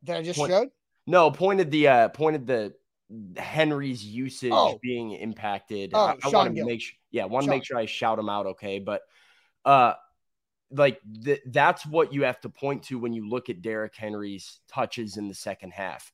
That 0.04 0.18
I 0.18 0.22
just 0.22 0.40
Point- 0.40 0.52
showed. 0.52 0.70
No, 1.08 1.32
pointed 1.32 1.72
the 1.72 1.88
uh 1.88 2.10
pointed 2.10 2.46
the 2.48 2.74
Henry's 3.36 4.06
usage 4.06 4.52
Oh. 4.54 4.80
being 4.82 5.12
impacted. 5.12 5.92
Oh, 5.94 6.00
I, 6.00 6.18
I 6.24 6.30
want 6.30 6.56
to 6.56 6.64
make 6.66 6.82
sure, 6.82 6.96
yeah, 7.12 7.26
want 7.26 7.44
to 7.46 7.50
make 7.50 7.66
sure 7.66 7.78
I 7.78 7.86
shout 7.86 8.18
him 8.20 8.30
out, 8.30 8.46
okay? 8.46 8.80
But 8.80 9.02
uh 9.66 9.94
like 10.72 11.00
th- 11.24 11.42
that's 11.48 11.86
what 11.86 12.14
you 12.14 12.24
have 12.24 12.40
to 12.42 12.50
point 12.50 12.84
to 12.84 12.98
when 12.98 13.14
you 13.14 13.30
look 13.30 13.50
at 13.50 13.62
Derrick 13.62 13.96
Henry's 13.96 14.60
touches 14.68 15.18
in 15.18 15.28
the 15.28 15.34
second 15.34 15.72
half. 15.72 16.12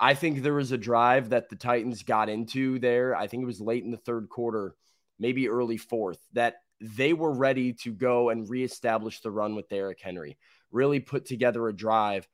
I 0.00 0.14
think 0.14 0.42
there 0.42 0.54
was 0.54 0.72
a 0.72 0.78
drive 0.78 1.28
that 1.30 1.50
the 1.50 1.56
Titans 1.56 2.02
got 2.02 2.30
into 2.30 2.78
there. 2.78 3.14
I 3.14 3.26
think 3.26 3.42
it 3.42 3.46
was 3.46 3.60
late 3.60 3.84
in 3.84 3.90
the 3.90 3.98
third 3.98 4.30
quarter, 4.30 4.74
maybe 5.18 5.48
early 5.48 5.76
fourth, 5.76 6.18
that 6.32 6.62
they 6.80 7.12
were 7.12 7.32
ready 7.32 7.74
to 7.74 7.92
go 7.92 8.30
and 8.30 8.48
reestablish 8.48 9.20
the 9.20 9.30
run 9.30 9.54
with 9.54 9.68
Derrick 9.68 10.00
Henry, 10.00 10.38
really 10.70 11.00
put 11.00 11.26
together 11.26 11.68
a 11.68 11.76
drive 11.76 12.26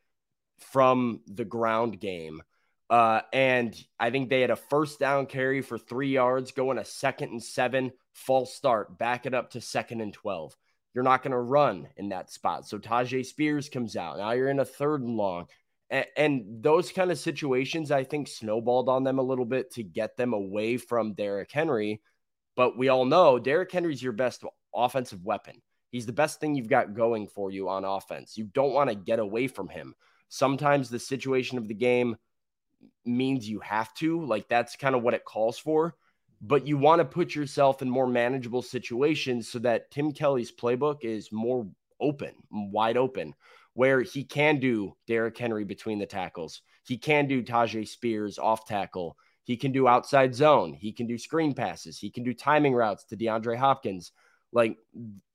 from 0.61 1.21
the 1.27 1.45
ground 1.45 1.99
game. 1.99 2.43
Uh, 2.89 3.23
and 3.33 3.77
I 3.99 4.11
think 4.11 4.29
they 4.31 4.43
had 4.43 4.51
a 4.51 4.57
first 4.57 5.01
down 5.01 5.27
carry 5.27 5.61
for 5.61 5.77
three 5.77 6.11
yards, 6.11 6.53
going 6.53 6.79
a 6.79 6.85
second 6.85 7.31
and 7.31 7.43
seven, 7.43 7.91
false 8.17 8.55
start, 8.55 8.99
back 8.99 9.27
it 9.27 9.35
up 9.35 9.51
to 9.51 9.61
second 9.61 10.01
and 10.01 10.13
12. 10.13 10.57
You're 10.95 11.05
not 11.05 11.23
going 11.23 11.33
to 11.33 11.39
run 11.39 11.89
in 11.97 12.09
that 12.09 12.31
spot. 12.31 12.67
So 12.67 12.79
Tyjae 12.79 13.27
Spears 13.27 13.69
comes 13.69 13.97
out. 13.97 14.17
Now 14.17 14.33
you're 14.33 14.49
in 14.49 14.61
a 14.61 14.65
third 14.65 15.03
and 15.03 15.17
long. 15.17 15.47
And, 15.91 16.07
and 16.17 16.63
those 16.63 16.91
kind 16.91 17.11
of 17.11 17.19
situations, 17.19 17.91
I 17.91 18.05
think, 18.05 18.29
snowballed 18.29 18.89
on 18.89 19.05
them 19.05 19.19
a 19.19 19.23
little 19.23 19.45
bit 19.45 19.73
to 19.75 19.83
get 19.83 20.17
them 20.17 20.33
away 20.33 20.79
from 20.79 21.13
Derrick 21.13 21.53
Henry. 21.53 22.01
But 22.57 22.79
we 22.79 22.89
all 22.89 23.05
know 23.05 23.39
Derrick 23.39 23.71
Henry's 23.71 24.03
your 24.03 24.15
best 24.15 24.43
offensive 24.75 25.23
weapon. 25.23 25.61
He's 25.91 26.07
the 26.07 26.13
best 26.13 26.41
thing 26.41 26.55
you've 26.55 26.69
got 26.69 26.95
going 26.95 27.29
for 27.29 27.51
you 27.51 27.69
on 27.69 27.85
offense. 27.85 28.37
You 28.39 28.45
don't 28.45 28.73
want 28.73 28.89
to 28.89 28.97
get 28.97 29.19
away 29.19 29.47
from 29.47 29.69
him. 29.69 29.95
Sometimes 30.31 30.89
the 30.89 30.99
situation 30.99 31.59
of 31.59 31.69
the 31.69 31.75
game 31.75 32.17
means 33.05 33.49
you 33.49 33.61
have 33.61 33.93
to, 33.95 34.25
like 34.25 34.49
that's 34.49 34.77
kind 34.77 34.95
of 34.95 35.03
what 35.03 35.15
it 35.15 35.25
calls 35.25 35.59
for. 35.59 35.95
But 36.41 36.67
you 36.67 36.77
want 36.77 37.01
to 37.01 37.05
put 37.05 37.35
yourself 37.35 37.83
in 37.83 37.89
more 37.91 38.07
manageable 38.07 38.63
situations 38.63 39.49
so 39.49 39.59
that 39.61 39.91
Tim 39.91 40.13
Kelly's 40.13 40.53
playbook 40.53 40.99
is 41.03 41.33
more 41.33 41.67
open, 42.01 42.35
wide 42.51 42.97
open, 42.97 43.35
where 43.75 44.03
he 44.03 44.23
can 44.25 44.61
do 44.61 44.95
Derrick 45.07 45.37
Henry 45.37 45.65
between 45.65 45.99
the 45.99 46.07
tackles. 46.07 46.63
He 46.87 46.99
can 46.99 47.27
do 47.27 47.43
Tyjae 47.43 47.89
Spears 47.89 48.39
off 48.39 48.67
tackle. 48.67 49.17
He 49.45 49.57
can 49.57 49.73
do 49.73 49.89
outside 49.89 50.35
zone. 50.35 50.75
He 50.75 50.93
can 50.93 51.07
do 51.07 51.19
screen 51.19 51.55
passes. 51.55 51.99
He 51.99 52.11
can 52.11 52.23
do 52.25 52.35
timing 52.35 52.75
routes 52.75 53.05
to 53.07 53.17
DeAndre 53.17 53.57
Hopkins. 53.57 54.13
Like 54.53 54.77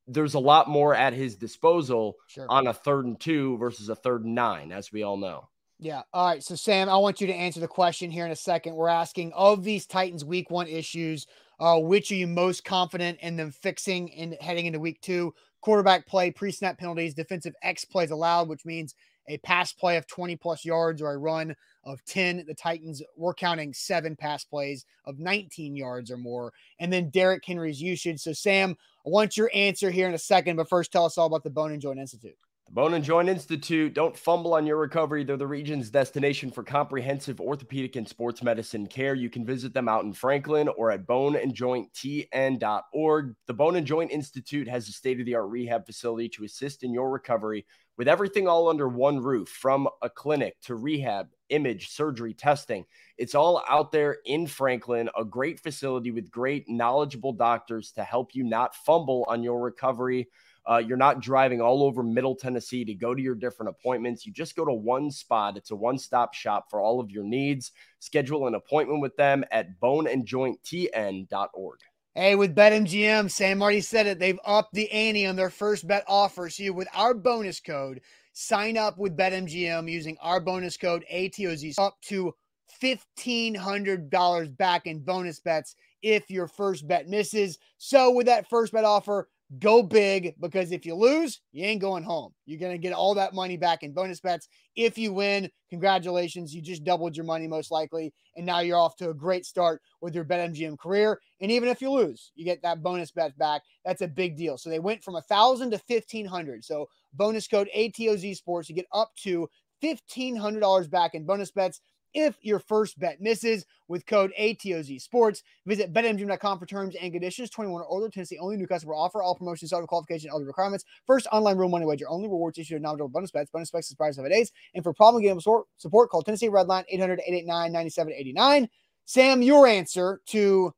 there's 0.08 0.34
a 0.34 0.40
lot 0.40 0.68
more 0.68 0.94
at 0.94 1.14
his 1.14 1.36
disposal 1.36 2.16
Sure. 2.28 2.46
on 2.50 2.68
a 2.68 2.74
third 2.74 3.06
and 3.06 3.20
two 3.20 3.58
versus 3.58 3.90
a 3.90 3.96
third 3.96 4.26
and 4.26 4.36
nine, 4.36 4.72
as 4.72 4.92
we 4.92 5.04
all 5.04 5.18
know. 5.18 5.50
Yeah. 5.82 6.04
All 6.14 6.28
right. 6.28 6.44
So, 6.44 6.54
Sam, 6.54 6.90
I 6.90 6.98
want 6.98 7.20
you 7.20 7.26
to 7.26 7.34
answer 7.34 7.60
the 7.60 7.68
question 7.68 8.12
here 8.12 8.24
in 8.24 8.32
a 8.32 8.36
second. 8.36 8.76
We're 8.76 8.88
asking 8.88 9.34
of 9.34 9.64
these 9.64 9.88
Titans 9.88 10.24
week 10.24 10.52
one 10.52 10.68
issues, 10.68 11.26
uh, 11.60 11.80
which 11.80 12.12
are 12.12 12.16
you 12.16 12.28
most 12.28 12.64
confident 12.64 13.18
in 13.22 13.36
them 13.36 13.50
fixing 13.50 14.10
in 14.10 14.34
heading 14.34 14.68
into 14.68 14.80
week 14.80 15.02
two? 15.02 15.34
Quarterback 15.62 16.06
play, 16.06 16.30
pre 16.30 16.52
snap 16.52 16.78
penalties, 16.78 17.16
defensive 17.16 17.56
X 17.64 17.84
plays 17.84 18.12
allowed, 18.12 18.48
which 18.48 18.64
means 18.64 18.94
a 19.28 19.40
pass 19.40 19.74
play 19.74 19.98
of 19.98 20.06
20 20.06 20.36
plus 20.36 20.64
yards 20.64 21.02
or 21.02 21.14
a 21.14 21.18
run 21.18 21.56
of 21.84 22.04
10. 22.06 22.46
The 22.48 22.54
Titans 22.54 23.02
were 23.18 23.34
counting 23.34 23.74
seven 23.74 24.16
pass 24.16 24.44
plays 24.44 24.86
of 25.06 25.18
19 25.18 25.76
yards 25.76 26.12
or 26.12 26.18
more. 26.18 26.54
And 26.80 26.94
then 26.94 27.10
Derrick 27.10 27.44
Henry's 27.44 27.82
usage. 27.82 28.20
So, 28.20 28.34
Sam, 28.34 28.78
I 29.04 29.10
want 29.10 29.36
your 29.36 29.50
answer 29.52 29.90
here 29.90 30.08
in 30.08 30.14
a 30.14 30.20
second, 30.20 30.58
but 30.58 30.70
first 30.70 30.92
tell 30.92 31.06
us 31.06 31.18
all 31.18 31.26
about 31.26 31.44
the 31.44 31.50
Bone 31.50 31.72
and 31.72 31.82
Joint 31.82 32.00
Institute. 32.00 32.38
The 32.72 32.76
Bone 32.76 32.94
and 32.94 33.04
Joint 33.04 33.28
Institute. 33.28 33.94
Don't 33.94 34.16
fumble 34.16 34.54
on 34.54 34.66
your 34.66 34.78
recovery. 34.78 35.26
They're 35.26 35.36
the 35.36 35.46
region's 35.46 35.90
destination 35.90 36.52
for 36.52 36.64
comprehensive 36.64 37.42
orthopedic 37.42 37.98
and 37.98 38.08
sports 38.08 38.42
medicine 38.42 38.88
care. 38.88 39.14
You 39.14 39.30
can 39.30 39.46
visit 39.46 39.74
them 39.74 39.90
out 39.90 40.06
in 40.06 40.14
Franklin 40.14 40.70
or 40.70 40.90
at 40.90 41.06
boneandjointtn.org. 41.06 43.36
The 43.46 43.54
Bone 43.54 43.76
and 43.76 43.86
Joint 43.86 44.12
Institute 44.12 44.70
has 44.70 44.88
a 44.88 44.94
state 44.94 45.20
of 45.20 45.26
the 45.26 45.36
art 45.36 45.50
rehab 45.50 45.86
facility 45.86 46.30
to 46.30 46.46
assist 46.46 46.84
in 46.84 46.94
your 46.94 47.12
recovery 47.12 47.66
with 47.98 48.08
everything 48.08 48.48
all 48.48 48.70
under 48.70 48.88
one 48.88 49.20
roof 49.20 49.50
from 49.50 49.90
a 50.02 50.10
clinic 50.10 50.56
to 50.62 50.76
rehab, 50.76 51.28
image, 51.50 51.90
surgery, 51.90 52.34
testing. 52.34 52.86
It's 53.18 53.36
all 53.36 53.62
out 53.68 53.92
there 53.92 54.20
in 54.24 54.48
Franklin, 54.48 55.10
a 55.18 55.26
great 55.26 55.60
facility 55.60 56.12
with 56.12 56.32
great, 56.32 56.70
knowledgeable 56.70 57.34
doctors 57.34 57.92
to 57.98 58.06
help 58.06 58.34
you 58.34 58.46
not 58.46 58.76
fumble 58.76 59.26
on 59.28 59.44
your 59.44 59.60
recovery. 59.60 60.30
Uh, 60.70 60.78
you're 60.78 60.98
not 60.98 61.22
driving 61.22 61.62
all 61.62 61.84
over 61.84 62.04
Middle 62.04 62.36
Tennessee 62.36 62.86
to 62.86 62.94
go 62.94 63.16
to 63.16 63.22
your 63.22 63.36
different 63.36 63.70
appointments. 63.70 64.26
You 64.26 64.34
just 64.34 64.56
go 64.56 64.66
to 64.66 64.74
one 64.74 65.10
spot. 65.10 65.58
It's 65.58 65.72
a 65.72 65.76
one 65.76 65.98
stop 65.98 66.34
shop 66.34 66.68
for 66.70 66.80
all 66.80 67.00
of 67.00 67.10
your 67.10 67.24
needs. 67.24 67.72
Schedule 68.00 68.48
an 68.48 68.56
appointment 68.56 69.02
with 69.02 69.16
them 69.18 69.44
at 69.52 69.80
boneandjointtn.org. 69.80 71.80
Hey, 72.14 72.36
with 72.36 72.54
BetMGM, 72.54 73.32
Sam 73.32 73.62
already 73.62 73.80
said 73.80 74.06
it. 74.06 74.20
They've 74.20 74.40
upped 74.44 74.74
the 74.74 74.92
ante 74.92 75.26
on 75.26 75.38
their 75.38 75.50
first 75.50 75.88
bet 75.88 76.04
offer. 76.08 76.50
So 76.50 76.64
you, 76.64 76.74
with 76.74 76.90
our 76.94 77.14
bonus 77.14 77.62
code, 77.62 78.02
sign 78.34 78.78
up 78.78 78.98
with 78.98 79.16
BetMGM 79.16 79.90
using 79.90 80.18
our 80.22 80.42
bonus 80.42 80.76
code 80.76 81.06
ATOZ 81.12 81.76
up 81.78 81.96
to 82.08 82.34
$1,500 82.82 84.58
back 84.58 84.88
in 84.88 85.00
bonus 85.00 85.40
bets 85.40 85.76
if 86.02 86.30
your 86.30 86.48
first 86.48 86.88
bet 86.88 87.08
misses. 87.08 87.58
So 87.78 88.12
with 88.12 88.26
that 88.26 88.50
first 88.50 88.74
bet 88.74 88.84
offer, 88.84 89.30
go 89.60 89.84
big 89.84 90.34
because 90.40 90.72
if 90.72 90.86
you 90.86 90.96
lose, 90.96 91.42
you 91.52 91.66
ain't 91.66 91.82
going 91.82 92.04
home. 92.04 92.34
You're 92.46 92.60
going 92.60 92.72
to 92.72 92.78
get 92.78 92.94
all 92.94 93.14
that 93.16 93.34
money 93.34 93.58
back 93.58 93.84
in 93.84 93.94
bonus 93.94 94.20
bets. 94.20 94.48
If 94.76 94.98
you 94.98 95.14
win, 95.14 95.50
congratulations. 95.70 96.54
You 96.54 96.62
just 96.62 96.84
doubled 96.84 97.16
your 97.18 97.26
money 97.26 97.48
most 97.48 97.72
likely. 97.72 98.14
And 98.36 98.46
now 98.46 98.60
you're 98.60 98.78
off 98.78 98.96
to 98.98 99.10
a 99.10 99.14
great 99.14 99.46
start 99.46 99.82
with 100.00 100.16
your 100.16 100.24
BetMGM 100.24 100.80
career. 100.80 101.20
And 101.42 101.52
even 101.52 101.68
if 101.68 101.82
you 101.82 101.92
lose, 101.92 102.32
you 102.36 102.46
get 102.46 102.62
that 102.64 102.82
bonus 102.82 103.12
bet 103.12 103.38
back. 103.38 103.62
That's 103.84 104.02
a 104.02 104.08
big 104.08 104.38
deal. 104.38 104.58
So 104.58 104.70
they 104.70 104.80
went 104.80 105.04
from 105.04 105.16
a 105.16 105.22
thousand 105.22 105.72
to 105.72 105.78
fifteen 105.80 106.26
hundred. 106.26 106.64
So 106.64 106.88
bonus 107.14 107.48
code 107.48 107.70
ATOZ 107.76 108.36
Sports, 108.38 108.70
you 108.70 108.76
get 108.76 108.88
up 108.94 109.12
to 109.24 109.50
$1,500 109.84 110.90
back 110.90 111.16
in 111.16 111.26
bonus 111.26 111.52
bets 111.52 111.82
if 112.14 112.38
your 112.42 112.60
first 112.60 113.00
bet 113.00 113.22
misses 113.22 113.66
with 113.88 114.06
code 114.06 114.32
ATOZ 114.40 115.02
Sports. 115.02 115.44
Visit 115.66 115.94
betmgm.com 115.94 116.60
for 116.60 116.66
terms 116.66 116.96
and 117.00 117.12
conditions. 117.12 117.50
21 117.50 117.82
or 117.82 117.88
older, 117.88 118.10
Tennessee 118.10 118.38
only 118.40 118.58
new 118.58 118.68
customer 118.68 118.94
offer. 118.94 119.22
All 119.22 119.36
promotions, 119.36 119.72
subject 119.72 119.90
qualification, 119.90 120.30
other 120.34 120.46
requirements. 120.46 120.86
First 121.06 121.28
online 121.32 121.58
real 121.58 121.70
money 121.70 121.86
wager 121.86 122.10
only. 122.10 122.28
Rewards 122.28 122.58
issued 122.58 122.78
to 122.78 122.82
non 122.82 122.98
bonus 122.98 123.32
bets. 123.32 123.52
Bonus 123.52 123.72
bets 123.72 123.92
expires 123.92 124.16
seven 124.16 124.32
days. 124.32 124.52
And 124.74 124.84
for 124.84 124.94
problem 124.94 125.24
game 125.24 125.40
support, 125.40 125.68
support 125.78 126.10
call 126.10 126.22
Tennessee 126.22 126.50
Redline 126.50 126.86
800-889-9789. 126.94 128.70
Sam, 129.06 129.42
your 129.42 129.68
answer 129.68 130.22
to 130.28 130.74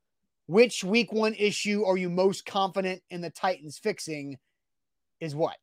which 0.48 0.84
week 0.84 1.14
one 1.14 1.34
issue 1.36 1.84
are 1.86 1.98
you 1.98 2.10
most 2.10 2.46
confident 2.46 3.02
in 3.10 3.22
the 3.22 3.30
Titans 3.30 3.78
fixing 3.78 4.38
is 5.20 5.36
what? 5.36 5.56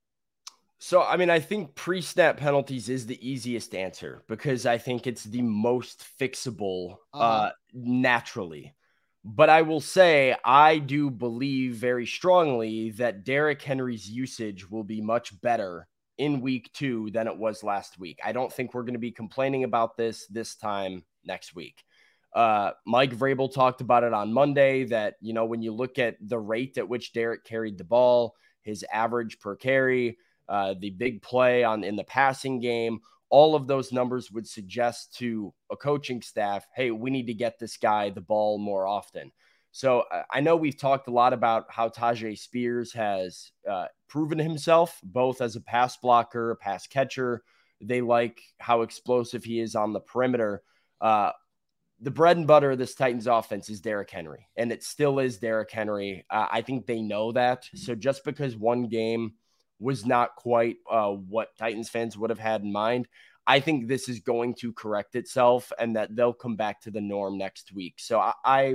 So, 0.83 1.03
I 1.03 1.19
mean, 1.19 1.29
I 1.29 1.41
think 1.41 1.75
pre 1.75 2.01
snap 2.01 2.39
penalties 2.39 2.89
is 2.89 3.05
the 3.05 3.29
easiest 3.29 3.75
answer 3.75 4.23
because 4.29 4.65
I 4.65 4.79
think 4.79 5.07
it's 5.07 5.25
the 5.25 5.43
most 5.43 6.07
fixable 6.19 6.97
uh-huh. 7.13 7.23
uh, 7.23 7.51
naturally. 7.75 8.75
But 9.23 9.51
I 9.51 9.61
will 9.61 9.83
say, 9.83 10.35
I 10.43 10.79
do 10.79 11.11
believe 11.11 11.75
very 11.75 12.07
strongly 12.07 12.93
that 12.93 13.25
Derrick 13.25 13.61
Henry's 13.61 14.09
usage 14.09 14.71
will 14.71 14.83
be 14.83 15.03
much 15.03 15.39
better 15.43 15.87
in 16.17 16.41
week 16.41 16.71
two 16.73 17.11
than 17.11 17.27
it 17.27 17.37
was 17.37 17.63
last 17.63 17.99
week. 17.99 18.19
I 18.25 18.33
don't 18.33 18.51
think 18.51 18.73
we're 18.73 18.85
going 18.85 18.95
to 18.95 18.99
be 18.99 19.13
complaining 19.13 19.65
about 19.65 19.99
this 19.99 20.27
this 20.29 20.57
time 20.57 21.05
next 21.27 21.55
week. 21.55 21.85
Uh, 22.35 22.71
Mike 22.87 23.15
Vrabel 23.15 23.53
talked 23.53 23.83
about 23.83 24.05
it 24.05 24.15
on 24.15 24.33
Monday 24.33 24.85
that, 24.85 25.17
you 25.21 25.35
know, 25.35 25.45
when 25.45 25.61
you 25.61 25.73
look 25.73 25.99
at 25.99 26.17
the 26.23 26.39
rate 26.39 26.79
at 26.79 26.89
which 26.89 27.13
Derrick 27.13 27.45
carried 27.45 27.77
the 27.77 27.85
ball, 27.85 28.35
his 28.63 28.83
average 28.91 29.39
per 29.41 29.57
carry, 29.57 30.17
uh, 30.51 30.75
the 30.79 30.91
big 30.91 31.23
play 31.23 31.65
on 31.65 31.85
in 31.85 31.97
the 31.97 32.05
passing 32.05 32.61
game. 32.61 33.01
All 33.31 33.55
of 33.55 33.69
those 33.69 33.93
numbers 33.93 34.31
would 34.33 34.49
suggest 34.49 35.17
to 35.19 35.55
a 35.71 35.77
coaching 35.77 36.21
staff, 36.21 36.67
hey, 36.75 36.91
we 36.91 37.11
need 37.11 37.29
to 37.29 37.35
get 37.35 37.59
this 37.59 37.77
guy 37.77 38.11
the 38.11 38.21
ball 38.21 38.59
more 38.59 38.87
often. 38.87 39.31
So 39.73 40.05
I 40.29 40.41
know 40.41 40.57
we've 40.57 40.77
talked 40.77 41.07
a 41.07 41.13
lot 41.13 41.33
about 41.33 41.67
how 41.69 41.89
Tyjae 41.89 42.37
Spears 42.37 42.93
has 42.95 43.53
uh, 43.71 43.87
proven 44.09 44.41
himself 44.41 44.99
both 45.05 45.41
as 45.41 45.55
a 45.55 45.61
pass 45.61 45.97
blocker, 45.97 46.51
a 46.51 46.57
pass 46.57 46.89
catcher. 46.89 47.45
They 47.81 48.01
like 48.01 48.43
how 48.59 48.83
explosive 48.83 49.45
he 49.45 49.61
is 49.61 49.77
on 49.77 49.93
the 49.93 50.01
perimeter. 50.01 50.63
Uh, 51.01 51.31
the 52.01 52.11
bread 52.11 52.37
and 52.37 52.49
butter 52.49 52.73
of 52.73 52.79
this 52.79 52.97
Titans 52.97 53.29
offense 53.29 53.71
is 53.71 53.81
Derrick 53.81 54.11
Henry, 54.11 54.49
and 54.57 54.73
it 54.73 54.83
still 54.83 55.21
is 55.21 55.39
Derrick 55.39 55.71
Henry. 55.71 56.25
Uh, 56.29 56.49
I 56.51 56.63
think 56.63 56.87
they 56.87 57.01
know 57.01 57.31
that. 57.33 57.69
So 57.75 57.95
just 57.95 58.25
because 58.25 58.57
one 58.57 58.89
game 58.89 59.35
was 59.81 60.07
not 60.07 60.37
quite 60.37 60.77
uh, 60.89 61.11
what 61.11 61.57
Titans 61.59 61.89
fans 61.89 62.17
would 62.17 62.31
have 62.31 62.39
had 62.39 62.63
in 62.63 62.73
mind. 62.73 63.09
I 63.47 63.59
think 63.59 63.89
this 63.89 64.09
is 64.09 64.21
going 64.21 64.55
to 64.61 64.73
correct 64.73 65.17
itself 65.17 65.73
and 65.79 65.97
that 65.97 66.15
they'll 66.15 66.33
come 66.33 66.55
back 66.55 66.83
to 66.83 66.91
the 66.91 67.01
norm 67.01 67.39
next 67.39 67.73
week. 67.73 67.95
So 67.99 68.21
I, 68.21 68.35
I 68.45 68.75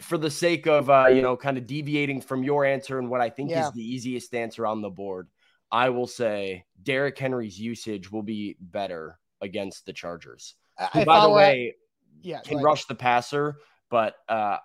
for 0.00 0.16
the 0.16 0.30
sake 0.30 0.66
of 0.66 0.88
uh, 0.88 1.08
you 1.08 1.20
know, 1.20 1.36
kind 1.36 1.58
of 1.58 1.66
deviating 1.66 2.20
from 2.20 2.42
your 2.42 2.64
answer 2.64 2.98
and 2.98 3.10
what 3.10 3.20
I 3.20 3.28
think 3.28 3.50
yeah. 3.50 3.66
is 3.66 3.72
the 3.72 3.82
easiest 3.82 4.34
answer 4.34 4.66
on 4.66 4.80
the 4.80 4.90
board, 4.90 5.28
I 5.70 5.90
will 5.90 6.06
say 6.06 6.64
Derrick 6.82 7.18
Henry's 7.18 7.58
usage 7.58 8.10
will 8.10 8.22
be 8.22 8.56
better 8.60 9.18
against 9.40 9.84
the 9.84 9.92
Chargers. 9.92 10.54
Who, 10.92 11.04
by 11.04 11.20
the 11.20 11.30
way, 11.30 11.74
yeah, 12.22 12.40
can 12.40 12.62
rush 12.62 12.84
the 12.84 12.94
passer, 12.94 13.56
but 13.90 14.14
uh, 14.28 14.58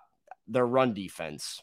their 0.46 0.66
run 0.66 0.94
defense 0.94 1.62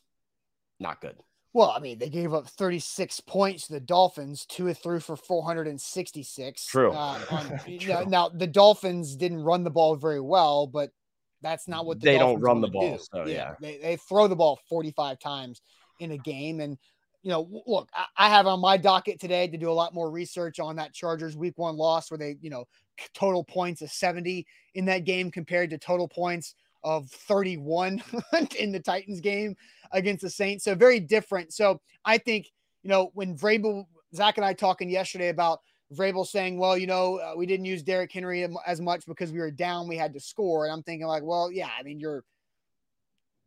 not 0.79 1.01
good. 1.01 1.17
Well, 1.53 1.73
I 1.75 1.79
mean, 1.79 1.97
they 1.97 2.09
gave 2.09 2.33
up 2.33 2.47
36 2.47 3.21
points 3.21 3.67
to 3.67 3.73
the 3.73 3.79
Dolphins, 3.79 4.45
two 4.45 4.67
or 4.67 4.73
three 4.73 4.99
for 4.99 5.15
466. 5.15 6.65
True. 6.65 6.91
Uh, 6.91 7.19
on, 7.31 7.59
True. 7.79 8.05
Now, 8.05 8.29
the 8.29 8.47
Dolphins 8.47 9.15
didn't 9.15 9.41
run 9.41 9.63
the 9.63 9.71
ball 9.71 9.95
very 9.95 10.21
well, 10.21 10.67
but 10.67 10.91
that's 11.41 11.67
not 11.67 11.85
what 11.85 11.99
the 11.99 12.05
they 12.05 12.17
Dolphins 12.17 12.35
don't 12.35 12.41
run 12.41 12.61
the 12.61 12.67
ball. 12.67 12.97
Do. 12.97 13.03
So, 13.11 13.25
yeah, 13.25 13.33
yeah. 13.33 13.53
They, 13.59 13.77
they 13.77 13.95
throw 13.95 14.27
the 14.27 14.35
ball 14.35 14.59
45 14.69 15.19
times 15.19 15.61
in 15.99 16.11
a 16.11 16.17
game. 16.17 16.59
And, 16.59 16.77
you 17.23 17.31
know, 17.31 17.63
look, 17.65 17.89
I, 17.95 18.05
I 18.15 18.29
have 18.29 18.45
on 18.45 18.59
my 18.59 18.77
docket 18.77 19.19
today 19.19 19.47
to 19.47 19.57
do 19.57 19.71
a 19.71 19.73
lot 19.73 19.93
more 19.93 20.11
research 20.11 20.59
on 20.59 20.75
that 20.75 20.93
Chargers 20.93 21.35
week 21.35 21.57
one 21.57 21.77
loss 21.77 22.11
where 22.11 22.19
they, 22.19 22.37
you 22.41 22.51
know, 22.51 22.65
total 23.15 23.43
points 23.43 23.81
of 23.81 23.89
70 23.89 24.45
in 24.75 24.85
that 24.85 25.03
game 25.05 25.31
compared 25.31 25.71
to 25.71 25.79
total 25.79 26.07
points 26.07 26.53
of 26.83 27.09
31 27.09 28.03
in 28.59 28.71
the 28.71 28.79
Titans 28.79 29.19
game 29.19 29.55
against 29.91 30.21
the 30.21 30.29
Saints. 30.29 30.63
So 30.63 30.75
very 30.75 30.99
different. 30.99 31.53
So 31.53 31.79
I 32.05 32.17
think, 32.17 32.47
you 32.83 32.89
know, 32.89 33.11
when 33.13 33.37
Vrabel, 33.37 33.85
Zach 34.15 34.37
and 34.37 34.45
I 34.45 34.53
talking 34.53 34.89
yesterday 34.89 35.29
about 35.29 35.59
Vrabel 35.93 36.25
saying, 36.25 36.57
well, 36.57 36.77
you 36.77 36.87
know, 36.87 37.17
uh, 37.17 37.33
we 37.35 37.45
didn't 37.45 37.65
use 37.65 37.83
Derrick 37.83 38.11
Henry 38.11 38.47
as 38.65 38.79
much 38.79 39.05
because 39.05 39.31
we 39.31 39.39
were 39.39 39.51
down, 39.51 39.87
we 39.87 39.97
had 39.97 40.13
to 40.13 40.19
score. 40.19 40.65
And 40.65 40.73
I'm 40.73 40.83
thinking 40.83 41.07
like, 41.07 41.23
well, 41.23 41.51
yeah, 41.51 41.69
I 41.77 41.83
mean, 41.83 41.99
you're 41.99 42.23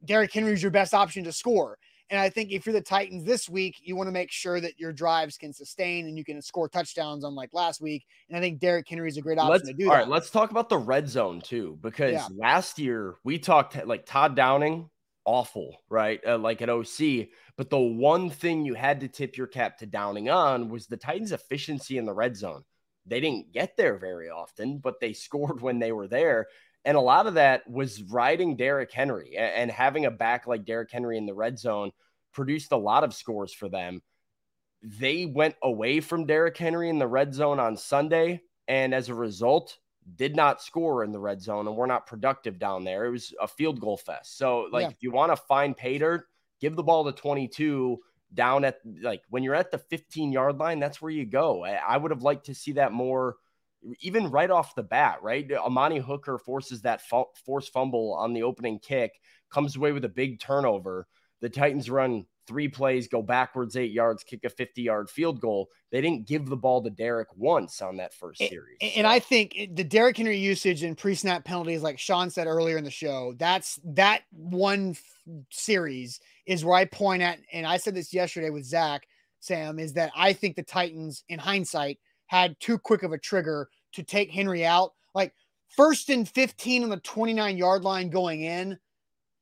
Derrick 0.04 0.32
Henry's 0.32 0.62
your 0.62 0.72
best 0.72 0.94
option 0.94 1.22
to 1.24 1.32
score. 1.32 1.78
And 2.10 2.20
I 2.20 2.28
think 2.28 2.50
if 2.50 2.66
you're 2.66 2.74
the 2.74 2.80
Titans 2.82 3.24
this 3.24 3.48
week, 3.48 3.76
you 3.82 3.96
want 3.96 4.08
to 4.08 4.12
make 4.12 4.30
sure 4.30 4.60
that 4.60 4.78
your 4.78 4.92
drives 4.92 5.38
can 5.38 5.50
sustain 5.50 6.08
and 6.08 6.18
you 6.18 6.24
can 6.24 6.42
score 6.42 6.68
touchdowns 6.68 7.24
on 7.24 7.34
like 7.34 7.54
last 7.54 7.80
week. 7.80 8.04
And 8.28 8.36
I 8.36 8.40
think 8.40 8.58
Derrick 8.58 8.86
Henry 8.86 9.08
is 9.08 9.16
a 9.16 9.22
great 9.22 9.38
option 9.38 9.52
let's, 9.52 9.68
to 9.68 9.72
do 9.72 9.86
all 9.86 9.92
that. 9.92 9.98
right, 10.00 10.08
let's 10.08 10.28
talk 10.28 10.50
about 10.50 10.68
the 10.68 10.76
red 10.76 11.08
zone 11.08 11.40
too, 11.40 11.78
because 11.80 12.12
yeah. 12.12 12.26
last 12.36 12.78
year 12.78 13.14
we 13.24 13.38
talked 13.38 13.86
like 13.86 14.04
Todd 14.04 14.36
Downing, 14.36 14.90
awful, 15.24 15.76
right? 15.88 16.20
Uh, 16.26 16.38
like 16.38 16.62
at 16.62 16.70
OC. 16.70 17.28
But 17.56 17.70
the 17.70 17.78
one 17.78 18.30
thing 18.30 18.64
you 18.64 18.74
had 18.74 19.00
to 19.00 19.08
tip 19.08 19.36
your 19.36 19.46
cap 19.46 19.78
to 19.78 19.86
Downing 19.86 20.28
on 20.30 20.68
was 20.68 20.86
the 20.86 20.96
Titans' 20.96 21.32
efficiency 21.32 21.98
in 21.98 22.04
the 22.04 22.12
red 22.12 22.36
zone. 22.36 22.64
They 23.06 23.20
didn't 23.20 23.52
get 23.52 23.76
there 23.76 23.98
very 23.98 24.30
often, 24.30 24.78
but 24.78 25.00
they 25.00 25.12
scored 25.12 25.60
when 25.60 25.78
they 25.78 25.92
were 25.92 26.08
there. 26.08 26.46
And 26.84 26.96
a 26.96 27.00
lot 27.00 27.26
of 27.26 27.34
that 27.34 27.68
was 27.70 28.02
riding 28.02 28.56
Derrick 28.56 28.90
Henry 28.90 29.36
and 29.36 29.70
having 29.70 30.04
a 30.04 30.10
back 30.10 30.46
like 30.46 30.64
Derrick 30.64 30.90
Henry 30.90 31.16
in 31.16 31.26
the 31.26 31.34
red 31.34 31.58
zone 31.58 31.92
produced 32.32 32.72
a 32.72 32.76
lot 32.76 33.04
of 33.04 33.14
scores 33.14 33.52
for 33.52 33.68
them. 33.68 34.02
They 34.82 35.26
went 35.26 35.54
away 35.62 36.00
from 36.00 36.26
Derrick 36.26 36.56
Henry 36.56 36.88
in 36.88 36.98
the 36.98 37.06
red 37.06 37.34
zone 37.34 37.60
on 37.60 37.76
Sunday. 37.76 38.40
And 38.66 38.94
as 38.94 39.08
a 39.08 39.14
result, 39.14 39.78
did 40.16 40.36
not 40.36 40.62
score 40.62 41.04
in 41.04 41.12
the 41.12 41.18
red 41.18 41.40
zone 41.40 41.66
and 41.66 41.76
were 41.76 41.86
not 41.86 42.06
productive 42.06 42.58
down 42.58 42.84
there. 42.84 43.04
It 43.06 43.10
was 43.10 43.32
a 43.40 43.48
field 43.48 43.80
goal 43.80 43.96
fest. 43.96 44.36
So, 44.36 44.68
like, 44.72 44.82
yeah. 44.82 44.90
if 44.90 45.02
you 45.02 45.10
want 45.10 45.32
to 45.32 45.36
find 45.36 45.76
pay 45.76 45.98
dirt, 45.98 46.26
give 46.60 46.76
the 46.76 46.82
ball 46.82 47.04
to 47.04 47.12
22 47.12 47.98
down 48.34 48.64
at 48.64 48.78
like 49.02 49.22
when 49.28 49.42
you're 49.42 49.54
at 49.54 49.70
the 49.70 49.78
15 49.78 50.32
yard 50.32 50.58
line, 50.58 50.80
that's 50.80 51.00
where 51.02 51.10
you 51.10 51.26
go. 51.26 51.64
I, 51.64 51.72
I 51.72 51.96
would 51.96 52.10
have 52.10 52.22
liked 52.22 52.46
to 52.46 52.54
see 52.54 52.72
that 52.72 52.92
more 52.92 53.36
even 54.00 54.30
right 54.30 54.50
off 54.50 54.74
the 54.74 54.82
bat, 54.82 55.18
right? 55.22 55.50
Amani 55.52 55.98
Hooker 55.98 56.38
forces 56.38 56.82
that 56.82 57.02
force 57.44 57.68
fumble 57.68 58.14
on 58.14 58.32
the 58.32 58.44
opening 58.44 58.78
kick, 58.78 59.12
comes 59.50 59.76
away 59.76 59.92
with 59.92 60.04
a 60.04 60.08
big 60.08 60.40
turnover. 60.40 61.06
The 61.40 61.48
Titans 61.48 61.90
run 61.90 62.26
three 62.46 62.68
plays, 62.68 63.08
go 63.08 63.22
backwards 63.22 63.76
eight 63.76 63.92
yards, 63.92 64.24
kick 64.24 64.44
a 64.44 64.50
50 64.50 64.82
yard 64.82 65.10
field 65.10 65.40
goal. 65.40 65.68
They 65.90 66.00
didn't 66.00 66.26
give 66.26 66.46
the 66.46 66.56
ball 66.56 66.82
to 66.82 66.90
Derrick 66.90 67.28
once 67.36 67.80
on 67.82 67.96
that 67.98 68.14
first 68.14 68.38
series. 68.38 68.78
And, 68.80 68.92
and 68.98 69.06
I 69.06 69.18
think 69.18 69.56
the 69.74 69.84
Derrick 69.84 70.16
Henry 70.16 70.38
usage 70.38 70.82
and 70.82 70.96
pre 70.96 71.14
snap 71.14 71.44
penalties, 71.44 71.82
like 71.82 71.98
Sean 71.98 72.30
said 72.30 72.46
earlier 72.46 72.76
in 72.76 72.84
the 72.84 72.90
show, 72.90 73.34
that's 73.38 73.78
that 73.84 74.22
one 74.30 74.90
f- 74.90 75.02
series 75.50 76.20
is 76.46 76.64
where 76.64 76.76
I 76.76 76.84
point 76.84 77.22
at. 77.22 77.38
And 77.52 77.66
I 77.66 77.76
said 77.76 77.94
this 77.94 78.12
yesterday 78.12 78.50
with 78.50 78.64
Zach, 78.64 79.06
Sam, 79.40 79.78
is 79.78 79.92
that 79.94 80.12
I 80.16 80.32
think 80.32 80.56
the 80.56 80.62
Titans, 80.62 81.24
in 81.28 81.38
hindsight, 81.38 81.98
had 82.26 82.58
too 82.60 82.78
quick 82.78 83.02
of 83.02 83.12
a 83.12 83.18
trigger 83.18 83.68
to 83.92 84.02
take 84.02 84.30
Henry 84.30 84.64
out. 84.64 84.92
Like 85.14 85.34
first 85.76 86.10
and 86.10 86.28
15 86.28 86.84
on 86.84 86.88
the 86.90 86.96
29 86.98 87.56
yard 87.56 87.84
line 87.84 88.10
going 88.10 88.42
in 88.42 88.78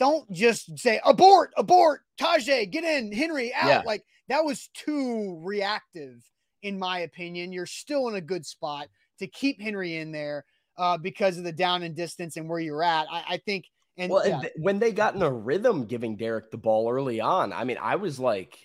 don't 0.01 0.29
just 0.33 0.79
say 0.79 0.99
abort, 1.05 1.53
abort, 1.59 2.01
Tyjae, 2.19 2.71
get 2.71 2.83
in, 2.83 3.13
Henry 3.13 3.53
out. 3.55 3.69
Yeah. 3.69 3.83
Like 3.85 4.03
that 4.29 4.45
was 4.45 4.71
too 4.75 5.39
reactive, 5.45 6.25
in 6.63 6.79
my 6.79 7.01
opinion. 7.01 7.53
You're 7.53 7.67
still 7.67 8.09
in 8.09 8.17
a 8.17 8.21
good 8.21 8.45
spot 8.45 8.89
to 9.19 9.27
keep 9.27 9.61
Henry 9.61 9.97
in 9.97 10.11
there 10.11 10.47
uh, 10.79 10.97
because 10.97 11.37
of 11.37 11.45
the 11.45 11.53
down 11.53 11.83
and 11.83 11.95
distance 11.95 12.39
and 12.39 12.49
where 12.49 12.59
you're 12.59 12.83
at. 12.83 13.07
I, 13.11 13.25
I 13.29 13.37
think. 13.37 13.67
And 13.99 14.11
well, 14.11 14.27
yeah. 14.27 14.41
th- 14.41 14.53
when 14.57 14.79
they 14.79 14.93
got 14.93 15.15
in 15.15 15.23
a 15.23 15.31
rhythm 15.31 15.85
giving 15.85 16.17
Derrick 16.17 16.51
the 16.51 16.57
ball 16.57 16.91
early 16.91 17.21
on, 17.21 17.53
I 17.53 17.65
mean, 17.65 17.77
I 17.79 17.97
was 17.97 18.19
like, 18.19 18.57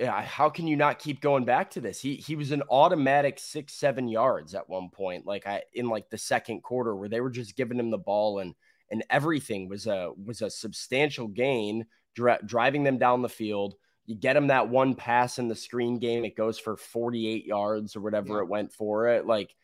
yeah, 0.00 0.20
how 0.22 0.48
can 0.48 0.66
you 0.66 0.74
not 0.74 0.98
keep 0.98 1.20
going 1.20 1.44
back 1.44 1.70
to 1.72 1.80
this? 1.80 2.00
He 2.00 2.16
he 2.16 2.34
was 2.34 2.50
an 2.50 2.64
automatic 2.68 3.38
six, 3.38 3.74
seven 3.74 4.08
yards 4.08 4.56
at 4.56 4.68
one 4.68 4.88
point, 4.88 5.24
like 5.24 5.46
I 5.46 5.62
in 5.72 5.88
like 5.88 6.10
the 6.10 6.18
second 6.18 6.64
quarter 6.64 6.96
where 6.96 7.08
they 7.08 7.20
were 7.20 7.30
just 7.30 7.54
giving 7.54 7.78
him 7.78 7.90
the 7.90 7.98
ball 7.98 8.40
and 8.40 8.54
and 8.90 9.04
everything 9.10 9.68
was 9.68 9.86
a 9.86 10.10
was 10.24 10.42
a 10.42 10.50
substantial 10.50 11.28
gain, 11.28 11.86
dri- 12.14 12.38
driving 12.44 12.82
them 12.82 12.98
down 12.98 13.22
the 13.22 13.28
field. 13.28 13.74
You 14.06 14.16
get 14.16 14.34
them 14.34 14.48
that 14.48 14.68
one 14.68 14.94
pass 14.94 15.38
in 15.38 15.48
the 15.48 15.54
screen 15.54 15.98
game, 15.98 16.24
it 16.24 16.36
goes 16.36 16.58
for 16.58 16.76
48 16.76 17.46
yards 17.46 17.94
or 17.94 18.00
whatever 18.00 18.34
yeah. 18.34 18.40
it 18.40 18.48
went 18.48 18.72
for 18.72 19.08
it. 19.08 19.26
Like 19.26 19.54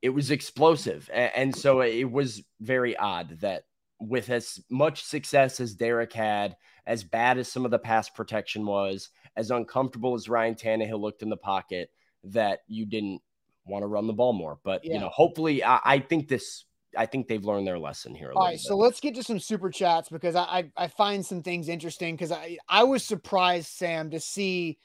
it 0.00 0.10
was 0.10 0.30
explosive, 0.30 1.10
and, 1.12 1.32
and 1.34 1.56
so 1.56 1.82
it 1.82 2.10
was 2.10 2.42
very 2.60 2.96
odd 2.96 3.40
that 3.40 3.64
with 4.00 4.30
as 4.30 4.60
much 4.68 5.04
success 5.04 5.60
as 5.60 5.74
Derrick 5.74 6.12
had, 6.12 6.56
as 6.86 7.04
bad 7.04 7.38
as 7.38 7.50
some 7.50 7.64
of 7.64 7.70
the 7.70 7.78
pass 7.78 8.08
protection 8.08 8.66
was, 8.66 9.10
as 9.36 9.50
uncomfortable 9.50 10.14
as 10.14 10.28
Ryan 10.28 10.54
Tannehill 10.54 11.00
looked 11.00 11.22
in 11.22 11.28
the 11.28 11.36
pocket, 11.36 11.90
that 12.24 12.60
you 12.66 12.84
didn't 12.84 13.20
want 13.64 13.82
to 13.82 13.86
run 13.86 14.06
the 14.06 14.12
ball 14.12 14.32
more. 14.32 14.58
But 14.64 14.84
yeah. 14.84 14.94
you 14.94 15.00
know, 15.00 15.08
hopefully, 15.08 15.62
I, 15.62 15.80
I, 15.84 15.98
think 16.00 16.28
this 16.28 16.64
I 16.96 17.06
think 17.06 17.28
they've 17.28 17.44
learned 17.44 17.66
their 17.66 17.78
lesson 17.78 18.14
here. 18.14 18.32
All 18.34 18.44
right, 18.44 18.52
bit. 18.52 18.60
so 18.60 18.76
let's 18.76 19.00
get 19.00 19.14
to 19.14 19.22
some 19.22 19.38
super 19.38 19.70
chats 19.70 20.08
because 20.08 20.34
I 20.34 20.42
I, 20.42 20.70
I 20.76 20.88
find 20.88 21.24
some 21.24 21.42
things 21.42 21.68
interesting 21.68 22.14
because 22.14 22.32
I 22.32 22.58
I 22.68 22.84
was 22.84 23.04
surprised 23.04 23.68
Sam 23.68 24.10
to 24.10 24.20
see 24.20 24.78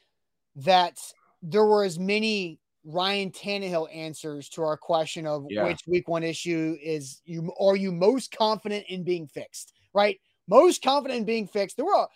that 0.57 0.99
there 1.41 1.65
were 1.65 1.83
as 1.83 1.99
many 1.99 2.59
Ryan 2.83 3.31
Tannehill 3.31 3.93
answers 3.93 4.49
to 4.49 4.63
our 4.63 4.77
question 4.77 5.27
of 5.27 5.45
yeah. 5.49 5.65
which 5.65 5.81
week 5.87 6.07
one 6.07 6.23
issue 6.23 6.77
is 6.81 7.21
you 7.25 7.53
are 7.59 7.75
you 7.75 7.91
most 7.91 8.35
confident 8.35 8.85
in 8.87 9.03
being 9.03 9.27
fixed, 9.27 9.73
right? 9.93 10.19
Most 10.47 10.81
confident 10.81 11.19
in 11.19 11.25
being 11.25 11.47
fixed. 11.47 11.75
There 11.75 11.85
were 11.85 12.07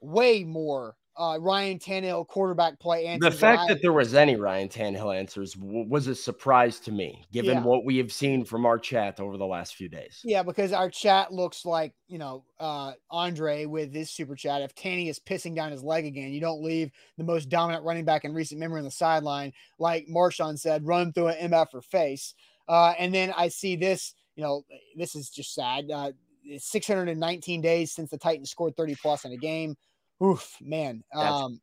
way 0.00 0.44
more 0.44 0.96
uh, 1.16 1.38
Ryan 1.40 1.78
Tannehill 1.78 2.26
quarterback 2.26 2.78
play 2.80 3.06
answers. 3.06 3.32
The 3.32 3.38
fact 3.38 3.68
that 3.68 3.80
there 3.80 3.92
was 3.92 4.14
any 4.14 4.36
Ryan 4.36 4.68
Tannehill 4.68 5.16
answers 5.16 5.56
was 5.56 6.06
a 6.06 6.14
surprise 6.14 6.80
to 6.80 6.92
me, 6.92 7.24
given 7.32 7.58
yeah. 7.58 7.62
what 7.62 7.84
we 7.84 7.96
have 7.98 8.12
seen 8.12 8.44
from 8.44 8.66
our 8.66 8.78
chat 8.78 9.20
over 9.20 9.36
the 9.36 9.46
last 9.46 9.76
few 9.76 9.88
days. 9.88 10.20
Yeah, 10.24 10.42
because 10.42 10.72
our 10.72 10.90
chat 10.90 11.32
looks 11.32 11.64
like 11.64 11.92
you 12.08 12.18
know 12.18 12.44
uh, 12.58 12.92
Andre 13.10 13.64
with 13.66 13.94
his 13.94 14.10
super 14.10 14.34
chat. 14.34 14.62
If 14.62 14.74
Tanny 14.74 15.08
is 15.08 15.20
pissing 15.20 15.54
down 15.54 15.70
his 15.70 15.84
leg 15.84 16.04
again, 16.04 16.32
you 16.32 16.40
don't 16.40 16.62
leave 16.62 16.90
the 17.16 17.24
most 17.24 17.48
dominant 17.48 17.84
running 17.84 18.04
back 18.04 18.24
in 18.24 18.34
recent 18.34 18.58
memory 18.58 18.78
on 18.78 18.84
the 18.84 18.90
sideline, 18.90 19.52
like 19.78 20.06
Marshawn 20.08 20.58
said, 20.58 20.86
run 20.86 21.12
through 21.12 21.28
an 21.28 21.50
MF 21.50 21.68
or 21.74 21.82
face. 21.82 22.34
Uh, 22.68 22.94
and 22.98 23.14
then 23.14 23.32
I 23.36 23.48
see 23.48 23.76
this. 23.76 24.14
You 24.36 24.42
know, 24.42 24.62
this 24.96 25.14
is 25.14 25.30
just 25.30 25.54
sad. 25.54 25.90
Uh, 25.92 26.10
619 26.58 27.60
days 27.60 27.92
since 27.92 28.10
the 28.10 28.18
Titans 28.18 28.50
scored 28.50 28.76
30 28.76 28.96
plus 28.96 29.24
in 29.24 29.32
a 29.32 29.36
game. 29.36 29.76
Oof, 30.22 30.56
man. 30.60 31.02
Um, 31.14 31.60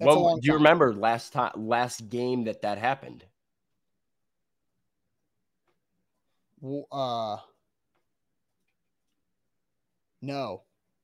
well, 0.00 0.38
do 0.38 0.46
you 0.46 0.54
remember 0.54 0.94
last 0.94 1.32
time, 1.32 1.52
last 1.56 2.08
game 2.08 2.44
that 2.44 2.62
that 2.62 2.78
happened? 2.78 3.24
Uh, 6.92 7.36
no, 10.22 10.62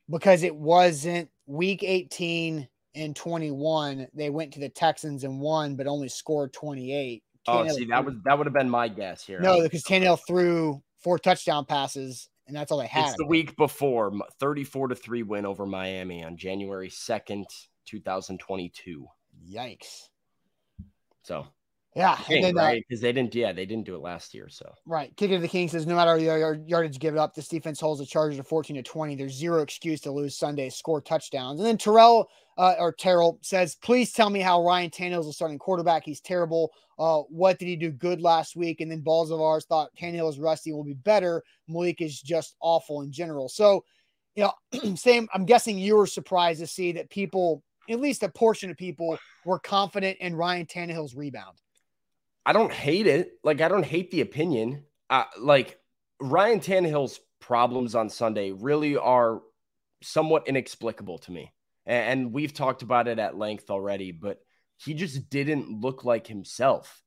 because 0.08 0.42
it 0.42 0.54
wasn't 0.54 1.30
week 1.46 1.82
18 1.82 2.68
and 2.94 3.16
21. 3.16 4.08
They 4.14 4.30
went 4.30 4.52
to 4.54 4.60
the 4.60 4.68
Texans 4.68 5.24
and 5.24 5.40
won, 5.40 5.76
but 5.76 5.86
only 5.86 6.08
scored 6.08 6.52
28. 6.52 7.22
Oh, 7.48 7.68
see, 7.68 7.84
that 7.86 8.04
was 8.04 8.14
that 8.24 8.36
would 8.36 8.46
have 8.46 8.54
been 8.54 8.68
my 8.68 8.88
guess 8.88 9.24
here. 9.24 9.40
No, 9.40 9.62
because 9.62 9.84
Tannehill 9.84 10.20
threw 10.26 10.82
four 10.98 11.18
touchdown 11.18 11.64
passes 11.64 12.28
and 12.46 12.56
that's 12.56 12.70
all 12.70 12.78
they 12.78 12.86
had. 12.86 13.08
It's 13.08 13.16
the 13.16 13.26
week 13.26 13.56
before 13.56 14.12
34 14.38 14.88
to 14.88 14.94
3 14.94 15.22
win 15.22 15.46
over 15.46 15.66
Miami 15.66 16.24
on 16.24 16.36
January 16.36 16.88
2nd, 16.88 17.44
2022. 17.86 19.06
Yikes. 19.50 20.08
So 21.22 21.46
yeah, 21.96 22.16
King, 22.16 22.42
then, 22.42 22.58
uh, 22.58 22.62
right? 22.62 22.84
Because 22.86 23.02
uh, 23.02 23.06
they 23.06 23.12
didn't, 23.12 23.34
yeah, 23.34 23.52
they 23.52 23.64
didn't 23.64 23.86
do 23.86 23.94
it 23.94 24.02
last 24.02 24.34
year. 24.34 24.48
So 24.48 24.70
right, 24.84 25.16
kicker 25.16 25.36
of 25.36 25.42
the 25.42 25.48
King 25.48 25.68
says 25.68 25.86
no 25.86 25.96
matter 25.96 26.18
your 26.18 26.54
yardage 26.66 26.98
give 26.98 27.14
it 27.14 27.18
up, 27.18 27.34
this 27.34 27.48
defense 27.48 27.80
holds 27.80 28.00
the 28.00 28.06
Chargers 28.06 28.36
to 28.36 28.44
fourteen 28.44 28.76
to 28.76 28.82
twenty. 28.82 29.16
There's 29.16 29.34
zero 29.34 29.62
excuse 29.62 30.00
to 30.02 30.12
lose 30.12 30.36
Sunday, 30.36 30.68
score 30.68 31.00
touchdowns. 31.00 31.58
And 31.58 31.66
then 31.66 31.78
Terrell 31.78 32.28
uh, 32.58 32.74
or 32.78 32.92
Terrell 32.92 33.38
says, 33.42 33.76
please 33.76 34.12
tell 34.12 34.30
me 34.30 34.40
how 34.40 34.64
Ryan 34.64 34.90
Tannehill's 34.90 35.26
a 35.26 35.32
starting 35.32 35.58
quarterback. 35.58 36.04
He's 36.04 36.20
terrible. 36.20 36.72
Uh, 36.98 37.20
what 37.28 37.58
did 37.58 37.66
he 37.66 37.76
do 37.76 37.90
good 37.90 38.20
last 38.20 38.56
week? 38.56 38.80
And 38.80 38.90
then 38.90 39.00
Balls 39.00 39.30
of 39.30 39.40
Ours 39.40 39.66
thought 39.66 39.90
Tannehill 40.00 40.30
is 40.30 40.38
rusty 40.38 40.72
will 40.72 40.84
be 40.84 40.94
better. 40.94 41.42
Malik 41.68 42.00
is 42.00 42.20
just 42.20 42.56
awful 42.60 43.02
in 43.02 43.12
general. 43.12 43.48
So, 43.48 43.84
you 44.34 44.44
know, 44.44 44.94
same. 44.96 45.28
I'm 45.34 45.44
guessing 45.44 45.78
you 45.78 45.96
were 45.96 46.06
surprised 46.06 46.60
to 46.60 46.66
see 46.66 46.92
that 46.92 47.10
people, 47.10 47.62
at 47.90 48.00
least 48.00 48.22
a 48.22 48.28
portion 48.30 48.70
of 48.70 48.76
people, 48.78 49.18
were 49.44 49.58
confident 49.58 50.16
in 50.20 50.34
Ryan 50.34 50.66
Tannehill's 50.66 51.14
rebound. 51.14 51.58
I 52.46 52.52
don't 52.52 52.72
hate 52.72 53.08
it. 53.08 53.32
Like 53.42 53.60
I 53.60 53.66
don't 53.66 53.84
hate 53.84 54.12
the 54.12 54.20
opinion. 54.20 54.84
Uh, 55.10 55.24
like 55.38 55.78
Ryan 56.20 56.60
Tannehill's 56.60 57.18
problems 57.40 57.96
on 57.96 58.08
Sunday 58.08 58.52
really 58.52 58.96
are 58.96 59.42
somewhat 60.02 60.46
inexplicable 60.46 61.18
to 61.18 61.32
me. 61.32 61.52
And, 61.86 62.20
and 62.20 62.32
we've 62.32 62.54
talked 62.54 62.82
about 62.82 63.08
it 63.08 63.18
at 63.18 63.36
length 63.36 63.68
already, 63.68 64.12
but 64.12 64.38
he 64.76 64.94
just 64.94 65.28
didn't 65.28 65.80
look 65.80 66.04
like 66.04 66.28
himself. 66.28 67.02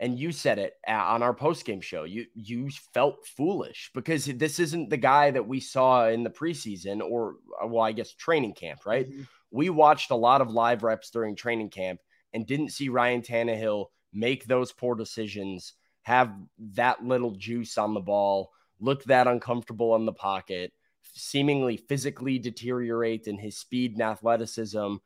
And 0.00 0.18
you 0.18 0.32
said 0.32 0.58
it 0.58 0.74
on 0.86 1.22
our 1.22 1.34
post 1.34 1.66
game 1.66 1.80
show. 1.80 2.04
You 2.04 2.24
you 2.34 2.70
felt 2.94 3.26
foolish 3.26 3.90
because 3.94 4.24
this 4.24 4.60
isn't 4.60 4.90
the 4.90 4.96
guy 4.96 5.32
that 5.32 5.46
we 5.46 5.60
saw 5.60 6.08
in 6.08 6.22
the 6.22 6.30
preseason 6.30 7.00
or 7.02 7.34
well, 7.66 7.82
I 7.82 7.92
guess 7.92 8.14
training 8.14 8.54
camp, 8.54 8.86
right? 8.86 9.10
Mm-hmm. 9.10 9.22
We 9.50 9.70
watched 9.70 10.12
a 10.12 10.16
lot 10.16 10.40
of 10.40 10.52
live 10.52 10.82
reps 10.82 11.10
during 11.10 11.34
training 11.34 11.70
camp 11.70 12.00
and 12.32 12.46
didn't 12.46 12.70
see 12.70 12.88
Ryan 12.88 13.22
Tannehill 13.22 13.86
make 14.12 14.44
those 14.44 14.72
poor 14.72 14.94
decisions, 14.94 15.74
have 16.02 16.32
that 16.58 17.04
little 17.04 17.32
juice 17.32 17.76
on 17.78 17.94
the 17.94 18.00
ball, 18.00 18.50
look 18.80 19.04
that 19.04 19.26
uncomfortable 19.26 19.94
in 19.96 20.06
the 20.06 20.12
pocket, 20.12 20.72
seemingly 21.12 21.76
physically 21.76 22.38
deteriorate 22.38 23.26
in 23.26 23.38
his 23.38 23.56
speed 23.56 23.92
and 23.92 24.02
athleticism. 24.02 24.96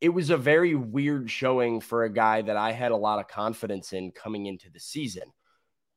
It 0.00 0.08
was 0.08 0.30
a 0.30 0.36
very 0.36 0.74
weird 0.74 1.30
showing 1.30 1.80
for 1.80 2.04
a 2.04 2.12
guy 2.12 2.42
that 2.42 2.56
I 2.56 2.72
had 2.72 2.90
a 2.90 2.96
lot 2.96 3.18
of 3.18 3.28
confidence 3.28 3.92
in 3.92 4.12
coming 4.12 4.46
into 4.46 4.70
the 4.70 4.80
season. 4.80 5.30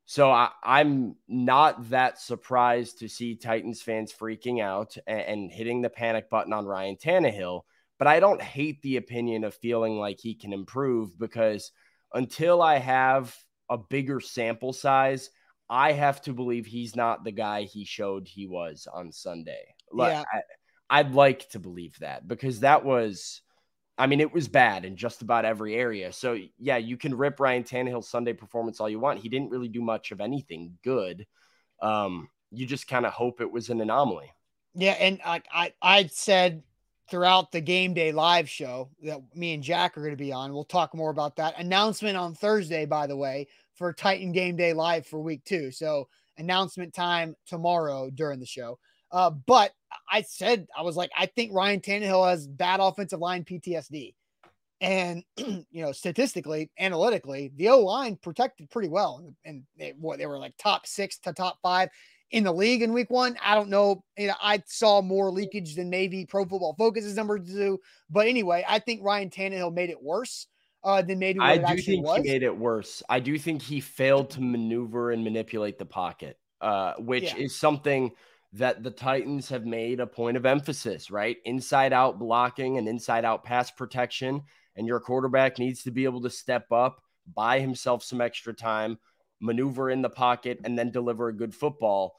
So 0.06 0.30
I, 0.30 0.52
am 0.66 1.16
not 1.30 1.90
that 1.90 2.20
surprised 2.20 3.00
to 3.00 3.08
see 3.08 3.36
Titans 3.36 3.82
fans 3.82 4.14
freaking 4.14 4.62
out 4.62 4.98
and, 5.08 5.22
and 5.22 5.52
hitting 5.52 5.82
the 5.82 5.90
panic 5.90 6.30
button 6.30 6.52
on 6.52 6.66
Ryan 6.66 6.98
Tannehill. 6.98 7.62
But 7.98 8.10
I 8.10 8.20
don't 8.20 8.42
hate 8.42 8.82
the 8.82 8.98
opinion 8.98 9.46
of 9.46 9.56
feeling 9.56 9.98
like 9.98 10.20
he 10.20 10.36
can 10.36 10.54
improve 10.54 11.18
because– 11.18 11.72
until 12.14 12.62
I 12.62 12.78
have 12.78 13.36
a 13.70 13.78
bigger 13.78 14.20
sample 14.20 14.74
size, 14.74 15.30
I 15.70 15.94
have 15.94 16.22
to 16.24 16.34
believe 16.34 16.66
he's 16.66 16.96
not 16.96 17.24
the 17.24 17.32
guy 17.32 17.64
he 17.64 17.86
showed 17.86 18.28
he 18.28 18.48
was 18.48 18.88
on 18.92 19.12
Sunday. 19.12 19.64
Like, 19.92 20.14
yeah. 20.14 20.24
I, 20.32 21.00
I'd 21.00 21.14
like 21.14 21.50
to 21.50 21.60
believe 21.60 21.98
that 22.00 22.28
because 22.28 22.60
that 22.60 22.86
was, 22.86 23.42
I 23.98 24.08
mean, 24.08 24.20
it 24.20 24.34
was 24.34 24.48
bad 24.48 24.86
in 24.86 24.96
just 24.96 25.22
about 25.22 25.46
every 25.46 25.76
area. 25.76 26.12
So, 26.12 26.38
yeah, 26.60 26.78
you 26.78 26.98
can 26.98 27.16
rip 27.16 27.40
Ryan 27.40 27.64
Tannehill's 27.64 28.10
Sunday 28.10 28.34
performance 28.34 28.80
all 28.80 28.90
you 28.90 29.00
want. 29.00 29.20
He 29.20 29.30
didn't 29.30 29.50
really 29.50 29.70
do 29.70 29.82
much 29.82 30.12
of 30.12 30.22
anything 30.22 30.78
good. 30.84 31.26
Um, 31.82 32.30
you 32.52 32.66
just 32.66 32.88
kind 32.88 33.06
of 33.06 33.14
hope 33.14 33.42
it 33.42 33.52
was 33.52 33.70
an 33.70 33.82
anomaly. 33.82 34.32
Yeah, 34.76 34.94
and 34.94 35.20
I, 35.24 35.42
I 35.52 35.74
I 35.82 36.06
said 36.08 36.64
throughout 37.10 37.52
the 37.52 37.62
game 37.62 37.94
day 37.94 38.12
live 38.12 38.50
show 38.50 38.90
that 39.04 39.20
me 39.36 39.54
and 39.54 39.64
Jack 39.64 39.98
are 39.98 40.02
going 40.02 40.14
to 40.14 40.18
be 40.18 40.32
on. 40.32 40.54
We'll 40.54 40.64
talk 40.64 40.96
more 40.96 41.10
about 41.12 41.36
that. 41.36 41.60
Announcement 41.60 42.18
on 42.18 42.34
Thursday, 42.34 42.86
by 42.86 43.08
the 43.08 43.18
way, 43.18 43.48
for 43.76 43.92
Titan 43.94 44.32
Game 44.32 44.56
Day 44.56 44.74
Live 44.74 45.06
for 45.06 45.20
week 45.20 45.44
two. 45.44 45.72
So 45.72 46.08
announcement 46.38 46.94
time 46.94 47.36
tomorrow 47.46 48.10
during 48.10 48.40
the 48.40 48.46
show. 48.46 48.80
Uh, 49.12 49.30
but 49.30 49.72
I 50.10 50.24
said 50.24 50.68
I 50.78 50.82
was 50.82 50.96
like, 50.96 51.12
I 51.16 51.28
think 51.28 51.54
Ryan 51.54 51.82
Tannehill 51.82 52.30
has 52.30 52.48
bad 52.48 52.80
offensive 52.80 53.20
line 53.20 53.44
PTSD. 53.44 54.16
And 54.82 55.24
you 55.38 55.66
know, 55.72 55.92
statistically, 55.92 56.72
analytically, 56.80 57.52
the 57.56 57.70
O 57.70 57.80
line 57.80 58.18
protected 58.18 58.70
pretty 58.70 58.90
well, 58.90 59.24
and 59.46 59.64
they, 59.78 59.94
what 60.00 60.18
they 60.18 60.26
were 60.26 60.40
like 60.40 60.56
top 60.58 60.88
six 60.88 61.18
to 61.20 61.32
top 61.32 61.60
five 61.62 61.90
in 62.34 62.44
the 62.44 62.52
league 62.52 62.82
in 62.82 62.92
week 62.92 63.12
one. 63.12 63.38
I 63.42 63.54
don't 63.54 63.70
know. 63.70 64.04
You 64.18 64.28
know, 64.28 64.34
I 64.42 64.62
saw 64.66 65.02
more 65.02 65.32
leakage 65.32 65.76
than 65.76 65.90
maybe 65.90 66.26
Pro 66.26 66.44
Football 66.44 66.76
Focus's 66.78 67.16
numbers 67.16 67.48
do. 67.48 67.78
But 68.10 68.28
anyway, 68.28 68.66
I 68.68 68.80
think 68.80 69.02
Ryan 69.04 69.30
Tannehill 69.30 69.74
made 69.74 69.92
it 69.92 70.02
worse 70.02 70.48
uh, 70.84 71.04
than 71.04 71.20
maybe 71.20 71.40
I 71.40 71.58
do 71.58 71.82
think 71.82 72.06
was. 72.06 72.24
he 72.24 72.32
made 72.32 72.44
it 72.44 72.58
worse. 72.58 73.04
I 73.08 73.20
do 73.20 73.38
think 73.38 73.62
he 73.62 73.80
failed 73.80 74.32
to 74.32 74.42
maneuver 74.42 75.12
and 75.12 75.24
manipulate 75.24 75.78
the 75.78 75.86
pocket, 75.86 76.38
uh, 76.60 76.94
which 76.98 77.24
yeah. 77.24 77.38
is 77.38 77.56
something 77.56 78.12
that 78.54 78.84
the 78.84 78.92
Titans 78.92 79.50
have 79.50 79.66
made 79.66 80.00
a 80.00 80.08
point 80.08 80.36
of 80.36 80.46
emphasis, 80.46 81.12
right? 81.12 81.38
Inside 81.46 81.94
out 81.94 82.18
blocking 82.18 82.80
and 82.80 82.88
inside 82.88 83.26
out 83.26 83.44
pass 83.44 83.70
protection. 83.70 84.42
And 84.76 84.88
your 84.88 85.00
quarterback 85.00 85.60
needs 85.60 85.84
to 85.84 85.92
be 85.92 86.06
able 86.06 86.22
to 86.22 86.32
step 86.32 86.72
up, 86.72 87.04
buy 87.32 87.60
himself 87.60 88.04
some 88.04 88.22
extra 88.22 88.54
time, 88.54 88.98
maneuver 89.40 89.92
in 89.92 90.02
the 90.02 90.10
pocket, 90.10 90.60
and 90.64 90.78
then 90.78 90.90
deliver 90.90 91.28
a 91.28 91.36
good 91.36 91.54
football. 91.54 92.16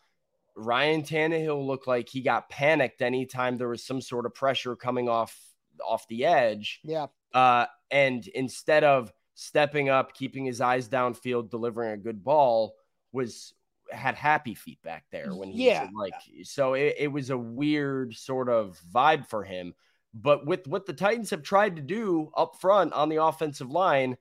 Ryan 0.56 1.02
Tannehill 1.02 1.66
looked 1.66 1.86
like 1.86 2.08
he 2.08 2.20
got 2.20 2.48
panicked 2.48 3.02
anytime 3.02 3.56
there 3.56 3.68
was 3.68 3.84
some 3.84 4.00
sort 4.00 4.26
of 4.26 4.34
pressure 4.34 4.76
coming 4.76 5.08
off 5.08 5.36
off 5.84 6.06
the 6.08 6.24
edge. 6.24 6.80
Yeah. 6.84 7.06
Uh, 7.32 7.66
and 7.90 8.26
instead 8.28 8.84
of 8.84 9.12
stepping 9.34 9.88
up, 9.88 10.14
keeping 10.14 10.44
his 10.44 10.60
eyes 10.60 10.88
downfield, 10.88 11.50
delivering 11.50 11.92
a 11.92 11.96
good 11.96 12.22
ball, 12.22 12.74
was 13.12 13.54
had 13.90 14.14
happy 14.14 14.54
feet 14.54 14.80
back 14.82 15.04
there 15.12 15.34
when 15.34 15.50
he 15.50 15.66
yeah. 15.66 15.88
like 15.94 16.14
so 16.44 16.74
it, 16.74 16.96
it 16.98 17.08
was 17.08 17.30
a 17.30 17.38
weird 17.38 18.14
sort 18.14 18.48
of 18.48 18.80
vibe 18.94 19.26
for 19.26 19.44
him. 19.44 19.74
But 20.14 20.46
with 20.46 20.66
what 20.68 20.86
the 20.86 20.92
Titans 20.92 21.30
have 21.30 21.42
tried 21.42 21.76
to 21.76 21.82
do 21.82 22.30
up 22.36 22.56
front 22.60 22.92
on 22.92 23.08
the 23.08 23.22
offensive 23.22 23.70
line, 23.70 24.16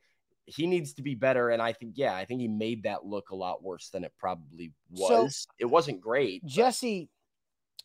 he 0.45 0.67
needs 0.67 0.93
to 0.95 1.01
be 1.01 1.15
better. 1.15 1.49
And 1.49 1.61
I 1.61 1.73
think, 1.73 1.93
yeah, 1.95 2.15
I 2.15 2.25
think 2.25 2.41
he 2.41 2.47
made 2.47 2.83
that 2.83 3.05
look 3.05 3.29
a 3.29 3.35
lot 3.35 3.63
worse 3.63 3.89
than 3.89 4.03
it 4.03 4.13
probably 4.17 4.73
was. 4.89 5.37
So, 5.37 5.53
it 5.59 5.65
wasn't 5.65 6.01
great. 6.01 6.45
Jesse, 6.45 7.09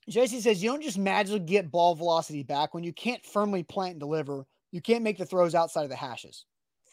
but. 0.06 0.12
Jesse 0.12 0.40
says 0.40 0.62
you 0.62 0.70
don't 0.70 0.82
just 0.82 0.98
magically 0.98 1.40
get 1.40 1.70
ball 1.70 1.94
velocity 1.94 2.42
back 2.42 2.74
when 2.74 2.84
you 2.84 2.92
can't 2.92 3.24
firmly 3.24 3.62
plant 3.62 3.92
and 3.92 4.00
deliver. 4.00 4.46
You 4.70 4.80
can't 4.80 5.04
make 5.04 5.18
the 5.18 5.26
throws 5.26 5.54
outside 5.54 5.84
of 5.84 5.90
the 5.90 5.96
hashes. 5.96 6.44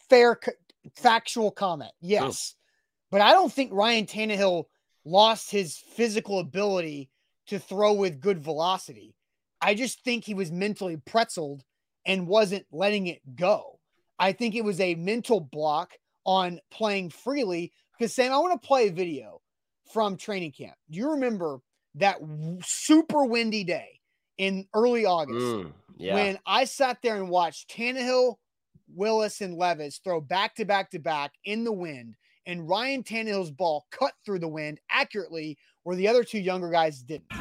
Fair, 0.09 0.39
factual 0.95 1.51
comment. 1.51 1.91
Yes. 2.01 2.55
But 3.11 3.21
I 3.21 3.31
don't 3.31 3.51
think 3.51 3.71
Ryan 3.73 4.05
Tannehill 4.05 4.65
lost 5.05 5.51
his 5.51 5.77
physical 5.77 6.39
ability 6.39 7.09
to 7.47 7.59
throw 7.59 7.93
with 7.93 8.19
good 8.19 8.43
velocity. 8.43 9.15
I 9.61 9.75
just 9.75 10.03
think 10.03 10.25
he 10.25 10.33
was 10.33 10.51
mentally 10.51 10.97
pretzeled 10.97 11.61
and 12.05 12.27
wasn't 12.27 12.65
letting 12.71 13.07
it 13.07 13.21
go. 13.35 13.74
I 14.19 14.31
think 14.31 14.55
it 14.55 14.63
was 14.63 14.79
a 14.79 14.95
mental 14.95 15.39
block 15.39 15.93
on 16.25 16.59
playing 16.71 17.09
freely. 17.09 17.71
Because 17.97 18.13
Sam, 18.13 18.33
I 18.33 18.37
want 18.37 18.61
to 18.61 18.67
play 18.67 18.87
a 18.87 18.91
video 18.91 19.41
from 19.91 20.17
training 20.17 20.51
camp. 20.51 20.75
Do 20.89 20.97
you 20.97 21.11
remember 21.11 21.59
that 21.95 22.17
super 22.63 23.23
windy 23.23 23.63
day 23.63 23.99
in 24.37 24.67
early 24.73 25.05
August 25.05 25.45
mm, 25.45 25.71
yeah. 25.97 26.13
when 26.13 26.39
I 26.45 26.65
sat 26.65 26.97
there 27.01 27.15
and 27.15 27.29
watched 27.29 27.69
Tannehill, 27.69 28.35
Willis, 28.93 29.41
and 29.41 29.55
Levis 29.55 29.99
throw 30.03 30.19
back 30.19 30.55
to 30.55 30.65
back 30.65 30.91
to 30.91 30.99
back 30.99 31.33
in 31.45 31.63
the 31.63 31.71
wind, 31.71 32.15
and 32.45 32.67
Ryan 32.67 33.03
Tannehill's 33.03 33.51
ball 33.51 33.85
cut 33.91 34.13
through 34.25 34.39
the 34.39 34.47
wind 34.47 34.79
accurately 34.91 35.57
where 35.83 35.95
the 35.95 36.07
other 36.07 36.23
two 36.23 36.39
younger 36.39 36.69
guys 36.69 37.01
didn't. 37.01 37.31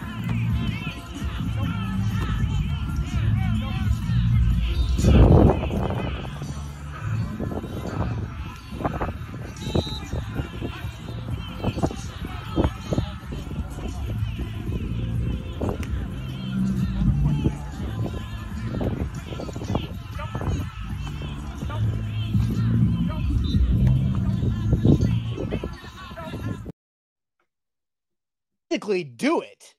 Physically 28.74 29.04
do 29.04 29.40
it. 29.40 29.74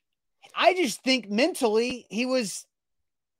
I 0.55 0.73
just 0.73 1.03
think 1.03 1.29
mentally 1.29 2.05
he 2.09 2.25
was 2.25 2.65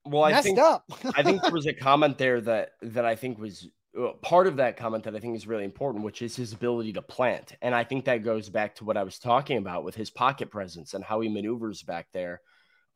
well. 0.06 0.24
I 0.24 0.32
messed 0.32 0.44
think 0.44 0.60
up. 0.60 0.84
I 1.16 1.24
think 1.24 1.42
there 1.42 1.52
was 1.52 1.66
a 1.66 1.74
comment 1.74 2.18
there 2.18 2.42
that 2.42 2.72
that 2.82 3.06
I 3.06 3.16
think 3.16 3.40
was 3.40 3.68
uh, 3.98 4.12
part 4.22 4.48
of 4.48 4.58
that 4.58 4.76
comment 4.76 5.06
that 5.06 5.16
I 5.16 5.20
think 5.20 5.38
is 5.38 5.48
really 5.48 5.64
important, 5.64 6.04
which 6.04 6.22
is 6.22 6.36
his 6.36 6.52
ability 6.52 6.94
to 6.94 7.02
plant. 7.02 7.56
And 7.62 7.74
I 7.74 7.86
think 7.86 8.06
that 8.06 8.24
goes 8.24 8.50
back 8.50 8.76
to 8.76 8.86
what 8.86 8.98
I 8.98 9.04
was 9.04 9.18
talking 9.18 9.58
about 9.58 9.86
with 9.86 9.96
his 9.96 10.10
pocket 10.10 10.52
presence 10.52 10.94
and 10.94 11.04
how 11.04 11.22
he 11.22 11.30
maneuvers 11.30 11.84
back 11.84 12.08
there. 12.12 12.42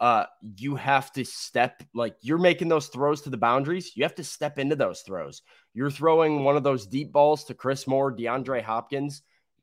Uh, 0.01 0.25
you 0.57 0.75
have 0.75 1.11
to 1.11 1.25
step 1.25 1.83
like 1.93 2.15
you're 2.21 2.37
making 2.37 2.69
those 2.69 2.87
throws 2.87 3.21
to 3.21 3.29
the 3.29 3.37
boundaries. 3.37 3.95
You 3.95 4.03
have 4.03 4.15
to 4.15 4.23
step 4.23 4.59
into 4.59 4.75
those 4.75 5.01
throws. 5.01 5.41
You're 5.73 5.91
throwing 5.91 6.43
one 6.43 6.57
of 6.57 6.63
those 6.63 6.87
deep 6.87 7.13
balls 7.13 7.45
to 7.45 7.53
Chris 7.53 7.87
Moore, 7.87 8.13
DeAndre 8.13 8.61
Hopkins 8.63 9.21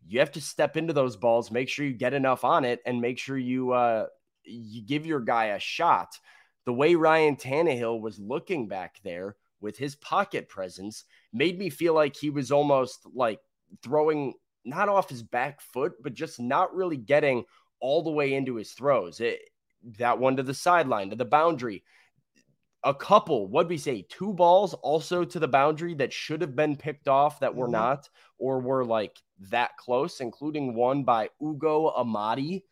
you 0.08 0.20
have 0.20 0.32
to 0.32 0.40
step 0.40 0.76
into 0.76 0.92
those 0.92 1.16
balls, 1.16 1.50
make 1.50 1.68
sure 1.68 1.84
you 1.84 1.92
get 1.92 2.14
enough 2.14 2.44
on 2.44 2.64
it, 2.64 2.80
and 2.86 3.00
make 3.00 3.18
sure 3.18 3.36
you 3.36 3.72
uh, 3.72 4.06
you 4.44 4.82
give 4.82 5.06
your 5.06 5.20
guy 5.20 5.46
a 5.46 5.58
shot. 5.58 6.18
The 6.64 6.72
way 6.72 6.94
Ryan 6.94 7.36
Tannehill 7.36 8.00
was 8.00 8.18
looking 8.18 8.68
back 8.68 8.96
there 9.04 9.36
with 9.60 9.76
his 9.76 9.96
pocket 9.96 10.48
presence 10.48 11.04
made 11.32 11.58
me 11.58 11.70
feel 11.70 11.94
like 11.94 12.16
he 12.16 12.30
was 12.30 12.52
almost 12.52 13.06
like 13.14 13.40
throwing 13.82 14.34
not 14.64 14.88
off 14.88 15.08
his 15.08 15.22
back 15.22 15.60
foot, 15.60 15.94
but 16.02 16.14
just 16.14 16.40
not 16.40 16.74
really 16.74 16.96
getting 16.96 17.44
all 17.80 18.02
the 18.02 18.10
way 18.10 18.34
into 18.34 18.56
his 18.56 18.72
throws. 18.72 19.20
It, 19.20 19.40
that 19.98 20.18
one 20.18 20.36
to 20.36 20.42
the 20.42 20.54
sideline, 20.54 21.10
to 21.10 21.16
the 21.16 21.24
boundary. 21.24 21.84
A 22.84 22.94
couple, 22.94 23.48
what'd 23.48 23.70
we 23.70 23.78
say? 23.78 24.06
Two 24.08 24.32
balls 24.32 24.74
also 24.74 25.24
to 25.24 25.38
the 25.38 25.48
boundary 25.48 25.94
that 25.94 26.12
should 26.12 26.40
have 26.40 26.54
been 26.54 26.76
picked 26.76 27.08
off 27.08 27.40
that 27.40 27.54
were 27.54 27.66
mm-hmm. 27.66 27.72
not, 27.72 28.08
or 28.38 28.60
were 28.60 28.84
like 28.84 29.16
that 29.50 29.76
close, 29.76 30.20
including 30.20 30.74
one 30.74 31.04
by 31.04 31.28
Ugo 31.42 31.92
Amadi, 31.96 32.64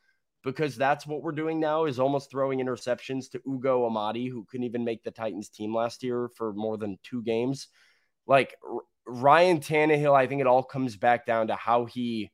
because 0.43 0.77
that's 0.77 1.07
what 1.07 1.23
we're 1.23 1.33
doing 1.33 1.59
now 1.59 1.87
is 1.87 1.99
almost 1.99 2.31
throwing 2.31 2.61
interceptions 2.61 3.31
to 3.31 3.41
Ugo 3.47 3.87
Amadi, 3.87 4.29
who 4.29 4.45
couldn't 4.45 4.65
even 4.65 4.85
make 4.85 5.03
the 5.03 5.11
Titans 5.11 5.49
team 5.49 5.75
last 5.75 6.03
year 6.03 6.29
for 6.37 6.53
more 6.53 6.77
than 6.77 6.99
two 7.03 7.23
games. 7.23 7.69
Like 8.27 8.55
R- 8.63 8.81
Ryan 9.07 9.61
Tannehill, 9.61 10.15
I 10.15 10.27
think 10.27 10.41
it 10.41 10.47
all 10.47 10.63
comes 10.63 10.97
back 10.97 11.27
down 11.27 11.49
to 11.49 11.55
how 11.55 11.87
he, 11.87 12.31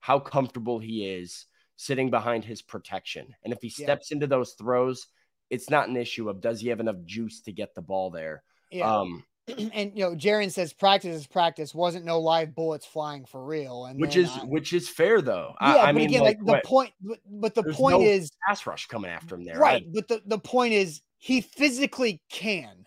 how 0.00 0.18
comfortable 0.18 0.78
he 0.78 1.06
is 1.06 1.46
sitting 1.76 2.10
behind 2.10 2.44
his 2.44 2.62
protection. 2.62 3.34
And 3.44 3.52
if 3.52 3.60
he 3.62 3.70
steps 3.70 4.10
yeah. 4.10 4.16
into 4.16 4.26
those 4.26 4.52
throws, 4.52 5.06
it's 5.50 5.70
not 5.70 5.88
an 5.88 5.96
issue 5.96 6.28
of 6.28 6.40
does 6.40 6.60
he 6.60 6.68
have 6.68 6.80
enough 6.80 7.02
juice 7.04 7.42
to 7.42 7.52
get 7.52 7.74
the 7.74 7.82
ball 7.82 8.10
there. 8.10 8.42
Yeah. 8.70 9.00
Um, 9.00 9.24
and 9.74 9.92
you 9.96 10.04
know, 10.04 10.14
Jaron 10.14 10.50
says 10.50 10.72
practice 10.72 11.14
is 11.14 11.26
practice. 11.26 11.74
Wasn't 11.74 12.04
no 12.04 12.18
live 12.20 12.54
bullets 12.54 12.86
flying 12.86 13.24
for 13.24 13.44
real, 13.44 13.86
and 13.86 14.00
which 14.00 14.16
is 14.16 14.30
I, 14.30 14.44
which 14.44 14.72
is 14.72 14.88
fair 14.88 15.20
though. 15.20 15.54
Yeah, 15.60 15.74
I, 15.76 15.88
I 15.88 15.92
mean, 15.92 16.08
again, 16.08 16.22
like, 16.22 16.38
like 16.42 16.62
the 16.62 16.68
point, 16.68 16.92
but, 17.00 17.18
but 17.30 17.54
the 17.54 17.64
point 17.64 18.00
no 18.00 18.06
is 18.06 18.30
pass 18.46 18.66
rush 18.66 18.86
coming 18.86 19.10
after 19.10 19.34
him 19.34 19.44
there, 19.44 19.58
right? 19.58 19.84
But 19.92 20.08
the 20.08 20.22
the 20.26 20.38
point 20.38 20.74
is 20.74 21.02
he 21.18 21.40
physically 21.40 22.22
can. 22.30 22.86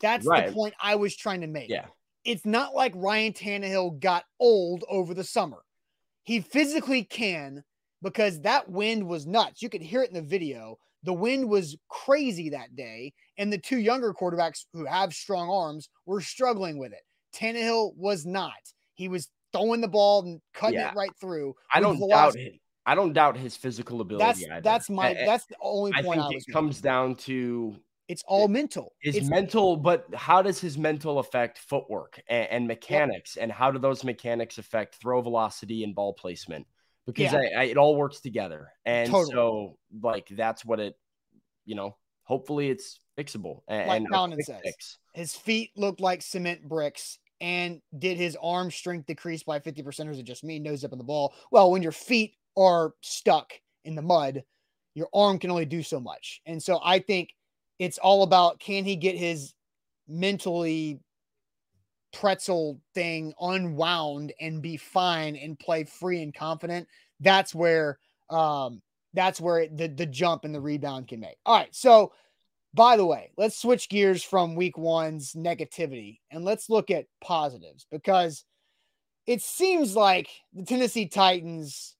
That's 0.00 0.26
right. 0.26 0.48
the 0.48 0.52
point 0.52 0.74
I 0.82 0.96
was 0.96 1.16
trying 1.16 1.42
to 1.42 1.46
make. 1.46 1.68
Yeah, 1.68 1.86
it's 2.24 2.44
not 2.44 2.74
like 2.74 2.92
Ryan 2.94 3.32
Tannehill 3.32 4.00
got 4.00 4.24
old 4.40 4.84
over 4.88 5.14
the 5.14 5.24
summer. 5.24 5.58
He 6.24 6.40
physically 6.40 7.04
can 7.04 7.64
because 8.02 8.40
that 8.40 8.68
wind 8.68 9.06
was 9.06 9.26
nuts. 9.26 9.62
You 9.62 9.68
could 9.68 9.82
hear 9.82 10.02
it 10.02 10.08
in 10.08 10.14
the 10.14 10.22
video. 10.22 10.78
The 11.04 11.12
wind 11.12 11.48
was 11.48 11.76
crazy 11.88 12.50
that 12.50 12.76
day, 12.76 13.12
and 13.38 13.52
the 13.52 13.58
two 13.58 13.78
younger 13.78 14.12
quarterbacks 14.12 14.66
who 14.72 14.84
have 14.84 15.12
strong 15.12 15.50
arms 15.50 15.88
were 16.06 16.20
struggling 16.20 16.78
with 16.78 16.92
it. 16.92 17.02
Tannehill 17.34 17.96
was 17.96 18.24
not. 18.24 18.52
He 18.94 19.08
was 19.08 19.28
throwing 19.52 19.80
the 19.80 19.88
ball 19.88 20.22
and 20.22 20.40
cutting 20.54 20.78
yeah. 20.78 20.90
it 20.90 20.96
right 20.96 21.10
through. 21.20 21.54
I 21.72 21.80
don't 21.80 21.98
doubt 22.08 22.36
it. 22.36 22.60
I 22.84 22.94
don't 22.94 23.12
doubt 23.12 23.36
his 23.36 23.56
physical 23.56 24.00
ability. 24.00 24.24
That's 24.24 24.44
either. 24.44 24.60
that's 24.60 24.90
my 24.90 25.14
that's 25.14 25.46
the 25.46 25.56
only 25.60 25.92
point. 25.92 26.20
I 26.20 26.28
think 26.28 26.34
I 26.34 26.36
it 26.48 26.52
comes 26.52 26.80
down 26.80 27.14
to 27.16 27.76
it's 28.08 28.24
all 28.26 28.48
mental. 28.48 28.92
His 29.00 29.16
it's 29.16 29.28
mental, 29.28 29.76
but 29.76 30.06
how 30.14 30.42
does 30.42 30.60
his 30.60 30.76
mental 30.76 31.20
affect 31.20 31.58
footwork 31.58 32.20
and, 32.28 32.48
and 32.50 32.66
mechanics, 32.66 33.36
yep. 33.36 33.44
and 33.44 33.52
how 33.52 33.70
do 33.70 33.78
those 33.78 34.02
mechanics 34.02 34.58
affect 34.58 34.96
throw 34.96 35.20
velocity 35.20 35.84
and 35.84 35.94
ball 35.94 36.12
placement? 36.12 36.66
Because 37.06 37.32
yeah. 37.32 37.38
I, 37.56 37.60
I, 37.60 37.64
it 37.64 37.76
all 37.76 37.96
works 37.96 38.20
together, 38.20 38.68
and 38.84 39.10
totally. 39.10 39.32
so 39.32 39.76
like 40.02 40.28
that's 40.30 40.64
what 40.64 40.80
it, 40.80 40.94
you 41.64 41.74
know. 41.74 41.96
Hopefully, 42.24 42.70
it's 42.70 43.00
fixable. 43.18 43.60
And, 43.68 43.88
like 43.88 44.02
and 44.30 44.44
says, 44.44 44.60
fix. 44.62 44.98
his 45.12 45.34
feet 45.34 45.70
looked 45.76 46.00
like 46.00 46.22
cement 46.22 46.68
bricks. 46.68 47.18
And 47.40 47.80
did 47.98 48.18
his 48.18 48.36
arm 48.40 48.70
strength 48.70 49.08
decrease 49.08 49.42
by 49.42 49.58
50%, 49.58 50.06
or 50.06 50.12
is 50.12 50.20
it 50.20 50.22
just 50.22 50.44
me 50.44 50.60
nose 50.60 50.84
up 50.84 50.92
in 50.92 50.98
the 50.98 51.02
ball? 51.02 51.34
Well, 51.50 51.72
when 51.72 51.82
your 51.82 51.90
feet 51.90 52.36
are 52.56 52.92
stuck 53.00 53.52
in 53.84 53.96
the 53.96 54.02
mud, 54.02 54.44
your 54.94 55.08
arm 55.12 55.40
can 55.40 55.50
only 55.50 55.64
do 55.64 55.82
so 55.82 55.98
much. 55.98 56.40
And 56.46 56.62
so 56.62 56.80
I 56.84 57.00
think 57.00 57.30
it's 57.78 57.98
all 57.98 58.22
about 58.22 58.60
can 58.60 58.84
he 58.84 58.94
get 58.94 59.16
his 59.16 59.54
mentally 60.06 61.00
pretzel 62.12 62.80
thing 62.94 63.32
unwound 63.40 64.32
and 64.40 64.62
be 64.62 64.76
fine 64.76 65.36
and 65.36 65.58
play 65.58 65.84
free 65.84 66.22
and 66.22 66.34
confident. 66.34 66.88
That's 67.20 67.54
where 67.54 67.98
um 68.30 68.82
that's 69.14 69.40
where 69.40 69.68
the 69.68 69.88
the 69.88 70.06
jump 70.06 70.44
and 70.44 70.54
the 70.54 70.60
rebound 70.60 71.08
can 71.08 71.20
make. 71.20 71.36
All 71.46 71.56
right, 71.56 71.74
so 71.74 72.12
by 72.74 72.96
the 72.96 73.04
way, 73.04 73.30
let's 73.36 73.60
switch 73.60 73.88
gears 73.88 74.22
from 74.22 74.54
week 74.54 74.78
one's 74.78 75.34
negativity 75.34 76.20
and 76.30 76.44
let's 76.44 76.70
look 76.70 76.90
at 76.90 77.06
positives 77.22 77.86
because 77.90 78.44
it 79.26 79.42
seems 79.42 79.94
like 79.94 80.28
the 80.54 80.64
Tennessee 80.64 81.06
Titans 81.06 81.94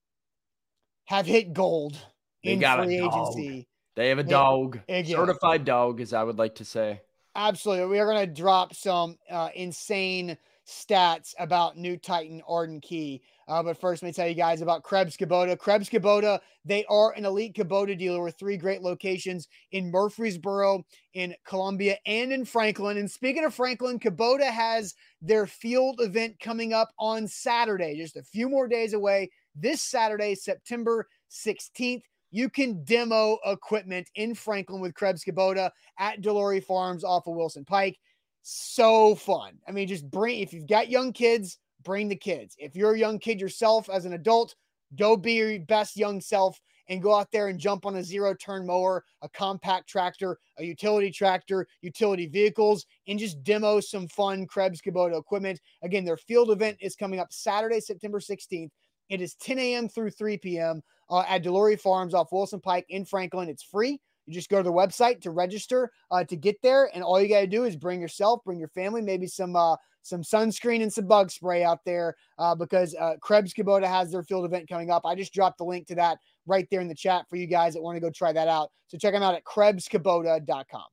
have 1.05 1.27
hit 1.27 1.53
gold 1.53 1.99
they 2.43 2.53
in 2.53 2.61
free 2.61 2.99
dog. 2.99 3.13
agency. 3.15 3.69
They 3.95 4.09
have 4.09 4.19
a 4.19 4.25
dog, 4.25 4.81
Yeah. 4.89 5.03
certified 5.05 5.65
dog, 5.67 6.01
as 6.01 6.15
I 6.15 6.23
would 6.23 6.39
like 6.39 6.55
to 6.57 6.65
say. 6.65 7.03
Absolutely. 7.35 7.87
We 7.87 7.99
are 7.99 8.07
going 8.07 8.27
to 8.27 8.33
drop 8.33 8.75
some 8.75 9.17
uh, 9.31 9.49
insane 9.55 10.37
stats 10.67 11.35
about 11.39 11.77
new 11.77 11.97
Titan 11.97 12.43
Arden 12.47 12.81
Key. 12.81 13.23
Uh, 13.49 13.63
but 13.63 13.81
first, 13.81 14.03
let 14.03 14.09
me 14.09 14.13
tell 14.13 14.29
you 14.29 14.35
guys 14.35 14.63
about 14.63 14.83
Krebs 14.83 15.17
Kubota. 15.17 15.59
Krebs 15.59 15.89
Kubota, 15.89 16.39
they 16.65 16.85
are 16.89 17.13
an 17.13 17.25
elite 17.25 17.55
Kubota 17.55 17.99
dealer 17.99 18.23
with 18.23 18.39
three 18.39 18.57
great 18.57 18.83
locations 18.83 19.49
in 19.73 19.91
Murfreesboro, 19.91 20.85
in 21.15 21.35
Columbia, 21.45 21.97
and 22.07 22.33
in 22.33 22.45
Franklin. 22.45 22.99
And 22.99 23.11
speaking 23.11 23.45
of 23.45 23.55
Franklin, 23.55 23.99
Kubota 23.99 24.51
has 24.51 24.95
their 25.21 25.47
field 25.47 26.01
event 26.01 26.39
coming 26.41 26.73
up 26.73 26.91
on 26.99 27.27
Saturday, 27.27 27.97
just 27.97 28.17
a 28.17 28.23
few 28.23 28.49
more 28.49 28.69
days 28.69 28.93
away. 28.93 29.31
This 29.55 29.83
Saturday, 29.83 30.35
September 30.35 31.09
16th. 31.31 32.03
You 32.33 32.49
can 32.49 32.83
demo 32.83 33.39
equipment 33.45 34.11
in 34.17 34.35
Franklin 34.35 34.81
with 34.81 34.95
Krebs 34.95 35.23
Kubota 35.23 35.71
at 35.99 36.23
Delory 36.23 36.65
Farms 36.65 37.05
off 37.05 37.27
of 37.27 37.37
Wilson 37.37 37.65
Pike. 37.65 37.99
So 38.43 39.15
fun. 39.15 39.59
I 39.69 39.71
mean, 39.71 39.87
just 39.87 40.11
bring, 40.11 40.41
if 40.41 40.53
you've 40.53 40.67
got 40.67 40.89
young 40.89 41.13
kids, 41.13 41.59
bring 41.85 42.09
the 42.09 42.17
kids. 42.17 42.57
If 42.59 42.75
you're 42.75 42.95
a 42.95 42.99
young 42.99 43.19
kid 43.19 43.41
yourself 43.41 43.89
as 43.91 44.07
an 44.07 44.15
adult, 44.15 44.57
go 44.97 45.17
be 45.17 45.35
your 45.35 45.61
best 45.61 45.97
young 45.97 46.21
self 46.21 46.59
and 46.89 47.03
go 47.03 47.15
out 47.15 47.31
there 47.33 47.49
and 47.49 47.59
jump 47.59 47.87
on 47.87 47.97
a 47.97 48.03
zero 48.03 48.35
turn 48.35 48.67
mower, 48.67 49.05
a 49.21 49.29
compact 49.29 49.89
tractor, 49.89 50.39
a 50.59 50.65
utility 50.65 51.11
tractor, 51.11 51.67
utility 51.83 52.27
vehicles, 52.27 52.87
and 53.09 53.19
just 53.19 53.43
demo 53.45 53.79
some 53.79 54.09
fun 54.09 54.47
Krebs 54.47 54.81
Kubota 54.81 55.19
equipment. 55.19 55.61
Again, 55.83 56.05
their 56.05 56.17
field 56.17 56.51
event 56.51 56.79
is 56.81 56.97
coming 56.97 57.21
up 57.21 57.33
Saturday, 57.33 57.81
September 57.81 58.21
16th. 58.21 58.71
It 59.09 59.21
is 59.21 59.35
10 59.35 59.59
a.m. 59.59 59.89
through 59.89 60.11
3 60.11 60.39
p.m. 60.39 60.83
Uh, 61.13 61.25
at 61.29 61.45
Delory 61.45 61.79
Farms 61.79 62.15
off 62.15 62.33
Wilson 62.33 62.59
Pike 62.59 62.87
in 62.89 63.05
Franklin. 63.05 63.51
It's 63.51 63.63
free. 63.63 64.01
You 64.27 64.33
just 64.33 64.49
go 64.49 64.57
to 64.57 64.63
the 64.63 64.73
website 64.73 65.21
to 65.23 65.31
register 65.31 65.91
uh, 66.11 66.25
to 66.25 66.37
get 66.37 66.57
there, 66.63 66.91
and 66.95 67.05
all 67.05 67.21
you 67.21 67.29
got 67.29 67.41
to 67.41 67.47
do 67.47 67.65
is 67.65 67.77
bring 67.77 68.01
yourself, 68.01 68.41
bring 68.45 68.59
your 68.59 68.69
family, 68.69 69.03
maybe 69.03 69.27
some 69.27 69.55
uh, 69.55 69.77
some 70.03 70.23
sunscreen 70.23 70.83
and 70.83 70.93
some 70.93 71.07
bug 71.07 71.31
spray 71.31 71.65
out 71.65 71.81
there 71.85 72.17
uh, 72.39 72.55
because 72.55 72.95
uh, 72.99 73.15
Krebs 73.21 73.53
Kubota 73.53 73.87
has 73.87 74.11
their 74.11 74.23
field 74.23 74.45
event 74.45 74.69
coming 74.69 74.91
up. 74.91 75.05
I 75.05 75.15
just 75.15 75.35
dropped 75.35 75.59
the 75.59 75.65
link 75.65 75.87
to 75.89 75.95
that 75.97 76.19
right 76.47 76.67
there 76.71 76.81
in 76.81 76.89
the 76.89 76.95
chat 76.95 77.29
for 77.29 77.37
you 77.37 77.47
guys 77.47 77.75
that 77.75 77.83
want 77.83 77.97
to 77.97 78.01
go 78.01 78.11
try 78.11 78.33
that 78.33 78.49
out. 78.49 78.71
So 78.89 78.99
check 78.99 79.13
them 79.13 79.23
out 79.23 79.35
at 79.35 79.45
KrebsKubota.com. 79.45 80.85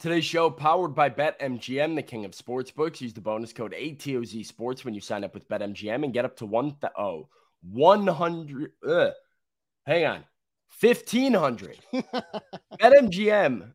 Today's 0.00 0.24
show 0.24 0.50
powered 0.50 0.94
by 0.94 1.10
BetMGM, 1.10 1.94
the 1.94 2.02
king 2.02 2.24
of 2.24 2.32
sportsbooks. 2.32 3.00
Use 3.00 3.12
the 3.12 3.20
bonus 3.20 3.52
code 3.52 3.74
ATOZ 3.78 4.44
Sports 4.46 4.84
when 4.84 4.94
you 4.94 5.00
sign 5.00 5.22
up 5.22 5.34
with 5.34 5.48
BetMGM 5.48 6.04
and 6.04 6.12
get 6.12 6.24
up 6.24 6.36
to 6.38 6.46
one 6.46 6.74
th- 6.80 6.92
oh, 6.98 7.28
100 7.70 8.72
ugh, 8.88 9.12
hang 9.86 10.04
on. 10.04 10.24
1500. 10.80 11.78
BetMGM, 12.80 13.72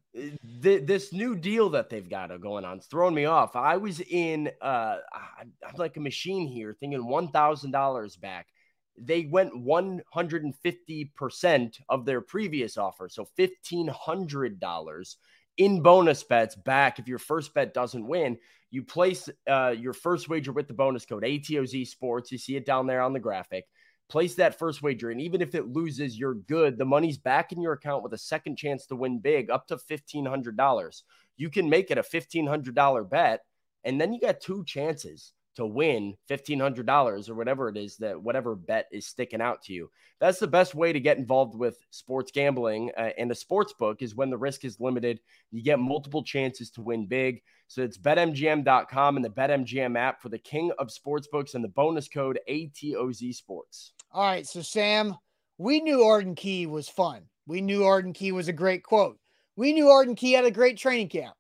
th- 0.61 0.85
this 0.85 1.13
new 1.13 1.35
deal 1.35 1.69
that 1.69 1.89
they've 1.89 2.09
got 2.09 2.37
going 2.41 2.65
on, 2.65 2.77
it's 2.77 2.87
throwing 2.87 3.15
me 3.15 3.25
off. 3.25 3.55
I 3.55 3.77
was 3.77 4.01
in 4.01 4.49
uh 4.61 4.97
I'm 5.33 5.53
like 5.77 5.97
a 5.97 6.01
machine 6.01 6.47
here 6.47 6.75
thinking 6.79 7.03
$1,000 7.03 8.19
back. 8.19 8.47
They 8.99 9.25
went 9.25 9.53
150% 9.53 11.79
of 11.87 12.05
their 12.05 12.21
previous 12.21 12.77
offer, 12.77 13.09
so 13.09 13.27
$1,500 13.37 15.17
in 15.57 15.81
bonus 15.81 16.23
bets 16.23 16.55
back 16.55 16.99
if 16.99 17.07
your 17.07 17.19
first 17.19 17.53
bet 17.53 17.73
doesn't 17.73 18.07
win. 18.07 18.37
You 18.69 18.83
place 18.83 19.29
uh, 19.49 19.73
your 19.77 19.93
first 19.93 20.29
wager 20.29 20.51
with 20.51 20.67
the 20.67 20.73
bonus 20.73 21.05
code 21.05 21.23
ATOZ 21.23 21.87
Sports. 21.87 22.31
You 22.31 22.37
see 22.37 22.57
it 22.57 22.65
down 22.65 22.87
there 22.87 23.01
on 23.01 23.13
the 23.13 23.19
graphic. 23.19 23.65
Place 24.09 24.35
that 24.35 24.57
first 24.57 24.81
wager, 24.81 25.09
and 25.09 25.19
even 25.19 25.41
if 25.41 25.53
it 25.53 25.67
loses, 25.67 26.17
you're 26.17 26.35
good. 26.35 26.77
The 26.77 26.85
money's 26.85 27.17
back 27.17 27.51
in 27.51 27.61
your 27.61 27.73
account 27.73 28.03
with 28.03 28.13
a 28.13 28.17
second 28.17 28.55
chance 28.55 28.85
to 28.85 28.95
win 28.95 29.19
big, 29.19 29.49
up 29.49 29.67
to 29.67 29.75
$1,500. 29.75 31.01
You 31.35 31.49
can 31.49 31.69
make 31.69 31.91
it 31.91 31.97
a 31.97 32.03
$1,500 32.03 33.09
bet, 33.09 33.41
and 33.83 33.99
then 33.99 34.13
you 34.13 34.21
got 34.21 34.39
two 34.39 34.63
chances 34.63 35.33
to 35.57 35.65
win 35.65 36.15
$1,500 36.29 37.29
or 37.29 37.33
whatever 37.33 37.67
it 37.67 37.77
is 37.77 37.97
that 37.97 38.21
whatever 38.21 38.55
bet 38.55 38.85
is 38.91 39.07
sticking 39.07 39.41
out 39.41 39.59
to 39.63 39.73
you. 39.73 39.89
That's 40.19 40.37
the 40.37 40.47
best 40.47 40.75
way 40.75 40.93
to 40.93 40.99
get 40.99 41.17
involved 41.17 41.57
with 41.57 41.79
sports 41.89 42.31
gambling 42.31 42.91
uh, 42.95 43.09
and 43.17 43.31
a 43.31 43.35
sports 43.35 43.73
book 43.73 44.03
is 44.03 44.13
when 44.13 44.29
the 44.29 44.37
risk 44.37 44.65
is 44.65 44.79
limited. 44.79 45.19
You 45.49 45.63
get 45.63 45.79
multiple 45.79 46.23
chances 46.23 46.69
to 46.71 46.83
win 46.83 47.07
big. 47.07 47.41
So 47.67 47.81
it's 47.81 47.97
betmgm.com 47.97 49.15
and 49.15 49.25
the 49.25 49.29
BetMGM 49.29 49.97
app 49.97 50.21
for 50.21 50.29
the 50.29 50.37
king 50.37 50.71
of 50.77 50.89
sportsbooks 50.89 51.55
and 51.55 51.63
the 51.63 51.69
bonus 51.69 52.07
code 52.07 52.39
ATOZ 52.47 53.33
Sports. 53.33 53.93
All 54.11 54.23
right, 54.23 54.47
so 54.47 54.61
Sam, 54.61 55.15
we 55.57 55.79
knew 55.81 56.03
Arden 56.03 56.35
Key 56.35 56.65
was 56.65 56.89
fun. 56.89 57.23
We 57.45 57.61
knew 57.61 57.83
Arden 57.83 58.13
Key 58.13 58.31
was 58.31 58.47
a 58.47 58.53
great 58.53 58.83
quote. 58.83 59.17
We 59.55 59.73
knew 59.73 59.89
Arden 59.89 60.15
Key 60.15 60.33
had 60.33 60.45
a 60.45 60.51
great 60.51 60.77
training 60.77 61.09
camp. 61.09 61.35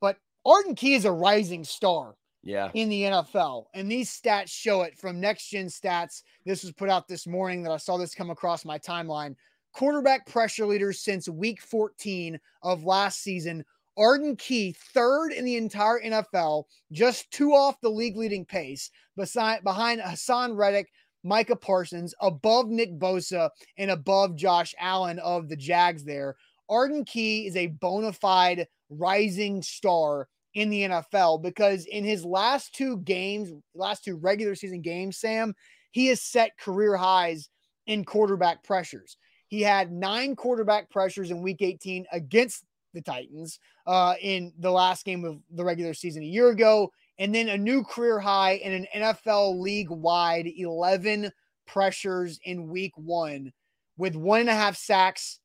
But 0.00 0.16
Arden 0.44 0.74
Key 0.74 0.94
is 0.94 1.04
a 1.04 1.12
rising 1.12 1.64
star 1.64 2.14
Yeah. 2.42 2.70
in 2.74 2.88
the 2.88 3.02
NFL. 3.04 3.66
And 3.74 3.90
these 3.90 4.10
stats 4.10 4.50
show 4.50 4.82
it 4.82 4.98
from 4.98 5.20
next 5.20 5.48
gen 5.48 5.66
stats. 5.66 6.22
This 6.44 6.62
was 6.62 6.72
put 6.72 6.88
out 6.90 7.08
this 7.08 7.26
morning 7.26 7.62
that 7.62 7.72
I 7.72 7.76
saw 7.76 7.96
this 7.96 8.14
come 8.14 8.30
across 8.30 8.64
my 8.64 8.78
timeline. 8.78 9.34
Quarterback 9.72 10.26
pressure 10.26 10.66
leaders 10.66 11.02
since 11.02 11.28
week 11.28 11.60
14 11.60 12.38
of 12.62 12.84
last 12.84 13.20
season. 13.22 13.64
Arden 13.98 14.36
Key, 14.36 14.72
third 14.92 15.32
in 15.32 15.44
the 15.44 15.56
entire 15.56 16.00
NFL, 16.00 16.64
just 16.92 17.30
two 17.30 17.52
off 17.52 17.80
the 17.80 17.88
league 17.88 18.16
leading 18.16 18.44
pace, 18.44 18.90
beside, 19.16 19.64
behind 19.64 20.00
Haason 20.02 20.54
Reddick, 20.54 20.88
Micah 21.26 21.56
Parsons, 21.56 22.14
above 22.20 22.68
Nick 22.68 22.98
Bosa, 22.98 23.50
and 23.76 23.90
above 23.90 24.36
Josh 24.36 24.74
Allen 24.78 25.18
of 25.18 25.48
the 25.48 25.56
Jags 25.56 26.04
there. 26.04 26.36
Arden 26.68 27.04
Key 27.04 27.46
is 27.46 27.56
a 27.56 27.66
bona 27.66 28.12
fide 28.12 28.66
rising 28.88 29.62
star 29.62 30.28
in 30.54 30.70
the 30.70 30.82
NFL 30.82 31.42
because 31.42 31.84
in 31.86 32.04
his 32.04 32.24
last 32.24 32.74
two 32.74 32.98
games, 32.98 33.52
last 33.74 34.04
two 34.04 34.16
regular 34.16 34.54
season 34.54 34.80
games, 34.80 35.18
Sam, 35.18 35.54
he 35.90 36.06
has 36.06 36.22
set 36.22 36.58
career 36.58 36.96
highs 36.96 37.48
in 37.86 38.04
quarterback 38.04 38.62
pressures. 38.64 39.16
He 39.48 39.60
had 39.62 39.92
nine 39.92 40.34
quarterback 40.34 40.90
pressures 40.90 41.30
in 41.30 41.42
week 41.42 41.60
18 41.60 42.06
against 42.12 42.64
the 42.94 43.02
Titans 43.02 43.60
uh, 43.86 44.14
in 44.20 44.52
the 44.58 44.70
last 44.70 45.04
game 45.04 45.24
of 45.24 45.40
the 45.50 45.64
regular 45.64 45.94
season 45.94 46.22
a 46.22 46.26
year 46.26 46.48
ago, 46.48 46.90
and 47.18 47.34
then 47.34 47.48
a 47.48 47.58
new 47.58 47.82
career 47.82 48.18
high 48.18 48.52
in 48.52 48.72
an 48.72 48.86
NFL 48.94 49.60
league 49.60 49.90
wide 49.90 50.46
11 50.46 51.30
pressures 51.66 52.38
in 52.44 52.68
week 52.68 52.92
one 52.96 53.52
with 53.96 54.14
one 54.14 54.40
and 54.40 54.48
a 54.48 54.54
half 54.54 54.76
sacks. 54.76 55.38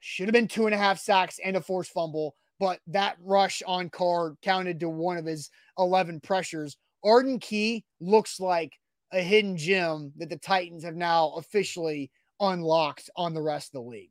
Should 0.00 0.28
have 0.28 0.34
been 0.34 0.48
two 0.48 0.66
and 0.66 0.74
a 0.74 0.78
half 0.78 0.98
sacks 1.00 1.40
and 1.44 1.56
a 1.56 1.60
forced 1.60 1.90
fumble 1.90 2.36
but 2.58 2.80
that 2.88 3.16
rush 3.22 3.62
on 3.66 3.90
Carr 3.90 4.36
counted 4.42 4.80
to 4.80 4.88
one 4.88 5.18
of 5.18 5.26
his 5.26 5.50
11 5.78 6.20
pressures. 6.20 6.76
Arden 7.04 7.38
Key 7.38 7.84
looks 8.00 8.40
like 8.40 8.72
a 9.12 9.20
hidden 9.20 9.56
gem 9.56 10.12
that 10.16 10.30
the 10.30 10.38
Titans 10.38 10.84
have 10.84 10.96
now 10.96 11.32
officially 11.36 12.10
unlocked 12.40 13.10
on 13.16 13.34
the 13.34 13.42
rest 13.42 13.68
of 13.74 13.84
the 13.84 13.88
league. 13.88 14.10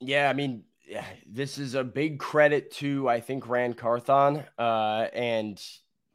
Yeah, 0.00 0.30
I 0.30 0.32
mean, 0.32 0.64
this 1.26 1.58
is 1.58 1.74
a 1.74 1.84
big 1.84 2.18
credit 2.18 2.70
to 2.72 3.08
I 3.08 3.20
think 3.20 3.48
Ran 3.48 3.74
Carthon 3.74 4.44
uh, 4.58 5.08
and 5.12 5.60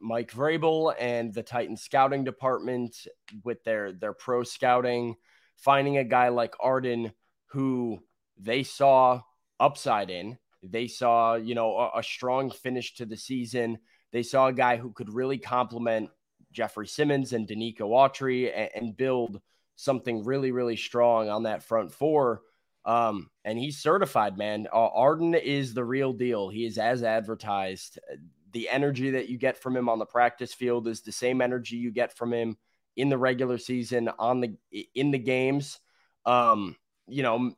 Mike 0.04 0.32
Vrabel 0.32 0.94
and 1.00 1.34
the 1.34 1.42
Titan 1.44 1.78
scouting 1.78 2.26
department 2.26 3.08
with 3.44 3.64
their 3.64 3.94
their 3.94 4.14
pro 4.14 4.44
scouting, 4.44 5.16
finding 5.56 5.98
a 5.98 6.04
guy 6.04 6.28
like 6.28 6.54
Arden 6.60 7.14
who 7.48 8.00
they 8.38 8.64
saw 8.64 9.22
upside 9.60 10.10
in. 10.10 10.38
They 10.62 10.88
saw, 10.88 11.36
you 11.36 11.56
know, 11.56 11.78
a, 11.78 12.00
a 12.00 12.04
strong 12.04 12.52
finish 12.52 12.96
to 12.96 13.06
the 13.06 13.18
season. 13.18 13.78
They 14.12 14.24
saw 14.24 14.48
a 14.48 14.54
guy 14.54 14.78
who 14.78 14.92
could 14.92 15.14
really 15.14 15.38
complement 15.38 16.10
Jeffrey 16.52 16.88
Simmons 16.88 17.34
and 17.34 17.48
Denico 17.48 17.90
Autry 17.90 18.52
and, 18.54 18.70
and 18.76 18.98
build 18.98 19.42
something 19.76 20.24
really, 20.24 20.52
really 20.52 20.78
strong 20.78 21.30
on 21.30 21.44
that 21.44 21.64
front 21.64 21.92
four. 21.92 22.42
Um, 22.86 23.30
and 23.46 23.58
he's 23.58 23.78
certified, 23.78 24.38
man. 24.38 24.68
Uh, 24.72 24.88
Arden 24.88 25.34
is 25.34 25.74
the 25.74 25.86
real 25.86 26.12
deal. 26.12 26.50
He 26.50 26.66
is 26.66 26.78
as 26.78 27.04
advertised. 27.04 28.00
The 28.54 28.70
energy 28.70 29.12
that 29.12 29.30
you 29.30 29.38
get 29.38 29.58
from 29.58 29.76
him 29.76 29.90
on 29.90 30.00
the 30.00 30.06
practice 30.06 30.54
field 30.54 30.88
is 30.88 31.02
the 31.02 31.12
same 31.12 31.42
energy 31.42 31.76
you 31.76 31.92
get 31.92 32.16
from 32.16 32.34
him 32.34 32.58
in 32.96 33.10
the 33.10 33.18
regular 33.18 33.58
season 33.58 34.10
on 34.20 34.42
the 34.42 34.56
in 34.94 35.12
the 35.12 35.20
games. 35.20 35.80
Um, 36.26 36.76
you 37.08 37.24
know, 37.24 37.54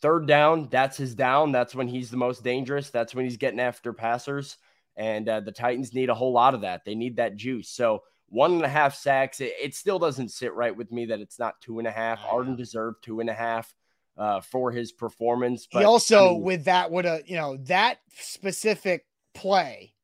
third 0.00 0.26
down, 0.26 0.68
that's 0.70 0.96
his 0.96 1.14
down. 1.14 1.52
That's 1.52 1.74
when 1.74 1.88
he's 1.88 2.10
the 2.10 2.16
most 2.16 2.44
dangerous. 2.44 2.90
That's 2.90 3.14
when 3.14 3.24
he's 3.24 3.36
getting 3.36 3.60
after 3.60 3.92
passers. 3.92 4.58
And 4.96 5.28
uh, 5.28 5.40
the 5.40 5.52
Titans 5.52 5.94
need 5.94 6.10
a 6.10 6.14
whole 6.14 6.32
lot 6.32 6.54
of 6.54 6.62
that. 6.62 6.84
They 6.84 6.94
need 6.94 7.16
that 7.16 7.36
juice. 7.36 7.70
So 7.70 8.02
one 8.26 8.52
and 8.52 8.64
a 8.64 8.68
half 8.68 8.94
sacks. 8.94 9.40
It, 9.40 9.52
it, 9.60 9.74
still 9.74 9.98
doesn't 9.98 10.30
sit 10.30 10.54
right 10.54 10.74
with 10.76 10.90
me 10.92 11.06
that 11.06 11.20
it's 11.20 11.38
not 11.38 11.60
two 11.60 11.78
and 11.78 11.88
a 11.88 11.90
half. 11.90 12.20
Arden 12.30 12.56
deserved 12.56 13.02
two 13.02 13.20
and 13.20 13.30
a 13.30 13.34
half 13.34 13.74
uh, 14.16 14.40
for 14.40 14.70
his 14.70 14.92
performance. 14.92 15.66
But 15.70 15.80
he 15.80 15.84
also, 15.84 16.30
I 16.30 16.32
mean, 16.32 16.42
with 16.42 16.64
that, 16.64 16.90
would 16.90 17.06
a 17.06 17.22
you 17.26 17.36
know 17.36 17.56
that 17.64 17.98
specific 18.18 19.06
play. 19.34 19.94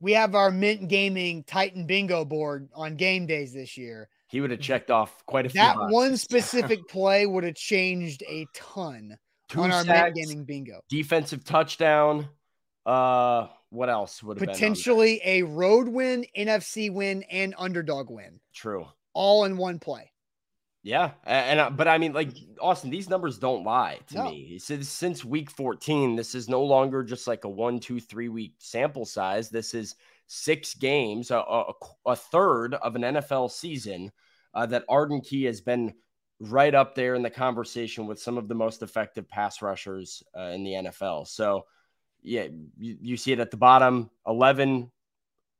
We 0.00 0.12
have 0.12 0.34
our 0.34 0.50
Mint 0.50 0.88
Gaming 0.88 1.42
Titan 1.44 1.86
Bingo 1.86 2.24
board 2.24 2.68
on 2.74 2.96
game 2.96 3.26
days 3.26 3.52
this 3.52 3.76
year. 3.76 4.08
He 4.28 4.40
would 4.40 4.50
have 4.50 4.60
checked 4.60 4.90
off 4.90 5.24
quite 5.26 5.46
a 5.46 5.48
few. 5.48 5.60
That 5.60 5.76
one 5.88 6.16
specific 6.18 6.86
play 6.88 7.26
would 7.26 7.44
have 7.44 7.56
changed 7.56 8.22
a 8.28 8.46
ton 8.54 9.16
Two 9.48 9.62
on 9.62 9.72
our 9.72 9.84
sacks, 9.84 10.12
Mint 10.14 10.28
Gaming 10.28 10.44
Bingo. 10.44 10.80
Defensive 10.88 11.44
touchdown. 11.44 12.28
Uh, 12.84 13.48
what 13.70 13.88
else 13.88 14.22
would 14.22 14.38
potentially 14.38 15.20
a 15.24 15.42
road 15.42 15.88
win, 15.88 16.24
NFC 16.36 16.92
win, 16.92 17.22
and 17.24 17.54
underdog 17.58 18.10
win? 18.10 18.40
True. 18.54 18.86
All 19.14 19.44
in 19.44 19.56
one 19.56 19.78
play. 19.78 20.12
Yeah, 20.82 21.10
and, 21.24 21.60
and 21.60 21.76
but 21.76 21.88
I 21.88 21.98
mean, 21.98 22.12
like 22.12 22.30
Austin, 22.60 22.90
these 22.90 23.10
numbers 23.10 23.38
don't 23.38 23.64
lie 23.64 23.98
to 24.08 24.16
no. 24.16 24.30
me. 24.30 24.58
Since 24.58 24.88
since 24.88 25.24
week 25.24 25.50
fourteen, 25.50 26.16
this 26.16 26.34
is 26.34 26.48
no 26.48 26.62
longer 26.62 27.02
just 27.02 27.26
like 27.26 27.44
a 27.44 27.48
one, 27.48 27.80
two, 27.80 28.00
three 28.00 28.28
week 28.28 28.54
sample 28.58 29.04
size. 29.04 29.50
This 29.50 29.74
is 29.74 29.96
six 30.28 30.74
games, 30.74 31.30
a, 31.30 31.38
a, 31.38 31.72
a 32.06 32.16
third 32.16 32.74
of 32.74 32.94
an 32.94 33.02
NFL 33.02 33.50
season 33.50 34.12
uh, 34.54 34.66
that 34.66 34.84
Arden 34.88 35.20
Key 35.20 35.44
has 35.44 35.60
been 35.60 35.94
right 36.40 36.74
up 36.74 36.94
there 36.94 37.14
in 37.14 37.22
the 37.22 37.30
conversation 37.30 38.06
with 38.06 38.20
some 38.20 38.38
of 38.38 38.46
the 38.46 38.54
most 38.54 38.82
effective 38.82 39.28
pass 39.28 39.60
rushers 39.60 40.22
uh, 40.36 40.52
in 40.52 40.62
the 40.62 40.72
NFL. 40.72 41.26
So 41.26 41.64
yeah, 42.22 42.46
you, 42.78 42.96
you 43.00 43.16
see 43.16 43.32
it 43.32 43.40
at 43.40 43.50
the 43.50 43.56
bottom 43.56 44.10
11 44.26 44.90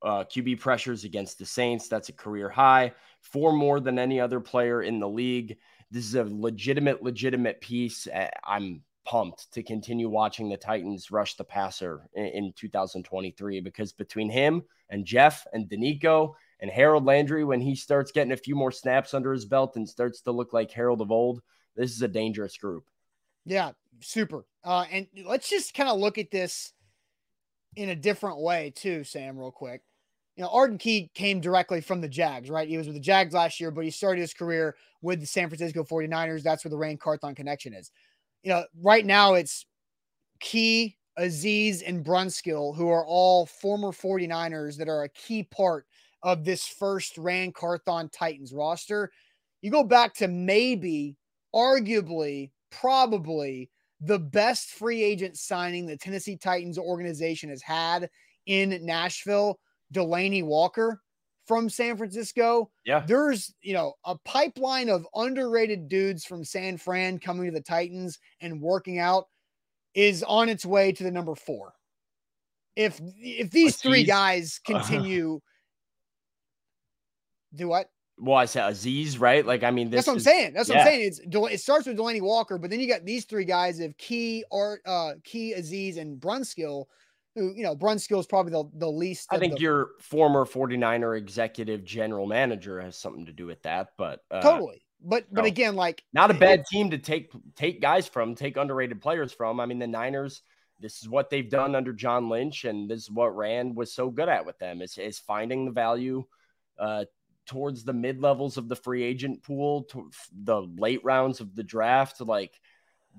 uh, 0.03 0.25
QB 0.25 0.61
pressures 0.61 1.05
against 1.05 1.39
the 1.39 1.47
Saints. 1.47 1.89
That's 1.89 2.09
a 2.11 2.12
career 2.12 2.49
high, 2.49 2.93
four 3.21 3.53
more 3.53 3.81
than 3.81 3.99
any 3.99 4.21
other 4.21 4.41
player 4.41 4.83
in 4.83 5.01
the 5.01 5.09
league. 5.09 5.57
This 5.91 6.05
is 6.05 6.14
a 6.14 6.25
legitimate, 6.25 7.03
legitimate 7.03 7.61
piece. 7.61 8.07
I'm 8.45 8.83
pumped 9.05 9.51
to 9.53 9.62
continue 9.62 10.09
watching 10.09 10.51
the 10.51 10.57
Titans 10.57 11.11
rush 11.11 11.35
the 11.37 11.45
passer 11.45 12.09
in, 12.12 12.27
in 12.27 12.53
2023 12.55 13.61
because 13.61 13.93
between 13.93 14.29
him 14.29 14.62
and 14.91 15.07
Jeff 15.07 15.47
and 15.53 15.69
Denico 15.69 16.35
and 16.61 16.71
Harold 16.71 17.07
Landry, 17.07 17.43
when 17.45 17.61
he 17.61 17.75
starts 17.75 18.12
getting 18.12 18.33
a 18.33 18.37
few 18.37 18.55
more 18.55 18.71
snaps 18.71 19.14
under 19.14 19.33
his 19.33 19.47
belt 19.47 19.77
and 19.77 19.89
starts 19.89 20.21
to 20.23 20.33
look 20.33 20.53
like 20.53 20.71
Harold 20.71 21.01
of 21.01 21.11
old, 21.11 21.41
this 21.75 21.93
is 21.93 22.03
a 22.03 22.09
dangerous 22.09 22.59
group. 22.59 22.85
Yeah, 23.47 23.73
super. 24.01 24.45
Uh, 24.62 24.85
and 24.91 25.07
let's 25.25 25.49
just 25.49 25.73
kind 25.73 25.89
of 25.89 25.99
look 25.99 26.19
at 26.19 26.31
this 26.31 26.75
in 27.77 27.89
a 27.89 27.97
different 27.97 28.41
way 28.41 28.73
too, 28.75 29.05
Sam, 29.05 29.39
real 29.39 29.51
quick. 29.51 29.83
You 30.39 30.45
know, 30.45 30.51
Arden 30.51 30.78
Key 30.78 31.11
came 31.14 31.41
directly 31.41 31.80
from 31.80 32.01
the 32.01 32.09
Jags, 32.09 32.49
right? 32.49 32.68
He 32.68 32.78
was 32.78 32.86
with 32.86 32.95
the 32.95 33.01
Jags 33.01 33.34
last 33.34 33.59
year, 33.59 33.72
but 33.72 33.82
he 33.82 33.91
started 33.91 34.20
his 34.20 34.32
career 34.32 34.76
with 35.03 35.18
the 35.18 35.26
San 35.26 35.49
Francisco 35.49 35.82
49ers. 35.82 36.45
That's 36.45 36.64
where 36.64 36.70
the 36.70 36.76
Ran 36.76 36.97
Carthon 36.97 37.34
connection 37.34 37.74
is. 37.74 37.91
You 38.45 38.51
know, 38.51 38.64
right 38.80 39.05
now 39.05 39.34
it's 39.34 39.66
Key, 40.39 40.97
Azeez, 41.18 41.82
and 41.84 42.05
Brunskill, 42.05 42.76
who 42.76 42.89
are 42.89 43.05
all 43.05 43.47
former 43.47 43.89
49ers 43.89 44.76
that 44.76 44.89
are 44.89 45.03
a 45.03 45.09
key 45.09 45.43
part 45.43 45.86
of 46.22 46.45
this 46.45 46.64
first 46.68 47.18
Ran 47.18 47.51
Carthon 47.51 48.09
Titans 48.09 48.53
roster. 48.53 49.11
You 49.61 49.72
go 49.72 49.82
back 49.82 50.14
to 50.14 50.28
maybe, 50.28 51.16
arguably, 51.53 52.53
probably 52.70 53.70
the 54.01 54.20
best 54.20 54.68
free 54.68 55.03
agent 55.03 55.36
signing 55.36 55.84
the 55.84 55.97
Tennessee 55.97 56.36
Titans 56.36 56.78
organization 56.78 57.51
has 57.51 57.61
had 57.61 58.09
in 58.47 58.78
Nashville, 58.86 59.59
Delanie 59.93 60.45
Walker 60.45 61.01
from 61.47 61.68
San 61.68 61.97
Francisco. 61.97 62.70
Yeah. 62.84 63.05
There's, 63.07 63.55
you 63.62 63.74
know, 63.74 63.95
a 64.05 64.16
pipeline 64.24 64.89
of 64.89 65.07
underrated 65.14 65.89
dudes 65.89 66.24
from 66.24 66.45
San 66.45 66.76
Fran 66.76 67.18
coming 67.18 67.47
to 67.47 67.53
the 67.53 67.62
Titans 67.62 68.18
and 68.41 68.61
working 68.61 68.99
out 68.99 69.28
is 69.95 70.22
on 70.22 70.49
its 70.49 70.64
way 70.64 70.93
to 70.93 71.03
the 71.03 71.11
number 71.11 71.34
4. 71.34 71.72
If 72.76 73.01
if 73.16 73.51
these 73.51 73.76
three 73.76 74.05
guys 74.05 74.61
continue 74.64 75.36
uh-huh. 75.36 75.41
do 77.57 77.68
what? 77.68 77.91
well, 78.20 78.36
I 78.36 78.47
said 78.47 78.72
Azeez, 78.72 79.20
right? 79.20 79.47
Like, 79.47 79.62
I 79.62 79.70
mean, 79.70 79.91
that's 79.91 80.07
what 80.07 80.14
I'm 80.14 80.20
saying. 80.20 80.53
That's 80.53 80.68
what 80.68 80.78
I'm 80.78 80.86
saying. 80.86 81.07
It's 81.07 81.20
it 81.24 81.61
starts 81.61 81.86
with 81.86 81.97
Delanie 81.97 82.22
Walker, 82.22 82.59
but 82.59 82.70
then 82.70 82.80
you 82.80 82.89
got 82.89 83.05
these 83.05 83.24
three 83.24 83.45
guys 83.45 83.80
of 83.80 83.97
Key, 83.97 84.45
Art, 84.51 84.80
uh, 84.86 85.12
Key, 85.24 85.55
Azeez, 85.57 85.99
and 85.99 86.20
Brunskill, 86.20 86.86
who 87.39 87.55
you 87.55 87.62
know 87.62 87.76
Brunskill 87.76 88.20
is 88.20 88.26
probably 88.26 88.53
the 88.53 88.64
the 88.74 88.91
least. 88.91 89.28
I 89.30 89.39
think 89.39 89.55
the, 89.55 89.61
your 89.61 89.91
former 90.01 90.45
49er 90.45 91.16
executive 91.16 91.84
general 91.84 92.26
manager 92.26 92.80
has 92.80 92.97
something 92.97 93.26
to 93.26 93.32
do 93.32 93.47
with 93.47 93.62
that, 93.62 93.93
but 93.97 94.20
uh, 94.30 94.41
totally. 94.41 94.82
But 95.01 95.26
but 95.32 95.45
again, 95.45 95.76
like 95.76 96.03
not 96.12 96.30
a 96.30 96.34
bad 96.34 96.64
team 96.66 96.91
to 96.91 96.99
take 96.99 97.30
take 97.55 97.80
guys 97.80 98.09
from, 98.09 98.34
take 98.34 98.57
underrated 98.57 99.01
players 99.01 99.32
from. 99.32 99.61
I 99.61 99.66
mean, 99.66 99.78
the 99.78 99.86
Niners. 99.86 100.43
This 100.80 101.03
is 101.03 101.09
what 101.09 101.28
they've 101.28 101.49
done 101.49 101.74
under 101.74 101.93
John 101.93 102.28
Lynch, 102.28 102.64
and 102.64 102.89
this 102.89 103.03
is 103.03 103.11
what 103.11 103.36
Ran 103.36 103.74
was 103.74 103.93
so 103.93 104.11
good 104.11 104.28
at 104.28 104.47
with 104.47 104.61
them 104.61 104.80
is, 104.80 104.97
is 104.97 105.18
finding 105.18 105.64
the 105.64 105.72
value 105.72 106.24
uh, 106.78 107.05
towards 107.47 107.82
the 107.82 107.93
mid 107.93 108.20
levels 108.20 108.57
of 108.57 108.68
the 108.68 108.76
free 108.76 109.03
agent 109.03 109.43
pool, 109.43 109.84
to 109.84 110.09
the 110.45 110.61
late 110.76 111.01
rounds 111.03 111.41
of 111.41 111.57
the 111.57 111.64
draft, 111.64 112.20
like 112.20 112.61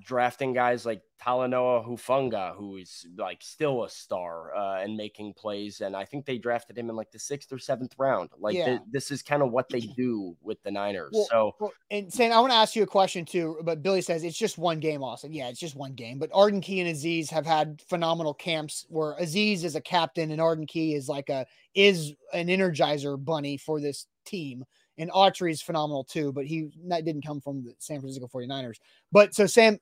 drafting 0.04 0.52
guys 0.52 0.86
like 0.86 1.02
Talanoa 1.22 1.86
Hufanga, 1.86 2.56
who 2.56 2.76
is 2.76 3.06
like 3.16 3.42
still 3.42 3.84
a 3.84 3.90
star 3.90 4.54
uh, 4.54 4.80
and 4.80 4.96
making 4.96 5.34
plays. 5.34 5.80
And 5.80 5.94
I 5.94 6.04
think 6.04 6.24
they 6.24 6.38
drafted 6.38 6.78
him 6.78 6.88
in 6.88 6.96
like 6.96 7.10
the 7.10 7.18
sixth 7.18 7.52
or 7.52 7.58
seventh 7.58 7.94
round. 7.98 8.30
Like 8.38 8.56
yeah. 8.56 8.64
th- 8.64 8.80
this 8.90 9.10
is 9.10 9.22
kind 9.22 9.42
of 9.42 9.50
what 9.50 9.68
they 9.68 9.80
do 9.96 10.36
with 10.40 10.62
the 10.62 10.70
Niners. 10.70 11.10
Well, 11.12 11.26
so, 11.30 11.56
well, 11.60 11.72
and 11.90 12.12
Sam, 12.12 12.32
I 12.32 12.40
want 12.40 12.52
to 12.52 12.56
ask 12.56 12.74
you 12.74 12.82
a 12.82 12.86
question 12.86 13.24
too. 13.24 13.58
But 13.62 13.82
Billy 13.82 14.00
says 14.00 14.24
it's 14.24 14.38
just 14.38 14.58
one 14.58 14.80
game, 14.80 15.02
Austin. 15.02 15.32
Yeah, 15.32 15.48
it's 15.48 15.60
just 15.60 15.76
one 15.76 15.92
game. 15.92 16.18
But 16.18 16.30
Arden 16.32 16.60
Key 16.60 16.80
and 16.80 16.94
Azeez 16.94 17.28
have 17.30 17.46
had 17.46 17.82
phenomenal 17.88 18.34
camps 18.34 18.86
where 18.88 19.16
Azeez 19.20 19.64
is 19.64 19.76
a 19.76 19.80
captain 19.80 20.30
and 20.30 20.40
Arden 20.40 20.66
Key 20.66 20.94
is 20.94 21.08
like 21.08 21.28
a 21.28 21.46
is 21.74 22.14
an 22.32 22.48
energizer 22.48 23.22
bunny 23.22 23.56
for 23.56 23.80
this 23.80 24.06
team. 24.24 24.64
And 24.98 25.10
Autry 25.12 25.50
is 25.50 25.62
phenomenal 25.62 26.04
too, 26.04 26.30
but 26.32 26.44
he 26.44 26.68
that 26.88 27.06
didn't 27.06 27.24
come 27.24 27.40
from 27.40 27.64
the 27.64 27.74
San 27.78 28.00
Francisco 28.00 28.28
49ers. 28.32 28.76
But 29.10 29.34
so 29.34 29.46
Sam, 29.46 29.78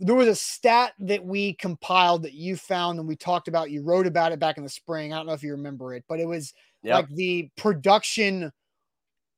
there 0.00 0.14
was 0.14 0.28
a 0.28 0.34
stat 0.34 0.94
that 1.00 1.24
we 1.24 1.52
compiled 1.54 2.22
that 2.22 2.32
you 2.32 2.56
found 2.56 2.98
and 2.98 3.06
we 3.06 3.16
talked 3.16 3.48
about. 3.48 3.70
You 3.70 3.82
wrote 3.82 4.06
about 4.06 4.32
it 4.32 4.40
back 4.40 4.56
in 4.56 4.64
the 4.64 4.70
spring. 4.70 5.12
I 5.12 5.16
don't 5.16 5.26
know 5.26 5.34
if 5.34 5.42
you 5.42 5.52
remember 5.52 5.94
it, 5.94 6.04
but 6.08 6.18
it 6.18 6.26
was 6.26 6.54
yep. 6.82 6.94
like 6.96 7.08
the 7.14 7.50
production 7.56 8.50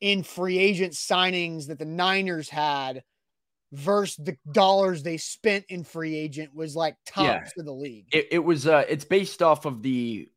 in 0.01 0.23
free 0.23 0.59
agent 0.59 0.93
signings 0.93 1.67
that 1.67 1.79
the 1.79 1.85
Niners 1.85 2.49
had 2.49 3.03
versus 3.73 4.17
the 4.25 4.37
dollars 4.53 5.03
they 5.03 5.17
spent 5.17 5.65
in 5.69 5.83
free 5.83 6.15
agent 6.15 6.55
was 6.55 6.77
like 6.77 6.97
tops 7.07 7.53
yeah. 7.57 7.61
of 7.61 7.65
the 7.67 7.73
league. 7.73 8.07
It, 8.13 8.29
it 8.31 8.39
was 8.39 8.67
uh 8.67 8.85
it's 8.89 9.05
based 9.05 9.43
off 9.43 9.65
of 9.65 9.83
the 9.83 10.29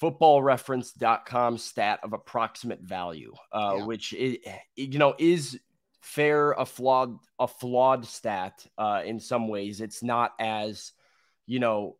footballreference.com 0.00 1.58
stat 1.58 2.00
of 2.04 2.12
approximate 2.12 2.80
value, 2.82 3.32
uh, 3.52 3.74
yeah. 3.78 3.84
which 3.84 4.12
is, 4.12 4.36
you 4.76 4.98
know 4.98 5.14
is 5.18 5.58
fair 6.02 6.50
a 6.52 6.66
flawed 6.66 7.16
a 7.38 7.46
flawed 7.46 8.04
stat 8.04 8.66
uh, 8.76 9.02
in 9.04 9.18
some 9.18 9.48
ways. 9.48 9.80
It's 9.80 10.02
not 10.02 10.32
as 10.38 10.92
you 11.46 11.60
know 11.60 11.96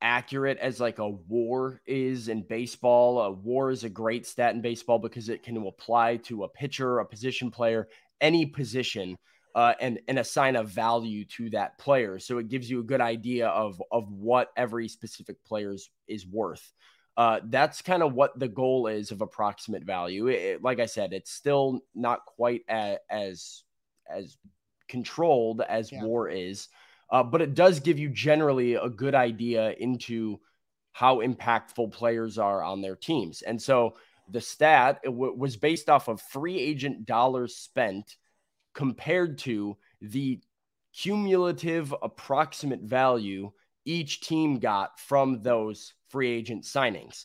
accurate 0.00 0.58
as 0.58 0.80
like 0.80 0.98
a 0.98 1.08
war 1.08 1.80
is 1.86 2.28
in 2.28 2.42
baseball. 2.42 3.20
A 3.20 3.30
war 3.30 3.70
is 3.70 3.84
a 3.84 3.88
great 3.88 4.26
stat 4.26 4.54
in 4.54 4.60
baseball 4.60 4.98
because 4.98 5.28
it 5.28 5.42
can 5.42 5.56
apply 5.56 6.16
to 6.24 6.44
a 6.44 6.48
pitcher, 6.48 6.98
a 6.98 7.06
position 7.06 7.50
player, 7.50 7.88
any 8.20 8.46
position. 8.46 9.16
Uh, 9.54 9.72
and 9.80 10.00
and 10.08 10.18
assign 10.18 10.56
a 10.56 10.64
value 10.64 11.24
to 11.24 11.48
that 11.48 11.78
player, 11.78 12.18
so 12.18 12.38
it 12.38 12.48
gives 12.48 12.68
you 12.68 12.80
a 12.80 12.82
good 12.82 13.00
idea 13.00 13.46
of 13.46 13.80
of 13.92 14.10
what 14.10 14.48
every 14.56 14.88
specific 14.88 15.36
player 15.44 15.76
is 16.08 16.26
worth. 16.26 16.72
Uh, 17.16 17.40
that's 17.44 17.80
kind 17.80 18.02
of 18.02 18.12
what 18.12 18.38
the 18.38 18.48
goal 18.48 18.88
is 18.88 19.12
of 19.12 19.20
approximate 19.20 19.84
value. 19.84 20.26
It, 20.26 20.62
like 20.62 20.80
I 20.80 20.86
said, 20.86 21.12
it's 21.12 21.30
still 21.30 21.80
not 21.94 22.24
quite 22.26 22.62
a, 22.68 22.98
as 23.08 23.62
as 24.10 24.36
controlled 24.88 25.62
as 25.62 25.90
yeah. 25.90 26.02
war 26.02 26.28
is, 26.28 26.68
uh, 27.10 27.22
but 27.22 27.40
it 27.40 27.54
does 27.54 27.80
give 27.80 27.98
you 27.98 28.08
generally 28.08 28.74
a 28.74 28.88
good 28.88 29.14
idea 29.14 29.74
into 29.78 30.40
how 30.92 31.20
impactful 31.20 31.92
players 31.92 32.38
are 32.38 32.62
on 32.62 32.80
their 32.80 32.96
teams. 32.96 33.42
And 33.42 33.60
so 33.60 33.94
the 34.28 34.40
stat 34.40 35.00
w- 35.04 35.34
was 35.34 35.56
based 35.56 35.88
off 35.88 36.08
of 36.08 36.20
free 36.20 36.58
agent 36.58 37.06
dollars 37.06 37.56
spent 37.56 38.16
compared 38.74 39.38
to 39.38 39.76
the 40.00 40.40
cumulative 40.92 41.94
approximate 42.02 42.82
value 42.82 43.50
each 43.84 44.20
team 44.20 44.58
got 44.58 44.98
from 44.98 45.42
those 45.42 45.92
free 46.14 46.30
agent 46.30 46.62
signings. 46.62 47.24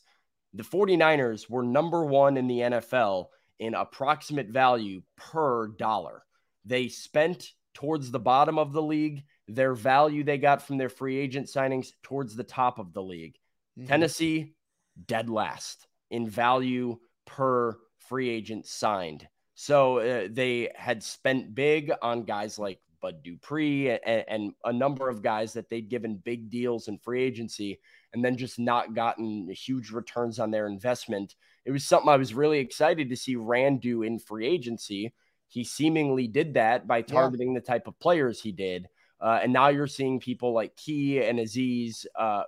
The 0.56 0.64
49ers 0.64 1.48
were 1.48 1.62
number 1.62 2.04
one 2.04 2.38
in 2.38 2.48
the 2.48 2.62
NFL 2.62 3.28
in 3.60 3.76
approximate 3.76 4.48
value 4.50 5.04
per 5.16 5.68
dollar. 5.68 6.24
They 6.66 6.88
spent 6.88 7.52
towards 7.76 8.10
the 8.10 8.20
bottom 8.20 8.58
of 8.58 8.74
the 8.74 8.82
league. 8.82 9.24
their 9.52 9.74
value 9.74 10.24
they 10.24 10.38
got 10.38 10.62
from 10.62 10.78
their 10.78 10.90
free 10.90 11.18
agent 11.18 11.48
signings 11.48 11.90
towards 12.04 12.36
the 12.36 12.44
top 12.44 12.78
of 12.78 12.94
the 12.94 13.02
league. 13.02 13.36
Mhm. 13.80 13.88
Tennessee, 13.88 14.54
dead 15.08 15.28
last 15.28 15.88
in 16.12 16.30
value 16.30 17.00
per 17.26 17.76
free 17.98 18.30
agent 18.30 18.68
signed. 18.68 19.28
So 19.56 19.98
uh, 20.00 20.28
they 20.30 20.70
had 20.76 21.02
spent 21.04 21.56
big 21.56 21.92
on 22.02 22.26
guys 22.26 22.60
like 22.60 22.80
Bud 23.02 23.24
Dupree 23.24 23.90
and, 23.90 24.26
and 24.28 24.54
a 24.66 24.74
number 24.74 25.10
of 25.10 25.22
guys 25.22 25.54
that 25.54 25.70
they'd 25.70 25.90
given 25.90 26.18
big 26.18 26.50
deals 26.50 26.88
in 26.88 26.98
free 26.98 27.24
agency 27.24 27.80
and 28.14 28.24
then 28.24 28.38
just 28.38 28.60
not 28.60 28.94
gotten 28.94 29.50
huge 29.50 29.92
returns 29.92 30.40
on 30.40 30.52
their 30.52 30.68
investment. 30.68 31.36
It 31.66 31.72
was 31.72 31.84
something 31.84 32.10
I 32.10 32.18
was 32.18 32.34
really 32.34 32.60
excited 32.60 33.10
to 33.10 33.16
see 33.16 33.36
Ran 33.36 33.78
do 33.78 34.04
in 34.04 34.20
free 34.20 34.48
agency. 34.48 35.14
He 35.48 35.64
seemingly 35.64 36.28
did 36.28 36.54
that 36.56 36.88
by 36.88 37.02
targeting 37.02 37.54
the 37.54 37.62
type 37.62 37.88
of 37.88 38.00
players 38.00 38.42
he 38.42 38.52
did. 38.52 38.88
Uh, 39.22 39.40
and 39.44 39.52
now 39.52 39.68
you're 39.70 39.88
seeing 39.88 40.20
people 40.20 40.54
like 40.54 40.76
Key 40.76 41.22
and 41.22 41.40
Azeez 41.40 42.06
uh, 42.18 42.44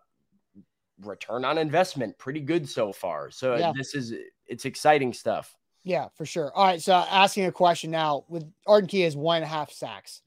return 1.01 1.43
on 1.45 1.57
investment 1.57 2.17
pretty 2.17 2.39
good 2.39 2.67
so 2.69 2.93
far. 2.93 3.31
So 3.31 3.55
Yeah. 3.55 3.73
this 3.75 3.95
is 3.95 4.13
it's 4.47 4.65
exciting 4.65 5.13
stuff. 5.13 5.55
Yeah, 5.83 6.09
for 6.15 6.25
sure. 6.25 6.55
All 6.55 6.65
right, 6.65 6.81
so 6.81 6.93
asking 6.93 7.45
a 7.45 7.51
question 7.51 7.89
now 7.89 8.25
with 8.27 8.45
Arden 8.67 8.87
Key 8.87 9.01
has 9.01 9.15
one 9.15 9.37
and 9.37 9.45
a 9.45 9.47
half 9.47 9.71
sacks. 9.71 10.21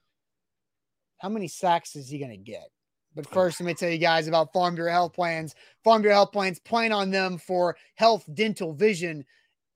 How 1.19 1.29
many 1.29 1.49
sacks 1.49 1.97
is 1.97 2.09
he 2.09 2.19
going 2.19 2.31
to 2.31 2.37
get? 2.37 2.69
But 3.15 3.29
first, 3.29 3.61
let 3.61 3.67
me 3.67 3.75
tell 3.75 3.91
you 3.91 3.99
guys 3.99 4.27
about 4.27 4.53
Farm 4.53 4.75
Bureau 4.75 4.91
Health 4.91 5.12
Plans. 5.12 5.55
Farm 5.85 6.03
Bureau 6.03 6.17
Health 6.17 6.33
Plans 6.33 6.59
plan 6.59 6.91
on 6.93 7.11
them 7.11 7.39
for 7.39 7.77
health, 7.95 8.25
dental, 8.35 8.75
vision, 8.75 9.25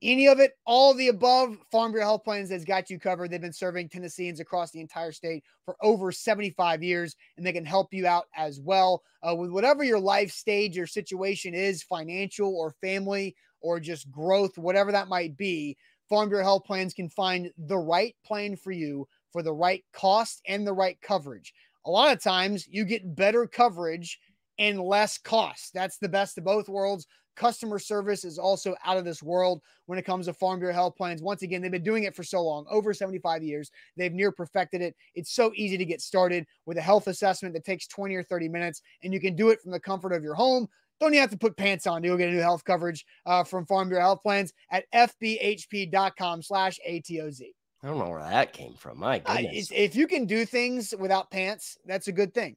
any 0.03 0.27
of 0.27 0.41
it, 0.41 0.53
all 0.65 0.93
of 0.93 0.99
the 0.99 1.09
above. 1.09 1.57
Farm 1.71 1.93
Bureau 1.93 2.07
Health 2.07 2.25
Plans 2.25 2.51
has 2.51 2.65
got 2.65 2.91
you 2.91 2.99
covered. 2.99 3.31
They've 3.31 3.41
been 3.41 3.53
serving 3.53 3.89
Tennesseans 3.89 4.41
across 4.41 4.71
the 4.71 4.81
entire 4.81 5.13
state 5.13 5.45
for 5.65 5.77
over 5.83 6.11
75 6.13 6.83
years, 6.83 7.15
and 7.37 7.47
they 7.47 7.53
can 7.53 7.65
help 7.65 7.93
you 7.93 8.07
out 8.07 8.27
as 8.37 8.61
well 8.61 9.03
uh, 9.23 9.35
with 9.35 9.51
whatever 9.51 9.85
your 9.85 10.01
life 10.01 10.31
stage 10.31 10.79
or 10.79 10.87
situation 10.87 11.55
is 11.55 11.83
financial 11.83 12.57
or 12.57 12.75
family 12.81 13.35
or 13.61 13.81
just 13.81 14.11
growth, 14.11 14.57
whatever 14.59 14.93
that 14.93 15.09
might 15.09 15.37
be. 15.37 15.77
Farm 16.09 16.29
Bureau 16.29 16.45
Health 16.45 16.65
Plans 16.65 16.95
can 16.95 17.09
find 17.09 17.51
the 17.59 17.79
right 17.79 18.15
plan 18.25 18.57
for 18.57 18.73
you 18.73 19.07
for 19.33 19.43
the 19.43 19.53
right 19.53 19.85
cost 19.93 20.41
and 20.47 20.67
the 20.67 20.73
right 20.73 21.01
coverage. 21.01 21.53
A 21.87 21.91
lot 21.91 22.13
of 22.13 22.23
times 22.23 22.67
you 22.69 22.85
get 22.85 23.15
better 23.15 23.47
coverage 23.47 24.19
and 24.59 24.81
less 24.81 25.19
cost. 25.19 25.73
That's 25.73 25.99
the 25.99 26.09
best 26.09 26.39
of 26.39 26.45
both 26.45 26.69
worlds. 26.69 27.07
Customer 27.37 27.79
service 27.79 28.25
is 28.25 28.37
also 28.37 28.75
out 28.85 28.97
of 28.97 29.05
this 29.05 29.23
world 29.23 29.63
when 29.87 29.97
it 29.97 30.05
comes 30.05 30.27
to 30.27 30.33
Farm 30.33 30.59
Bureau 30.59 30.75
Health 30.75 30.97
Plans. 30.97 31.23
Once 31.23 31.43
again, 31.43 31.63
they've 31.63 31.71
been 31.71 31.85
doing 31.85 32.03
it 32.03 32.17
for 32.17 32.25
so 32.25 32.43
long, 32.43 32.67
over 32.69 32.93
75 32.93 33.45
years. 33.45 33.71
They've 33.97 34.13
near 34.13 34.33
perfected 34.33 34.83
it. 34.83 34.97
It's 35.15 35.33
so 35.33 35.53
easy 35.55 35.79
to 35.79 35.85
get 35.85 36.01
started 36.01 36.47
with 36.67 36.79
a 36.79 36.83
health 36.83 37.07
assessment 37.07 37.55
that 37.55 37.65
takes 37.65 37.87
20 37.87 38.17
or 38.17 38.25
30 38.25 38.49
minutes, 38.49 38.83
and 39.05 39.15
you 39.15 39.21
can 39.21 39.37
do 39.37 39.51
it 39.51 39.61
from 39.63 39.71
the 39.71 39.79
comfort 39.79 40.13
of 40.13 40.25
your 40.25 40.35
home. 40.35 40.69
Don't 41.01 41.15
even 41.15 41.21
have 41.21 41.31
to 41.31 41.39
put 41.39 41.57
pants 41.57 41.87
on 41.87 42.03
go 42.03 42.17
get 42.17 42.29
a 42.29 42.33
new 42.33 42.41
health 42.41 42.65
coverage 42.65 43.07
uh, 43.25 43.45
from 43.45 43.67
Farm 43.67 43.89
Bureau 43.89 44.03
Health 44.03 44.23
Plans 44.25 44.53
at 44.73 44.85
fbhp.com 44.93 46.43
slash 46.43 46.81
ATOZ. 46.89 47.43
I 47.83 47.87
don't 47.87 47.99
know 47.99 48.11
where 48.11 48.21
that 48.23 48.53
came 48.53 48.75
from. 48.75 48.99
My 48.99 49.19
Uh, 49.25 49.35
goodness. 49.35 49.71
it's- 49.71 49.73
if 49.73 49.95
you 49.95 50.07
can 50.07 50.27
do 50.27 50.45
things 50.45 50.95
without 50.99 51.31
pants, 51.31 51.79
that's 51.85 52.09
a 52.09 52.13
good 52.13 52.35
thing. 52.35 52.57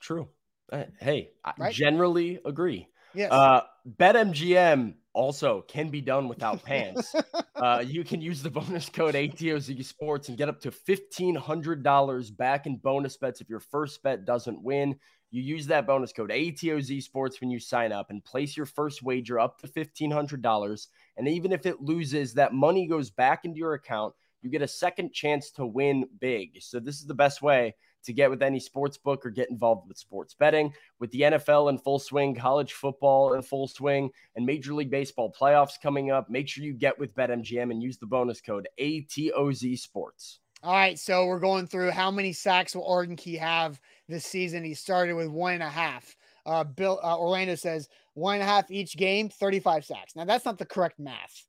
True. 0.00 0.28
Uh, 0.70 0.84
Hey, 1.00 1.30
I 1.44 1.54
Right? 1.58 1.74
generally 1.74 2.38
agree. 2.44 2.88
Yes. 3.14 3.32
Uh, 3.32 3.62
BetMGM 3.86 4.96
also 5.14 5.62
can 5.62 5.88
be 5.88 6.02
done 6.02 6.28
without 6.28 6.62
pants. 6.62 7.14
uh, 7.56 7.82
you 7.86 8.04
can 8.04 8.20
use 8.20 8.42
the 8.42 8.50
bonus 8.50 8.88
code 8.90 9.14
ATOZ 9.14 9.82
Sports 9.82 10.28
and 10.28 10.36
get 10.36 10.48
up 10.50 10.60
to 10.60 10.70
$1,500 10.70 12.30
back 12.30 12.66
in 12.66 12.76
bonus 12.76 13.16
bets 13.16 13.40
if 13.40 13.48
your 13.48 13.60
first 13.60 14.02
bet 14.02 14.24
doesn't 14.26 14.62
win. 14.62 14.98
You 15.30 15.42
use 15.42 15.66
that 15.66 15.86
bonus 15.86 16.12
code 16.12 16.30
ATOZ 16.30 17.02
Sports 17.02 17.40
when 17.40 17.50
you 17.50 17.58
sign 17.58 17.92
up 17.92 18.10
and 18.10 18.24
place 18.24 18.56
your 18.56 18.66
first 18.66 19.02
wager 19.02 19.38
up 19.40 19.58
to 19.60 19.66
$1,500. 19.66 20.88
And 21.16 21.26
even 21.26 21.52
if 21.52 21.64
it 21.66 21.80
loses, 21.80 22.34
that 22.34 22.52
money 22.52 22.86
goes 22.86 23.10
back 23.10 23.44
into 23.44 23.58
your 23.58 23.74
account. 23.74 24.14
You 24.42 24.50
get 24.50 24.62
a 24.62 24.68
second 24.68 25.12
chance 25.12 25.50
to 25.52 25.66
win 25.66 26.08
big. 26.20 26.58
So, 26.60 26.80
this 26.80 26.96
is 26.96 27.06
the 27.06 27.14
best 27.14 27.42
way 27.42 27.74
to 28.04 28.12
get 28.12 28.30
with 28.30 28.42
any 28.42 28.60
sports 28.60 28.96
book 28.96 29.26
or 29.26 29.30
get 29.30 29.50
involved 29.50 29.88
with 29.88 29.98
sports 29.98 30.34
betting. 30.34 30.72
With 30.98 31.10
the 31.10 31.22
NFL 31.22 31.70
in 31.70 31.78
full 31.78 31.98
swing, 31.98 32.34
college 32.34 32.72
football 32.72 33.34
in 33.34 33.42
full 33.42 33.68
swing, 33.68 34.10
and 34.36 34.46
Major 34.46 34.74
League 34.74 34.90
Baseball 34.90 35.34
playoffs 35.38 35.80
coming 35.82 36.10
up, 36.10 36.30
make 36.30 36.48
sure 36.48 36.64
you 36.64 36.72
get 36.72 36.98
with 36.98 37.14
BetMGM 37.14 37.70
and 37.70 37.82
use 37.82 37.98
the 37.98 38.06
bonus 38.06 38.40
code 38.40 38.68
ATOZ 38.80 39.78
Sports. 39.78 40.40
All 40.62 40.72
right, 40.72 40.98
so 40.98 41.26
we're 41.26 41.38
going 41.38 41.68
through 41.68 41.92
how 41.92 42.10
many 42.10 42.32
sacks 42.32 42.74
will 42.74 42.86
Arden 42.86 43.14
Key 43.14 43.36
have 43.36 43.80
this 44.08 44.24
season. 44.24 44.64
He 44.64 44.74
started 44.74 45.12
with 45.14 45.28
one 45.28 45.54
and 45.54 45.62
a 45.62 45.68
half. 45.68 46.16
Uh, 46.46 46.64
Bill 46.64 46.98
uh, 47.04 47.16
Orlando 47.16 47.54
says 47.54 47.88
one 48.14 48.34
and 48.34 48.42
a 48.42 48.46
half 48.46 48.70
each 48.70 48.96
game, 48.96 49.28
35 49.28 49.84
sacks. 49.84 50.16
Now 50.16 50.24
that's 50.24 50.44
not 50.44 50.58
the 50.58 50.66
correct 50.66 50.98
math. 50.98 51.46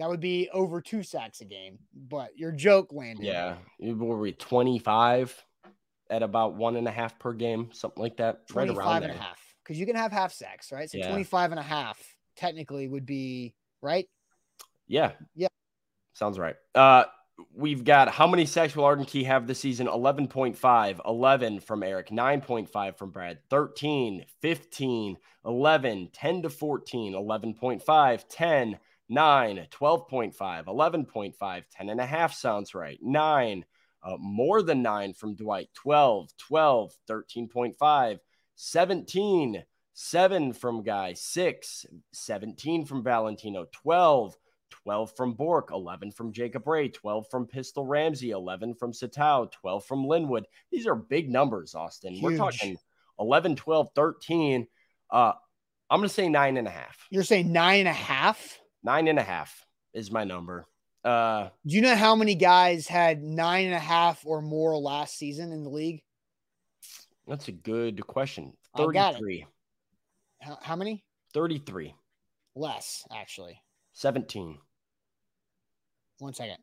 That 0.00 0.08
would 0.08 0.20
be 0.20 0.48
over 0.54 0.80
two 0.80 1.02
sacks 1.02 1.42
a 1.42 1.44
game, 1.44 1.78
but 1.94 2.30
your 2.34 2.52
joke 2.52 2.90
landed. 2.90 3.26
Yeah. 3.26 3.56
What 3.78 3.98
were 4.08 4.18
we, 4.18 4.32
25 4.32 5.44
at 6.08 6.22
about 6.22 6.54
one 6.54 6.76
and 6.76 6.88
a 6.88 6.90
half 6.90 7.18
per 7.18 7.34
game? 7.34 7.68
Something 7.74 8.02
like 8.02 8.16
that. 8.16 8.40
Right 8.54 8.64
25 8.64 8.78
around 8.78 8.96
and 8.96 9.04
a 9.04 9.08
there. 9.08 9.16
half 9.18 9.38
because 9.62 9.78
you 9.78 9.84
can 9.84 9.96
have 9.96 10.10
half 10.10 10.32
sacks, 10.32 10.72
right? 10.72 10.90
So 10.90 10.96
Yeah. 10.96 11.08
25 11.10 11.50
and 11.50 11.60
a 11.60 11.62
half 11.62 12.02
technically 12.34 12.88
would 12.88 13.04
be 13.04 13.54
right. 13.82 14.08
Yeah. 14.88 15.12
Yeah. 15.34 15.48
Sounds 16.14 16.38
right. 16.38 16.56
Uh, 16.74 17.04
we've 17.54 17.84
got 17.84 18.08
how 18.08 18.26
many 18.26 18.46
sacks 18.46 18.74
will 18.74 18.84
Arden 18.84 19.04
Key 19.04 19.24
have 19.24 19.46
this 19.46 19.60
season? 19.60 19.86
11.5, 19.86 21.00
11 21.06 21.60
from 21.60 21.82
Eric, 21.82 22.08
9.5 22.08 22.96
from 22.96 23.10
Brad, 23.10 23.38
13, 23.50 24.24
15, 24.40 25.18
11, 25.44 26.08
10 26.10 26.42
to 26.42 26.48
14, 26.48 27.12
11.5, 27.12 28.24
10, 28.30 28.78
9, 29.10 29.66
12.5, 29.70 30.64
11.5, 30.66 31.62
10 31.70 31.88
and 31.88 32.00
a 32.00 32.06
half 32.06 32.32
sounds 32.32 32.74
right. 32.74 32.98
9, 33.02 33.64
uh, 34.02 34.16
more 34.18 34.62
than 34.62 34.82
9 34.82 35.12
from 35.14 35.34
Dwight, 35.34 35.68
12, 35.74 36.30
12, 36.38 36.92
13.5, 37.08 38.18
17, 38.54 39.64
7 39.92 40.52
from 40.52 40.82
Guy, 40.82 41.12
6, 41.14 41.86
17 42.12 42.84
from 42.86 43.02
Valentino, 43.02 43.66
12, 43.72 44.36
12 44.70 45.16
from 45.16 45.34
Bork, 45.34 45.70
11 45.72 46.12
from 46.12 46.32
Jacob 46.32 46.66
Ray, 46.66 46.88
12 46.88 47.26
from 47.30 47.46
Pistol 47.46 47.84
Ramsey, 47.84 48.30
11 48.30 48.74
from 48.74 48.92
Satao, 48.92 49.50
12 49.50 49.84
from 49.84 50.06
Linwood. 50.06 50.46
These 50.70 50.86
are 50.86 50.94
big 50.94 51.28
numbers, 51.28 51.74
Austin. 51.74 52.20
We're 52.22 52.36
talking 52.36 52.76
11, 53.18 53.56
12, 53.56 53.88
13. 53.94 54.66
Uh, 55.10 55.32
I'm 55.90 55.98
going 55.98 56.08
to 56.08 56.14
say 56.14 56.28
nine 56.28 56.56
and 56.56 56.68
a 56.68 56.70
half. 56.70 57.08
You're 57.10 57.24
saying 57.24 57.52
nine 57.52 57.80
and 57.80 57.88
a 57.88 57.92
half. 57.92 58.59
Nine 58.82 59.08
and 59.08 59.18
a 59.18 59.22
half 59.22 59.66
is 59.92 60.10
my 60.10 60.24
number. 60.24 60.66
Uh, 61.04 61.48
Do 61.66 61.74
you 61.74 61.82
know 61.82 61.96
how 61.96 62.14
many 62.14 62.34
guys 62.34 62.86
had 62.86 63.22
nine 63.22 63.66
and 63.66 63.74
a 63.74 63.80
half 63.80 64.24
or 64.26 64.42
more 64.42 64.76
last 64.76 65.16
season 65.16 65.52
in 65.52 65.64
the 65.64 65.70
league? 65.70 66.02
that's 67.26 67.48
a 67.48 67.52
good 67.52 68.04
question. 68.06 68.52
I 68.74 68.86
got 68.86 69.14
it. 69.14 69.18
33. 69.18 69.46
How, 70.40 70.58
how 70.60 70.76
many? 70.76 71.04
33. 71.32 71.94
Less, 72.56 73.04
actually. 73.14 73.62
17. 73.92 74.58
One 76.18 76.34
second. 76.34 76.56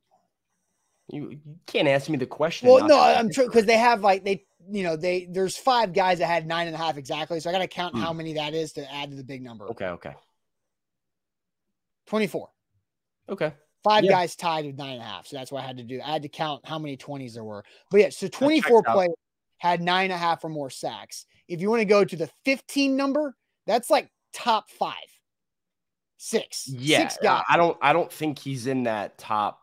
You, 1.10 1.30
you 1.30 1.40
can't 1.66 1.88
ask 1.88 2.10
me 2.10 2.18
the 2.18 2.26
question. 2.26 2.68
Well, 2.68 2.86
no, 2.86 3.00
I'm 3.00 3.32
true 3.32 3.46
because 3.46 3.66
they 3.66 3.78
have 3.78 4.02
like 4.02 4.26
they, 4.26 4.46
you 4.70 4.84
know, 4.84 4.98
they 4.98 5.26
there's 5.32 5.56
five 5.56 5.94
guys 5.94 6.20
that 6.20 6.28
had 6.28 6.46
nine 6.46 6.68
and 6.68 6.76
a 6.76 6.80
half 6.80 6.98
exactly. 6.98 7.40
So 7.40 7.50
I 7.50 7.54
got 7.54 7.60
to 7.60 7.68
count 7.68 7.96
how 7.96 8.12
many 8.12 8.34
that 8.34 8.54
is 8.54 8.74
to 8.74 8.94
add 8.94 9.12
to 9.12 9.16
the 9.16 9.24
big 9.24 9.42
number. 9.42 9.70
Okay, 9.70 9.86
okay. 9.86 10.14
24. 12.08 12.50
Okay. 13.30 13.54
Five 13.84 14.04
Yeah. 14.04 14.12
guys 14.12 14.36
tied 14.36 14.66
with 14.66 14.78
nine 14.78 14.94
and 14.94 15.02
a 15.02 15.06
half. 15.06 15.28
So 15.28 15.38
that's 15.38 15.52
what 15.52 15.64
I 15.64 15.68
had 15.68 15.78
to 15.78 15.84
do. 15.84 16.02
I 16.02 16.12
had 16.14 16.24
to 16.24 16.30
count 16.30 16.66
how 16.66 16.80
many 16.80 16.98
20s 16.98 17.34
there 17.36 17.44
were. 17.44 17.64
But 17.92 18.02
yeah, 18.02 18.10
so 18.10 18.28
24 18.28 18.80
out. 18.88 18.94
players 18.96 19.14
had 19.60 19.82
nine 19.82 20.06
and 20.06 20.14
a 20.14 20.18
half 20.18 20.44
or 20.44 20.50
more 20.50 20.70
sacks. 20.70 21.26
If 21.48 21.62
you 21.62 21.70
want 21.70 21.82
to 21.82 21.86
go 21.86 22.04
to 22.04 22.16
the 22.16 22.30
15 22.46 22.96
number, 22.96 23.36
that's 23.66 23.90
like 23.90 24.10
top 24.34 24.70
five, 24.70 24.94
six. 26.18 26.68
Yeah, 26.68 27.08
Six 27.10 27.18
guys. 27.22 27.44
I 27.48 27.58
don't. 27.58 27.78
I 27.82 27.94
don't 27.94 28.12
think 28.12 28.40
he's 28.40 28.68
in 28.68 28.84
that 28.84 29.18
top. 29.18 29.60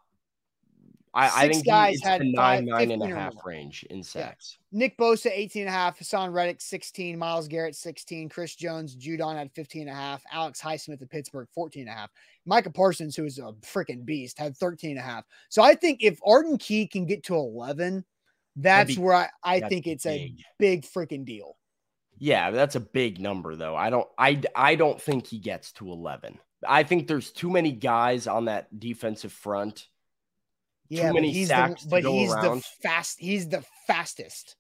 I, 1.14 1.26
I 1.26 1.28
Six 1.28 1.54
think 1.54 1.64
he- 1.64 1.70
guys 1.70 2.00
had 2.02 2.20
the 2.22 2.34
five- 2.34 2.64
nine, 2.64 2.66
nine 2.66 2.90
and 2.90 3.02
a 3.02 3.06
15 3.06 3.12
or 3.12 3.16
half 3.16 3.34
range 3.44 3.84
in 3.90 4.02
sacks. 4.02 4.58
Nick 4.72 4.98
Bosa, 4.98 5.30
18 5.32 5.62
and 5.62 5.68
a 5.68 5.72
half. 5.72 5.98
Haason 5.98 6.32
Reddick, 6.32 6.60
16. 6.60 7.16
Myles 7.16 7.46
Garrett, 7.46 7.76
16. 7.76 8.28
Chris 8.28 8.56
Jones, 8.56 8.96
Judon 8.96 9.36
had 9.36 9.52
15 9.52 9.82
and 9.82 9.90
a 9.90 9.94
half. 9.94 10.22
Alex 10.32 10.60
Highsmith 10.60 11.00
of 11.00 11.08
Pittsburgh, 11.08 11.46
14 11.54 11.82
and 11.82 11.90
a 11.90 11.92
half. 11.92 12.10
Micah 12.46 12.70
Parsons, 12.70 13.14
who 13.14 13.24
is 13.24 13.38
a 13.38 13.52
freaking 13.62 14.04
beast, 14.04 14.38
had 14.38 14.56
13 14.56 14.90
and 14.90 14.98
a 14.98 15.02
half. 15.02 15.24
So 15.50 15.62
I 15.62 15.76
think 15.76 16.02
if 16.02 16.18
Arden 16.26 16.58
Key 16.58 16.86
can 16.88 17.06
get 17.06 17.22
to 17.24 17.36
11, 17.36 18.04
that's 18.56 18.96
be- 18.96 19.00
where 19.00 19.14
I, 19.14 19.28
I 19.44 19.60
think 19.60 19.86
it's 19.86 20.06
a 20.06 20.18
big. 20.18 20.42
big 20.58 20.82
freaking 20.82 21.24
deal. 21.24 21.56
Yeah, 22.18 22.50
that's 22.50 22.74
a 22.76 22.80
big 22.80 23.20
number 23.20 23.56
though. 23.56 23.74
I 23.74 23.90
don't. 23.90 24.06
I 24.16 24.40
I 24.54 24.76
don't 24.76 25.00
think 25.02 25.26
he 25.26 25.38
gets 25.40 25.72
to 25.72 25.90
eleven. 25.90 26.38
I 26.66 26.84
think 26.84 27.08
there's 27.08 27.32
too 27.32 27.50
many 27.50 27.72
guys 27.72 28.28
on 28.28 28.44
that 28.44 28.78
defensive 28.78 29.32
front. 29.32 29.88
Yeah, 30.88 31.12
many 31.12 31.28
but 31.28 31.34
he's 31.34 31.48
sacks 31.48 31.82
the 31.82 31.88
to 31.88 31.90
but 31.90 32.02
go 32.02 32.12
he's 32.12 32.32
around. 32.32 32.58
the 32.58 32.64
fast 32.82 33.18
he's 33.18 33.48
the 33.48 33.64
fastest. 33.86 34.56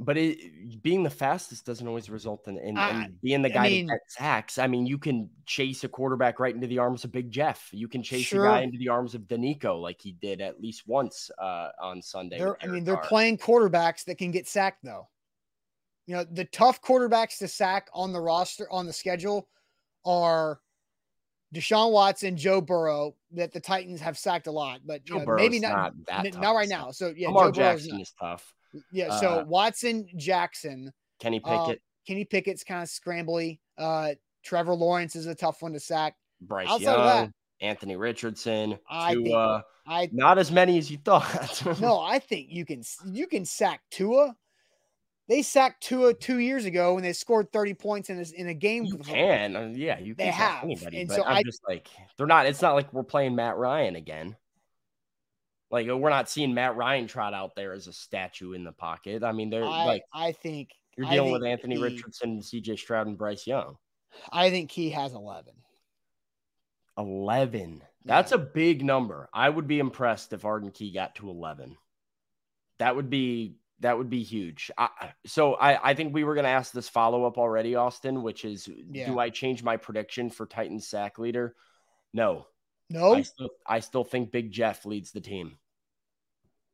but 0.00 0.16
it, 0.16 0.82
being 0.82 1.02
the 1.02 1.10
fastest 1.10 1.66
doesn't 1.66 1.86
always 1.88 2.08
result 2.10 2.46
in, 2.48 2.56
in, 2.58 2.76
I- 2.78 3.04
in 3.06 3.18
being 3.22 3.42
the 3.42 3.50
I 3.50 3.52
guy 3.52 3.68
mean- 3.68 3.86
that 3.86 4.00
sacks. 4.08 4.58
I 4.58 4.66
mean, 4.66 4.86
you 4.86 4.98
can 4.98 5.28
chase 5.46 5.82
a 5.84 5.88
quarterback 5.88 6.38
right 6.40 6.54
into 6.54 6.66
the 6.68 6.78
arms 6.78 7.04
of 7.04 7.12
Big 7.12 7.30
Jeff. 7.30 7.68
You 7.72 7.88
can 7.88 8.02
chase 8.02 8.26
Sure. 8.26 8.46
a 8.46 8.48
guy 8.48 8.60
into 8.62 8.78
the 8.78 8.88
arms 8.88 9.14
of 9.14 9.22
Denico 9.22 9.80
like 9.80 10.00
he 10.00 10.12
did 10.12 10.40
at 10.40 10.60
least 10.60 10.84
once 10.86 11.30
uh, 11.40 11.70
on 11.80 12.00
Sunday. 12.02 12.44
I 12.62 12.66
mean, 12.66 12.84
they're 12.84 12.96
playing 12.96 13.38
quarterbacks 13.38 14.04
that 14.04 14.18
can 14.18 14.30
get 14.30 14.46
sacked, 14.46 14.84
though. 14.84 15.08
You 16.06 16.16
know, 16.16 16.24
the 16.24 16.44
tough 16.46 16.80
quarterbacks 16.80 17.38
to 17.38 17.48
sack 17.48 17.88
on 17.92 18.12
the 18.12 18.20
roster 18.20 18.66
on 18.72 18.86
the 18.86 18.92
schedule 18.92 19.48
are 20.06 20.60
Deshaun 21.54 21.92
Watson, 21.92 22.36
Joe 22.36 22.60
Burrow, 22.60 23.14
that 23.32 23.52
the 23.52 23.60
Titans 23.60 24.00
have 24.00 24.18
sacked 24.18 24.46
a 24.46 24.50
lot, 24.50 24.80
but 24.84 25.04
Joe 25.04 25.24
Burrow's 25.24 25.40
maybe 25.40 25.60
not 25.60 25.72
not 25.72 25.92
that 26.06 26.34
n- 26.34 26.40
not 26.40 26.54
right 26.54 26.68
now. 26.68 26.90
So 26.90 27.12
yeah, 27.16 27.28
Lamar 27.28 27.46
Joe 27.46 27.52
Jackson 27.52 28.00
is 28.00 28.12
tough. 28.20 28.54
Yeah, 28.92 29.18
so 29.18 29.40
uh, 29.40 29.44
Watson, 29.46 30.06
Jackson, 30.16 30.92
Kenny 31.18 31.40
uh, 31.42 31.64
Pickett, 31.66 31.82
Kenny 32.06 32.24
Pickett's 32.24 32.64
kind 32.64 32.82
of 32.82 32.88
scrambly. 32.88 33.60
Uh, 33.78 34.10
Trevor 34.42 34.74
Lawrence 34.74 35.16
is 35.16 35.26
a 35.26 35.34
tough 35.34 35.62
one 35.62 35.72
to 35.72 35.80
sack. 35.80 36.16
Bryce 36.40 36.68
outside 36.68 36.82
Young, 36.82 37.00
of 37.00 37.04
that, 37.04 37.32
Anthony 37.60 37.96
Richardson, 37.96 38.78
I 38.88 39.14
think- 39.14 39.26
Tua. 39.26 39.64
I 39.90 40.10
Not 40.12 40.36
as 40.36 40.52
many 40.52 40.76
as 40.76 40.90
you 40.90 40.98
thought. 40.98 41.62
no, 41.80 41.98
I 41.98 42.18
think 42.18 42.48
you 42.50 42.66
can 42.66 42.82
you 43.06 43.26
can 43.26 43.46
sack 43.46 43.80
Tua. 43.90 44.36
They 45.28 45.42
sacked 45.42 45.82
Tua 45.82 46.14
two 46.14 46.38
years 46.38 46.64
ago 46.64 46.94
when 46.94 47.02
they 47.02 47.12
scored 47.12 47.52
30 47.52 47.74
points 47.74 48.08
in 48.08 48.18
a, 48.18 48.24
in 48.40 48.48
a 48.48 48.54
game. 48.54 48.84
You 48.86 48.96
can, 48.96 49.54
uh, 49.56 49.72
yeah, 49.74 49.98
you 49.98 50.14
They 50.14 50.24
can 50.24 50.32
sack 50.32 50.54
have, 50.54 50.64
anybody, 50.64 51.00
and 51.00 51.08
but 51.08 51.16
so 51.16 51.24
I'm 51.24 51.36
I- 51.36 51.42
just 51.42 51.60
like 51.68 51.88
they're 52.16 52.26
not. 52.26 52.46
It's 52.46 52.62
not 52.62 52.74
like 52.74 52.92
we're 52.92 53.02
playing 53.02 53.34
Matt 53.36 53.56
Ryan 53.56 53.96
again. 53.96 54.36
Like 55.70 55.86
we're 55.86 56.08
not 56.08 56.30
seeing 56.30 56.54
Matt 56.54 56.76
Ryan 56.76 57.06
trot 57.06 57.34
out 57.34 57.54
there 57.54 57.74
as 57.74 57.88
a 57.88 57.92
statue 57.92 58.52
in 58.54 58.64
the 58.64 58.72
pocket. 58.72 59.22
I 59.22 59.32
mean, 59.32 59.50
they're 59.50 59.66
I, 59.66 59.84
like 59.84 60.02
I 60.14 60.32
think 60.32 60.70
you're 60.96 61.10
dealing 61.10 61.30
with 61.32 61.44
Anthony 61.44 61.76
he- 61.76 61.82
Richardson, 61.82 62.40
C.J. 62.40 62.76
Stroud, 62.76 63.06
and 63.06 63.18
Bryce 63.18 63.46
Young. 63.46 63.76
I 64.32 64.48
think 64.48 64.70
he 64.70 64.88
has 64.90 65.12
11. 65.12 65.52
Eleven. 66.96 67.82
That's 68.04 68.32
Yeah. 68.32 68.38
a 68.38 68.40
big 68.40 68.82
number. 68.84 69.28
I 69.32 69.48
would 69.50 69.68
be 69.68 69.78
impressed 69.78 70.32
if 70.32 70.44
Arden 70.44 70.70
Key 70.70 70.90
got 70.90 71.14
to 71.16 71.28
eleven. 71.28 71.76
That 72.78 72.96
would 72.96 73.10
be 73.10 73.56
that 73.80 73.96
would 73.96 74.10
be 74.10 74.22
huge. 74.22 74.70
I, 74.76 74.88
so 75.26 75.54
I 75.54 75.90
I 75.90 75.94
think 75.94 76.12
we 76.14 76.24
were 76.24 76.34
going 76.34 76.44
to 76.44 76.50
ask 76.50 76.72
this 76.72 76.88
follow 76.88 77.24
up 77.24 77.38
already, 77.38 77.74
Austin, 77.76 78.22
which 78.22 78.44
is 78.44 78.68
Yeah. 78.90 79.06
do 79.06 79.18
I 79.18 79.30
change 79.30 79.62
my 79.62 79.76
prediction 79.76 80.30
for 80.30 80.46
Titans 80.46 80.86
sack 80.88 81.18
leader? 81.18 81.54
No, 82.12 82.46
No, 82.90 83.14
I 83.14 83.22
still 83.22 83.50
I 83.66 83.80
still 83.80 84.04
think 84.04 84.32
Big 84.32 84.50
Jeff 84.50 84.84
leads 84.86 85.12
the 85.12 85.20
team. 85.20 85.58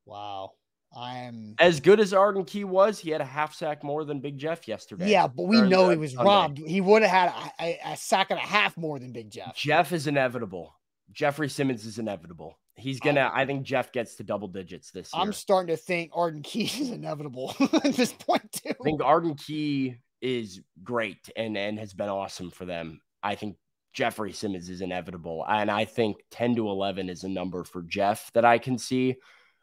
wow. 0.07 0.53
I 0.97 1.19
am. 1.25 1.57
As 1.59 1.81
good 1.81 1.99
as 1.99 2.15
Arden 2.15 2.45
Key 2.45 2.63
was, 2.63 3.01
he 3.01 3.11
had 3.11 3.21
a 3.21 3.25
half 3.25 3.53
sack 3.53 3.83
more 3.83 4.05
than 4.05 4.21
Big 4.21 4.39
Jeff 4.39 4.69
yesterday. 4.69 5.11
Yeah, 5.11 5.27
but 5.27 5.43
we 5.49 5.61
know 5.61 5.87
uh, 5.87 5.91
he 5.91 5.97
was 5.97 6.13
Sunday. 6.13 6.25
robbed. 6.25 6.59
He 6.59 6.81
would 6.81 7.03
have 7.03 7.11
had 7.11 7.53
a, 7.59 7.65
a, 7.65 7.93
a 7.95 7.97
sack 7.97 8.31
and 8.31 8.39
a 8.39 8.43
half 8.43 8.77
more 8.77 9.01
than 9.01 9.11
Big 9.11 9.29
Jeff. 9.29 9.57
Jeff 9.57 9.93
is 9.93 10.07
inevitable. 10.07 10.73
Jeffrey 11.11 11.49
Simmons 11.49 11.85
is 11.85 11.99
inevitable. 11.99 12.57
He's 12.77 13.01
gonna. 13.01 13.31
I 13.33 13.47
think 13.47 13.65
Jeff 13.65 13.93
gets 13.93 14.17
to 14.17 14.25
double 14.25 14.49
digits 14.49 14.91
this 14.91 15.13
year. 15.15 15.23
I'm 15.23 15.33
starting 15.33 15.75
to 15.75 15.81
think 15.81 16.11
Arden 16.13 16.43
Key 16.43 16.65
is 16.65 16.91
inevitable 16.91 17.55
at 17.73 17.95
this 17.95 18.13
point 18.13 18.51
too. 18.53 18.71
I 18.71 18.85
think 18.85 19.03
Arden 19.03 19.35
Key 19.37 19.97
is 20.21 20.61
great 20.83 21.31
and 21.37 21.57
and 21.57 21.79
has 21.79 21.93
been 21.93 22.09
awesome 22.09 22.51
for 22.51 22.65
them. 22.65 23.01
I 23.23 23.37
think 23.37 23.57
Jeffrey 23.93 24.33
Simmons 24.33 24.69
is 24.69 24.81
inevitable, 24.81 25.45
and 25.49 25.71
I 25.71 25.85
think 25.85 26.17
ten 26.31 26.57
to 26.57 26.69
eleven 26.69 27.09
is 27.09 27.23
a 27.23 27.29
number 27.29 27.63
for 27.63 27.83
Jeff 27.83 28.31
that 28.33 28.45
I 28.45 28.59
can 28.59 28.77
see. 28.77 29.17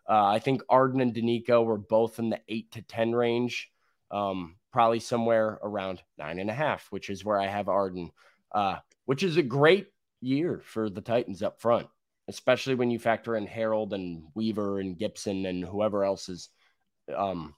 Uh, 0.09 0.26
I 0.26 0.39
think 0.39 0.62
Arden 0.70 1.01
and 1.01 1.14
Denico 1.14 1.66
were 1.66 1.78
both 1.78 2.18
in 2.18 2.30
the 2.30 2.39
eight 2.47 2.72
to 2.72 2.82
ten 2.82 3.12
range, 3.12 3.70
um, 4.09 4.55
probably 4.72 4.99
somewhere 4.99 5.59
around 5.62 6.01
nine 6.18 6.39
and 6.39 6.49
a 6.49 6.53
half, 6.53 6.88
which 6.91 7.09
is 7.09 7.26
where 7.26 7.39
I 7.39 7.47
have 7.47 7.68
Arden, 7.68 8.12
uh, 8.53 8.78
which 9.05 9.24
is 9.24 9.36
a 9.36 9.43
great 9.43 9.88
year 10.22 10.62
for 10.64 10.89
the 10.89 11.01
Titans 11.01 11.43
up 11.43 11.59
front, 11.59 11.88
especially 12.34 12.75
when 12.75 12.89
you 12.89 12.99
factor 12.99 13.36
in 13.36 13.45
Harold 13.45 13.93
and 13.93 14.23
Weaver 14.34 14.79
and 14.79 14.97
Gibson 14.97 15.45
and 15.45 15.63
whoever 15.63 16.03
else 16.03 16.29
is 16.29 16.49
um, 17.15 17.53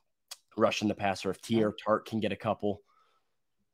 rushing 0.57 0.87
the 0.87 0.95
passer. 0.95 1.29
If 1.29 1.41
Teair 1.41 1.71
Tart 1.83 2.05
can 2.05 2.19
get 2.19 2.31
a 2.31 2.37
couple, 2.37 2.81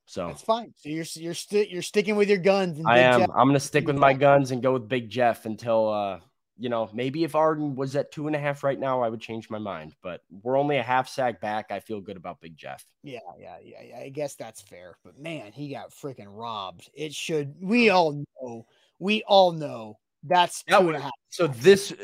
so 0.10 0.28
That's 0.28 0.42
fine. 0.42 0.74
So 0.76 0.90
you're 0.90 1.06
you're 1.14 1.36
you're 1.52 1.82
sticking 1.84 2.16
with 2.16 2.30
your 2.30 2.40
guns. 2.40 2.80
And 2.80 2.88
I 2.88 2.98
am. 2.98 3.20
Jeff- 3.20 3.30
I'm 3.30 3.48
gonna 3.48 3.60
stick 3.60 3.86
with 3.86 3.96
my 3.96 4.14
guns 4.14 4.50
and 4.50 4.62
go 4.64 4.74
with 4.74 4.90
Big 4.90 5.08
Jeff 5.08 5.46
until 5.46 5.88
uh, 5.88 6.20
you 6.58 6.68
know, 6.68 6.90
maybe 6.94 7.24
if 7.24 7.36
Arden 7.36 7.76
was 7.76 7.96
at 7.96 8.12
two 8.12 8.26
and 8.26 8.36
a 8.36 8.40
half 8.40 8.64
right 8.64 8.80
now, 8.80 9.02
I 9.02 9.10
would 9.10 9.22
change 9.22 9.52
my 9.52 9.60
mind. 9.60 9.94
But 10.02 10.22
we're 10.30 10.58
only 10.58 10.78
a 10.78 10.84
half 10.84 11.08
sack 11.08 11.40
back. 11.40 11.72
I 11.72 11.80
feel 11.80 12.02
good 12.02 12.18
about 12.18 12.42
Big 12.42 12.58
Jeff. 12.58 12.84
Yeah, 13.04 13.20
yeah, 13.40 13.58
yeah, 13.64 13.82
yeah. 13.88 14.00
I 14.00 14.10
guess 14.10 14.34
that's 14.34 14.62
fair. 14.62 14.98
But 15.06 15.20
man, 15.20 15.52
he 15.54 15.70
got 15.70 15.92
freaking 15.92 16.26
robbed. 16.28 16.90
It 16.96 17.14
should. 17.14 17.56
We 17.62 17.90
all 17.90 18.26
know. 18.42 18.66
We 18.98 19.22
all 19.28 19.52
know 19.52 20.00
that's 20.24 20.64
That 20.68 20.84
would-. 20.84 21.02
So 21.30 21.48
this, 21.48 21.92
uh, 21.92 21.96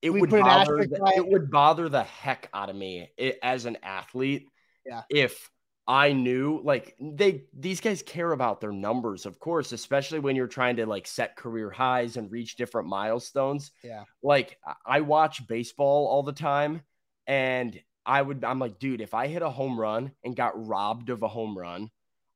it 0.00 0.10
We 0.10 0.20
would 0.20 0.30
bother. 0.30 0.78
The, 0.84 0.96
it. 1.06 1.16
it 1.18 1.26
would 1.28 1.50
bother 1.50 1.88
the 1.88 2.02
heck 2.02 2.48
out 2.52 2.68
of 2.70 2.76
me 2.76 3.08
i- 3.18 3.36
as 3.42 3.66
an 3.66 3.78
athlete. 3.82 4.48
Yeah. 4.84 5.02
If 5.08 5.50
I 5.86 6.12
knew, 6.12 6.60
like 6.64 6.96
they, 7.00 7.44
these 7.56 7.80
guys 7.80 8.02
care 8.02 8.32
about 8.32 8.60
their 8.60 8.72
numbers, 8.72 9.26
of 9.26 9.38
course, 9.38 9.72
especially 9.72 10.18
when 10.18 10.34
you're 10.36 10.46
trying 10.48 10.76
to 10.76 10.86
like 10.86 11.06
set 11.06 11.36
career 11.36 11.70
highs 11.70 12.16
and 12.16 12.30
reach 12.30 12.56
different 12.56 12.88
milestones. 12.88 13.70
Yeah. 13.84 14.04
Like 14.22 14.58
I- 14.66 14.96
I 14.96 15.00
watch 15.00 15.46
baseball 15.46 16.06
all 16.08 16.22
the 16.22 16.32
time, 16.32 16.82
and 17.26 17.80
I 18.04 18.20
would, 18.20 18.44
I'm 18.44 18.58
like, 18.58 18.80
dude, 18.80 19.00
if 19.00 19.14
I 19.14 19.28
hit 19.28 19.42
a 19.42 19.50
home 19.50 19.78
run 19.78 20.10
and 20.24 20.34
got 20.34 20.66
robbed 20.66 21.10
of 21.10 21.22
a 21.22 21.28
home 21.28 21.56
run. 21.56 21.90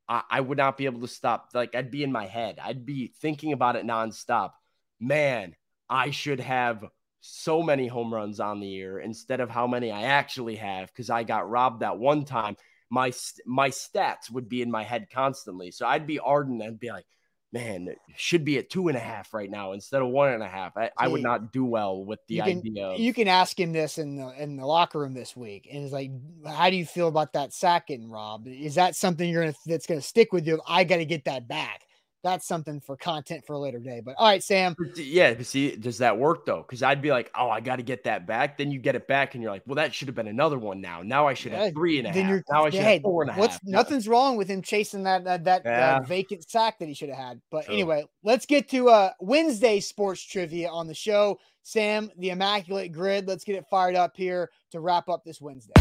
I, 0.09 0.23
I 0.31 0.41
would 0.41 0.59
not 0.59 0.77
be 0.79 0.85
able 0.85 1.01
to 1.01 1.09
stop. 1.09 1.49
Like 1.53 1.75
I'd 1.75 1.91
be 1.91 2.05
in 2.05 2.13
my 2.13 2.27
head. 2.27 2.61
I'd 2.63 2.87
be 2.87 3.13
thinking 3.21 3.53
about 3.53 3.75
it 3.75 3.85
nonstop. 3.85 4.53
Man, 5.01 5.55
I 5.89 6.11
should 6.11 6.41
have 6.41 6.85
so 7.21 7.63
many 7.63 7.87
home 7.89 8.13
runs 8.15 8.41
on 8.41 8.61
the 8.61 8.69
year 8.69 8.99
instead 9.01 9.41
of 9.41 9.51
how 9.51 9.67
many 9.67 9.91
I 9.91 10.03
actually 10.05 10.57
have 10.57 10.89
because 10.89 11.11
I 11.11 11.25
got 11.25 11.51
robbed 11.51 11.81
that 11.81 11.99
one 11.99 12.25
time. 12.25 12.57
My 12.89 13.13
my 13.45 13.71
stats 13.71 14.31
would 14.31 14.49
be 14.49 14.63
in 14.63 14.71
my 14.71 14.85
head 14.85 15.09
constantly. 15.13 15.71
So 15.73 15.87
I'd 15.87 16.07
be 16.07 16.21
ardent 16.21 16.63
and 16.63 16.79
be 16.79 16.91
like, 16.91 17.05
man, 17.53 17.89
should 18.17 18.45
be 18.45 18.59
at 18.59 18.71
two 18.71 18.87
and 18.89 18.97
a 18.97 19.01
half 19.01 19.35
right 19.35 19.51
now 19.51 19.73
instead 19.73 20.03
of 20.03 20.09
one 20.09 20.33
and 20.33 20.43
a 20.43 20.49
half. 20.49 20.77
I, 20.77 20.91
I 20.97 21.09
would 21.09 21.23
not 21.23 21.53
do 21.53 21.65
well 21.65 22.05
with 22.05 22.21
the 22.29 22.37
you 22.37 22.43
can- 22.43 22.59
idea 22.59 22.87
of 22.87 23.01
You 23.01 23.13
can 23.13 23.27
ask 23.29 23.59
him 23.59 23.73
this 23.73 23.99
in 23.99 24.17
the 24.17 24.29
in 24.41 24.57
the 24.57 24.67
locker 24.67 25.01
room 25.01 25.15
this 25.15 25.37
week, 25.37 25.69
and 25.73 25.83
it's 25.83 25.93
like, 25.93 26.13
how 26.47 26.71
do 26.71 26.77
you 26.77 26.87
feel 26.87 27.09
about 27.09 27.33
that 27.33 27.53
sack 27.53 27.89
getting 27.89 28.09
robbed? 28.09 28.47
Is 28.47 28.77
that 28.77 28.95
something 28.95 29.29
you're 29.29 29.43
gonna 29.43 29.57
that's 29.67 29.87
gonna 29.87 30.01
stick 30.01 30.33
with 30.33 30.47
you? 30.47 30.61
I 30.69 30.85
got 30.85 30.99
to 30.99 31.05
get 31.05 31.25
that 31.25 31.49
back. 31.49 31.86
That's 32.27 32.45
something 32.45 32.81
for 32.81 32.97
content 32.97 33.45
for 33.47 33.53
a 33.53 33.59
later 33.61 33.79
day. 33.79 34.01
But 34.05 34.17
all 34.19 34.27
right, 34.27 34.43
Sam. 34.43 34.75
Yeah, 34.97 35.35
but 35.35 35.47
see, 35.47 35.77
does 35.77 35.99
that 35.99 36.19
work 36.19 36.45
though? 36.45 36.63
Because 36.63 36.83
I'd 36.83 37.01
be 37.01 37.13
like, 37.13 37.31
oh, 37.39 37.49
I 37.49 37.61
got 37.61 37.77
to 37.77 37.85
get 37.85 38.03
that 38.03 38.27
back. 38.27 38.59
Then 38.59 38.73
you 38.73 38.81
get 38.81 38.97
it 38.97 39.07
back, 39.07 39.35
and 39.35 39.43
you're 39.43 39.53
like, 39.53 39.63
well, 39.65 39.77
that 39.77 39.95
should 39.95 40.09
have 40.09 40.17
been 40.17 40.27
another 40.27 40.59
one. 40.59 40.81
Now, 40.81 41.03
now 41.03 41.29
I 41.29 41.35
should 41.35 41.53
Yeah, 41.53 41.67
have 41.67 41.75
three 41.75 41.99
and 41.99 42.07
a 42.07 42.11
half. 42.11 42.15
Then 42.17 42.29
you're 42.29 42.43
Now 42.51 42.65
I 42.65 42.71
should 42.71 42.81
hey, 42.81 42.95
have 42.95 43.03
four 43.03 43.23
and 43.23 43.31
a 43.31 43.35
half. 43.35 43.41
what's 43.41 43.59
Yeah. 43.63 43.77
nothing's 43.77 44.09
wrong 44.09 44.37
with 44.37 44.49
him 44.49 44.61
chasing 44.61 45.05
that 45.05 45.23
that, 45.23 45.45
that 45.45 45.63
Yeah. 45.65 45.99
uh, 45.99 46.03
vacant 46.03 46.51
sack 46.51 46.81
that 46.81 46.89
he 46.89 46.95
should 46.95 47.11
have 47.11 47.19
had. 47.19 47.41
But 47.53 47.67
True. 47.67 47.75
anyway, 47.75 48.05
let's 48.25 48.45
get 48.45 48.69
to 48.71 48.89
uh 48.89 49.11
Wednesday 49.21 49.79
sports 49.79 50.21
trivia 50.21 50.69
on 50.69 50.89
the 50.89 50.95
show. 50.95 51.39
Sam, 51.63 52.11
the 52.19 52.31
immaculate 52.31 52.91
grid. 52.91 53.29
Let's 53.29 53.45
get 53.45 53.55
it 53.55 53.67
fired 53.71 53.95
up 53.95 54.17
here 54.17 54.51
to 54.73 54.81
wrap 54.81 55.09
up 55.09 55.23
this 55.25 55.41
Wednesday. 55.41 55.73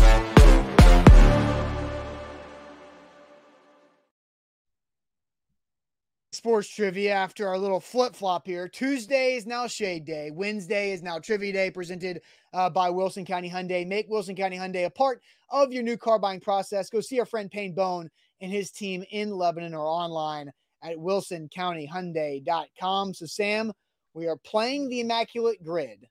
Sports 6.46 6.70
trivia 6.70 7.12
after 7.12 7.48
our 7.48 7.58
little 7.58 7.80
flip 7.80 8.16
flop 8.16 8.46
here. 8.46 8.68
Tuesday 8.68 9.34
is 9.34 9.48
now 9.48 9.66
Shade 9.66 10.06
Day. 10.06 10.30
Wednesday 10.30 10.92
is 10.92 11.02
now 11.02 11.18
Trivia 11.18 11.52
Day, 11.52 11.72
presented 11.72 12.22
uh, 12.54 12.70
by 12.70 12.88
Wilson 12.92 13.26
County 13.26 13.50
Hyundai. 13.50 13.84
Make 13.88 14.08
Wilson 14.10 14.36
County 14.36 14.56
Hyundai 14.56 14.86
a 14.86 14.92
part 14.92 15.24
of 15.50 15.74
your 15.74 15.82
new 15.82 15.98
car 15.98 16.20
buying 16.20 16.40
process. 16.40 16.88
Go 16.92 17.02
see 17.02 17.20
our 17.20 17.26
friend 17.26 17.50
Payne 17.50 17.74
Bone 17.74 18.12
and 18.42 18.52
his 18.52 18.70
team 18.70 19.04
in 19.10 19.32
Lebanon 19.32 19.74
or 19.74 19.88
online 19.88 20.52
at 20.84 20.96
wilsoncountyhyundai.com. 20.98 23.14
So, 23.16 23.26
Sam, 23.26 23.74
we 24.14 24.28
are 24.28 24.38
playing 24.38 24.88
the 24.88 25.00
Immaculate 25.00 25.64
Grid. 25.64 26.06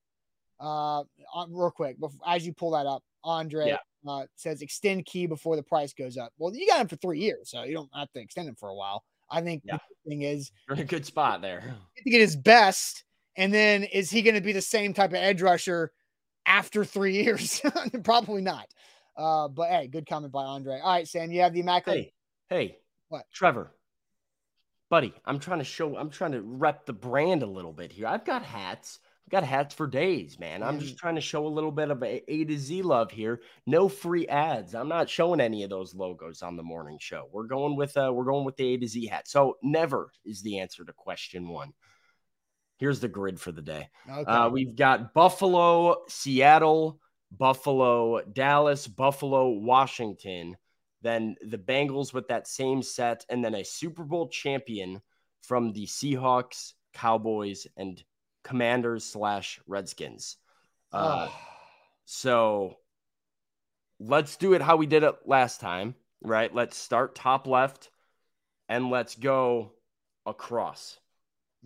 Uh, 0.59 1.05
on- 1.33 1.53
real 1.53 1.71
quick, 1.71 1.97
bef- 2.01 2.19
as 2.27 2.45
you 2.45 2.53
pull 2.53 2.73
that 2.73 2.87
up, 2.87 3.05
Andre 3.23 3.69
Yeah. 3.69 3.79
uh, 4.05 4.27
says 4.35 4.63
extend 4.63 5.07
key 5.07 5.27
before 5.27 5.55
the 5.55 5.63
price 5.63 5.93
goes 5.93 6.17
up. 6.17 6.33
Well, 6.39 6.53
you 6.57 6.67
got 6.67 6.81
him 6.81 6.89
for 6.89 6.97
three 6.97 7.21
years, 7.21 7.51
so 7.51 7.63
you 7.63 7.75
don't 7.75 7.91
have 7.95 8.11
to 8.15 8.21
extend 8.21 8.49
him 8.49 8.57
for 8.57 8.71
a 8.71 8.75
while. 8.75 9.05
I 9.31 9.41
think 9.41 9.63
Yeah. 9.65 9.79
the 10.05 10.11
thing 10.11 10.23
is 10.23 10.51
You're 10.69 10.77
in 10.77 10.83
a 10.83 10.87
good 10.87 11.07
spot 11.07 11.43
there. 11.43 11.75
to 12.05 12.11
get 12.11 12.21
his 12.21 12.37
best, 12.37 13.05
and 13.37 13.53
then 13.53 13.85
is 13.85 14.11
he 14.11 14.23
going 14.23 14.35
to 14.35 14.41
be 14.41 14.53
the 14.53 14.61
same 14.61 14.95
type 14.95 15.11
of 15.11 15.17
edge 15.17 15.43
rusher 15.43 15.93
after 16.47 16.85
three 16.85 17.23
years? 17.23 17.61
Probably 18.05 18.43
not. 18.43 18.67
Uh, 19.17 19.49
but 19.49 19.71
hey, 19.71 19.87
good 19.87 20.07
comment 20.07 20.33
by 20.33 20.45
Andre. 20.45 20.81
All 20.81 20.93
right, 20.93 21.07
Sam, 21.09 21.31
you 21.31 21.41
have 21.43 21.53
the 21.55 21.61
immaculate. 21.61 22.13
Hey, 22.49 22.57
hey, 22.69 22.79
What? 23.09 23.25
Trevor, 23.33 23.71
buddy, 24.91 25.15
I'm 25.25 25.39
trying 25.39 25.59
to 25.59 25.65
show, 25.65 25.97
I'm 25.97 26.11
trying 26.11 26.33
to 26.33 26.43
rep 26.43 26.85
the 26.87 26.93
brand 26.93 27.43
a 27.43 27.47
little 27.47 27.73
bit 27.73 27.93
here. 27.93 28.07
I've 28.07 28.25
got 28.25 28.43
hats 28.43 28.99
We've 29.27 29.31
got 29.31 29.45
hats 29.45 29.75
for 29.75 29.87
days, 29.87 30.39
man. 30.39 30.63
I'm 30.63 30.79
just 30.79 30.99
trying 30.99 31.15
to 31.15 31.21
show 31.23 31.47
a 31.47 31.49
little 31.49 31.73
bit 31.73 31.91
of 31.91 32.03
a, 32.03 32.31
a 32.31 32.45
to 32.45 32.59
Z 32.59 32.83
love 32.83 33.11
here. 33.11 33.41
No 33.67 33.89
free 33.89 34.29
ads. 34.29 34.75
I'm 34.75 34.89
not 34.89 35.09
showing 35.09 35.41
any 35.41 35.63
of 35.63 35.71
those 35.71 35.95
logos 35.95 36.43
on 36.43 36.57
the 36.57 36.63
morning 36.63 36.99
show. 37.01 37.29
We're 37.33 37.47
going 37.47 37.75
with 37.75 37.97
uh 37.97 38.13
we're 38.13 38.27
going 38.27 38.45
with 38.45 38.57
the 38.57 38.75
A 38.75 38.77
to 38.77 38.87
Z 38.87 39.07
hat. 39.07 39.27
So 39.27 39.57
never 39.63 40.13
is 40.27 40.43
the 40.43 40.59
answer 40.59 40.85
to 40.85 40.93
question 40.93 41.49
one. 41.49 41.73
Here's 42.77 43.01
the 43.01 43.09
grid 43.09 43.41
for 43.41 43.51
the 43.51 43.63
day. 43.63 43.89
Okay. 44.11 44.31
Uh, 44.31 44.51
we've 44.51 44.77
got 44.77 45.15
Buffalo, 45.15 46.03
Seattle, 46.09 47.01
Buffalo, 47.33 48.21
Dallas, 48.25 48.87
Buffalo, 48.87 49.49
Washington. 49.49 50.57
Then 51.01 51.37
the 51.41 51.59
Bengals 51.59 52.13
with 52.13 52.29
that 52.29 52.47
same 52.47 52.83
set, 52.83 53.25
and 53.31 53.45
then 53.45 53.55
a 53.55 53.65
Super 53.65 54.05
Bowl 54.05 54.29
champion 54.29 55.01
from 55.43 55.73
the 55.73 55.87
Seahawks, 55.87 56.73
Cowboys, 56.93 57.67
and 57.77 58.03
Commanders 58.45 59.05
slash 59.05 59.61
Redskins. 59.67 60.37
Uh, 60.93 61.29
so 62.05 62.77
let's 63.99 64.37
do 64.37 64.53
it 64.53 64.63
how 64.63 64.77
we 64.77 64.87
did 64.87 65.03
it 65.03 65.15
last 65.27 65.61
time, 65.61 65.95
right? 66.23 66.55
Let's 66.55 66.77
start 66.77 67.15
top 67.17 67.47
left 67.47 67.91
and 68.69 68.91
let's 68.91 69.17
go 69.17 69.73
across. 70.27 70.99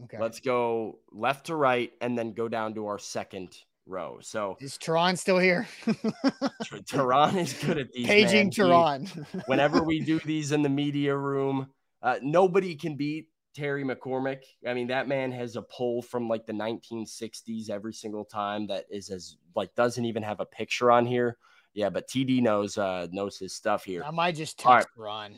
okay. 0.04 0.18
Let's 0.18 0.40
go 0.40 1.00
left 1.12 1.46
to 1.46 1.56
right 1.56 1.92
and 2.00 2.16
then 2.16 2.32
go 2.32 2.48
down 2.48 2.74
to 2.74 2.86
our 2.86 2.98
second 2.98 3.56
row. 3.86 4.18
So 4.22 4.56
Is 4.60 4.78
Tehran 4.78 5.16
still 5.16 5.38
here? 5.38 5.66
Tehran 6.86 7.36
is 7.36 7.52
good 7.54 7.78
at 7.78 7.92
these. 7.92 8.06
Paging 8.06 8.46
man. 8.46 8.50
Tehran. 8.50 9.26
whenever 9.46 9.82
we 9.82 10.00
do 10.00 10.18
these 10.20 10.52
in 10.52 10.62
the 10.62 10.68
media 10.68 11.16
room, 11.16 11.68
uh, 12.02 12.18
nobody 12.22 12.76
can 12.76 12.96
beat 12.96 13.28
Terry 13.58 13.82
McCormick. 13.82 14.42
I 14.66 14.72
mean, 14.72 14.86
that 14.86 15.08
man 15.08 15.32
has 15.32 15.56
a 15.56 15.62
pull 15.62 16.00
from 16.00 16.28
like 16.28 16.46
the 16.46 16.52
1960s 16.52 17.70
every 17.70 17.92
single 17.92 18.24
time 18.24 18.68
that 18.68 18.84
is 18.88 19.10
as 19.10 19.36
like 19.56 19.74
doesn't 19.74 20.04
even 20.04 20.22
have 20.22 20.38
a 20.38 20.46
picture 20.46 20.92
on 20.92 21.04
here. 21.04 21.36
Yeah, 21.74 21.90
but 21.90 22.08
TD 22.08 22.40
knows 22.40 22.78
uh 22.78 23.08
knows 23.10 23.36
his 23.36 23.54
stuff 23.54 23.84
here. 23.84 24.04
I 24.04 24.12
might 24.12 24.36
just 24.36 24.60
text 24.60 24.88
Tehran. 24.96 25.34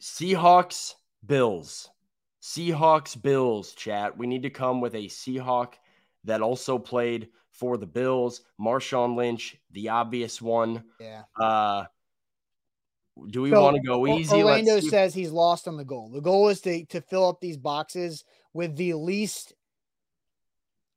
Seahawks, 0.00 0.94
Bills. 1.24 1.88
Seahawks, 2.42 3.20
Bills, 3.20 3.72
chat. 3.72 4.18
We 4.18 4.26
need 4.26 4.42
to 4.42 4.50
come 4.50 4.82
with 4.82 4.94
a 4.94 5.06
Seahawk 5.06 5.72
that 6.24 6.42
also 6.42 6.78
played 6.78 7.28
for 7.50 7.78
the 7.78 7.86
Bills. 7.86 8.42
Marshawn 8.60 9.16
Lynch, 9.16 9.56
the 9.70 9.88
obvious 9.88 10.42
one. 10.42 10.84
Yeah. 11.00 11.22
Uh 11.40 11.86
do 13.30 13.42
we 13.42 13.50
So, 13.50 13.62
want 13.62 13.76
to 13.76 13.82
go 13.82 14.06
easy? 14.06 14.36
Orlando 14.36 14.80
says 14.80 15.14
he's 15.14 15.30
lost 15.30 15.66
on 15.68 15.76
the 15.76 15.84
goal. 15.84 16.10
The 16.10 16.20
goal 16.20 16.48
is 16.48 16.60
to 16.62 16.84
to 16.86 17.00
fill 17.00 17.28
up 17.28 17.40
these 17.40 17.56
boxes 17.56 18.24
with 18.52 18.76
the 18.76 18.94
least 18.94 19.54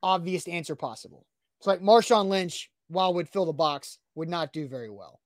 obvious 0.04 0.48
answer 0.48 0.76
possible. 0.76 1.26
It's 1.60 1.68
like 1.68 1.82
Marshawn 1.82 2.28
Lynch, 2.28 2.70
while 2.88 3.14
would 3.14 3.30
fill 3.30 3.46
the 3.46 3.54
box, 3.54 4.00
would 4.16 4.30
not 4.30 4.54
do 4.54 4.68
very 4.68 4.90
well. 4.90 5.20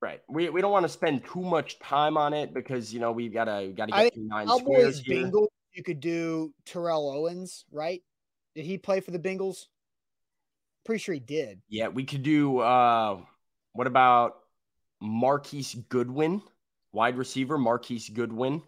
Right. 0.00 0.20
We, 0.28 0.48
we 0.48 0.60
don't 0.60 0.70
want 0.70 0.84
to 0.84 0.88
spend 0.88 1.24
too 1.24 1.42
much 1.42 1.78
time 1.80 2.16
on 2.16 2.32
it 2.32 2.54
because 2.54 2.94
you 2.94 3.00
know 3.00 3.10
we've 3.12 3.32
got 3.32 3.44
to 3.44 3.72
got 3.76 3.88
to 3.88 3.94
I 3.94 4.04
get 4.04 4.14
through 4.14 4.28
nine 4.28 4.48
squares 4.48 5.00
Cowboys. 5.00 5.30
Bengals, 5.32 5.48
you 5.72 5.82
could 5.82 6.00
do 6.00 6.54
Terrell 6.64 7.10
Owens, 7.10 7.64
right? 7.72 8.02
Did 8.54 8.64
he 8.64 8.78
play 8.78 9.00
for 9.00 9.10
the 9.10 9.18
Bengals? 9.18 9.66
Pretty 10.84 11.00
sure 11.02 11.14
he 11.14 11.20
did. 11.20 11.60
Yeah, 11.68 11.88
we 11.88 12.04
could 12.04 12.22
do. 12.22 12.58
uh 12.58 13.20
What 13.72 13.86
about 13.86 14.37
Marquise 15.00 15.74
Goodwin, 15.88 16.42
wide 16.92 17.16
receiver 17.16 17.58
Marquise 17.58 18.08
Goodwin? 18.08 18.62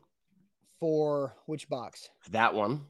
For 0.79 1.35
which 1.47 1.69
box? 1.69 2.09
That 2.31 2.55
one. 2.55 2.83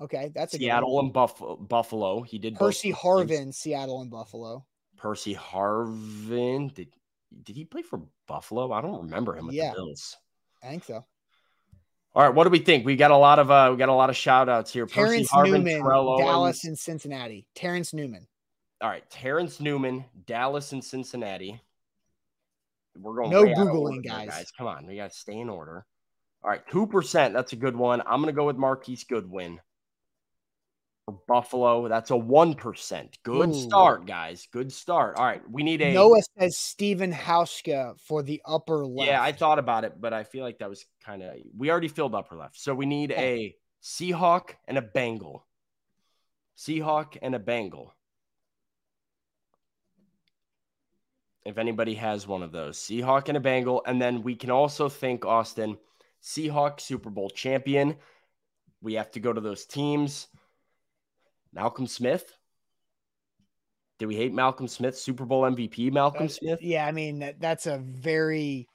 Okay, 0.00 0.32
that's 0.34 0.54
a 0.54 0.58
good 0.58 0.64
Seattle 0.64 0.98
and 1.00 1.12
Buffalo. 1.12 1.56
Buffalo. 1.56 2.22
He 2.22 2.38
did. 2.38 2.56
Percy. 2.56 2.92
Harvin, 2.92 3.54
Seattle 3.54 4.00
and 4.00 4.10
Buffalo. 4.10 4.66
Percy 4.96 5.34
Harvin. 5.34 6.74
Did 6.74 6.88
did 7.42 7.56
he 7.56 7.64
play 7.64 7.82
for 7.82 8.02
Buffalo? 8.26 8.72
I 8.72 8.80
don't 8.80 9.02
remember 9.04 9.36
him 9.36 9.46
with 9.46 9.54
Yeah. 9.54 9.70
the 9.70 9.76
Bills. 9.76 10.16
I 10.62 10.68
think 10.70 10.84
so. 10.84 11.04
All 12.16 12.22
right, 12.22 12.34
what 12.34 12.44
do 12.44 12.50
we 12.50 12.60
think? 12.60 12.84
We 12.86 12.96
got 12.96 13.10
a 13.10 13.16
lot 13.16 13.38
of 13.38 13.50
uh 13.50 13.68
we 13.70 13.76
got 13.76 13.88
a 13.88 13.94
lot 13.94 14.10
of 14.10 14.16
shout 14.16 14.48
outs 14.48 14.72
here. 14.72 14.86
Percy 14.86 15.24
Harvin, 15.24 15.50
Newman, 15.64 15.82
Terrell. 15.82 16.18
Dallas 16.18 16.64
and 16.64 16.78
Cincinnati. 16.78 17.46
Terrence 17.54 17.92
Newman. 17.92 18.26
All 18.80 18.88
right, 18.88 19.08
Terrence 19.10 19.60
Newman, 19.60 20.04
Dallas 20.26 20.72
and 20.72 20.84
Cincinnati. 20.84 21.60
We're 22.98 23.14
going 23.14 23.30
No 23.30 23.42
way 23.44 23.52
out 23.52 23.58
of 23.58 23.68
Googling, 23.68 24.02
here, 24.02 24.26
guys. 24.26 24.52
Come 24.56 24.66
on, 24.66 24.86
we 24.86 24.96
got 24.96 25.10
to 25.10 25.16
stay 25.16 25.38
in 25.38 25.48
order. 25.48 25.84
All 26.42 26.50
right, 26.50 26.62
two 26.70 26.86
percent. 26.86 27.34
That's 27.34 27.52
a 27.52 27.56
good 27.56 27.76
one. 27.76 28.02
I'm 28.02 28.20
going 28.20 28.26
to 28.26 28.32
go 28.32 28.46
with 28.46 28.56
Marquise 28.56 29.04
Goodwin 29.04 29.60
for 31.06 31.18
Buffalo. 31.26 31.88
That's 31.88 32.10
a 32.10 32.16
one 32.16 32.54
percent. 32.54 33.18
Good 33.22 33.50
Ooh. 33.50 33.54
start, 33.54 34.06
guys. 34.06 34.46
Good 34.52 34.72
start. 34.72 35.16
All 35.16 35.24
right, 35.24 35.42
we 35.50 35.62
need 35.62 35.80
a. 35.80 35.94
Noah 35.94 36.20
says 36.38 36.58
Steven 36.58 37.12
Hauschka 37.12 37.98
for 38.00 38.22
the 38.22 38.42
upper 38.44 38.86
left. 38.86 39.08
yeah, 39.08 39.22
I 39.22 39.32
thought 39.32 39.58
about 39.58 39.84
it, 39.84 40.00
but 40.00 40.12
I 40.12 40.24
feel 40.24 40.44
like 40.44 40.58
that 40.58 40.68
was 40.68 40.84
kind 41.04 41.22
of. 41.22 41.34
We 41.56 41.70
already 41.70 41.88
filled 41.88 42.14
upper 42.14 42.36
left, 42.36 42.58
so 42.58 42.74
we 42.74 42.86
need 42.86 43.12
a 43.12 43.54
Seahawk 43.82 44.50
and 44.66 44.78
a 44.78 44.82
Bengal. 44.82 45.46
Seahawk 46.56 47.16
and 47.20 47.34
a 47.34 47.38
Bengal. 47.38 47.92
If 51.44 51.58
anybody 51.58 51.94
has 51.94 52.26
one 52.26 52.42
of 52.42 52.52
those, 52.52 52.78
Seahawk 52.78 53.28
and 53.28 53.36
a 53.36 53.40
Bengal, 53.40 53.82
and 53.86 54.00
then 54.00 54.22
we 54.22 54.34
can 54.34 54.50
also 54.50 54.88
think 54.88 55.26
Austin, 55.26 55.76
Seahawk 56.22 56.80
Super 56.80 57.10
Bowl 57.10 57.28
champion. 57.28 57.96
We 58.80 58.94
have 58.94 59.10
to 59.12 59.20
go 59.20 59.32
to 59.32 59.40
those 59.40 59.66
teams. 59.66 60.28
Malcolm 61.52 61.86
Smith. 61.86 62.32
Do 63.98 64.08
we 64.08 64.16
hate 64.16 64.32
Malcolm 64.32 64.68
Smith? 64.68 64.98
Super 64.98 65.24
Bowl 65.24 65.42
MVP, 65.42 65.92
Malcolm 65.92 66.26
Uh, 66.26 66.28
Smith. 66.28 66.62
Yeah, 66.62 66.86
I 66.86 66.92
mean 66.92 67.20
that, 67.20 67.40
that's 67.40 67.66
a 67.66 67.78
very, 67.78 68.66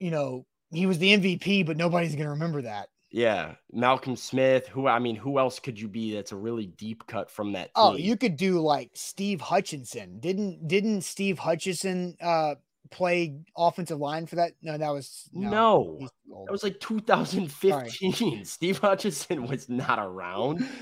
you 0.00 0.10
know, 0.10 0.46
he 0.72 0.86
was 0.86 0.98
the 0.98 1.12
MVP, 1.12 1.66
but 1.66 1.76
nobody's 1.76 2.16
gonna 2.16 2.30
remember 2.30 2.62
that. 2.62 2.88
Yeah, 3.12 3.56
Malcolm 3.70 4.16
Smith. 4.16 4.66
Who 4.68 4.86
I 4.88 4.98
mean, 4.98 5.16
who 5.16 5.38
else 5.38 5.58
could 5.58 5.78
you 5.78 5.86
be? 5.86 6.14
That's 6.14 6.32
a 6.32 6.36
really 6.36 6.66
deep 6.66 7.06
cut 7.06 7.30
from 7.30 7.52
that. 7.52 7.66
Team? 7.66 7.72
Oh, 7.76 7.94
you 7.94 8.16
could 8.16 8.36
do 8.36 8.58
like 8.60 8.90
Steve 8.94 9.40
Hutchinson. 9.40 10.18
Didn't 10.18 10.66
didn't 10.66 11.02
Steve 11.02 11.38
Hutchinson 11.38 12.16
uh 12.22 12.54
play 12.90 13.38
offensive 13.54 13.98
line 13.98 14.24
for 14.26 14.36
that? 14.36 14.52
No, 14.62 14.78
that 14.78 14.90
was 14.90 15.28
no, 15.32 15.98
old. 16.30 16.46
that 16.46 16.52
was 16.52 16.62
like 16.62 16.80
2015. 16.80 18.44
Steve 18.46 18.78
Hutchinson 18.78 19.46
was 19.46 19.68
not 19.68 19.98
around. 19.98 20.66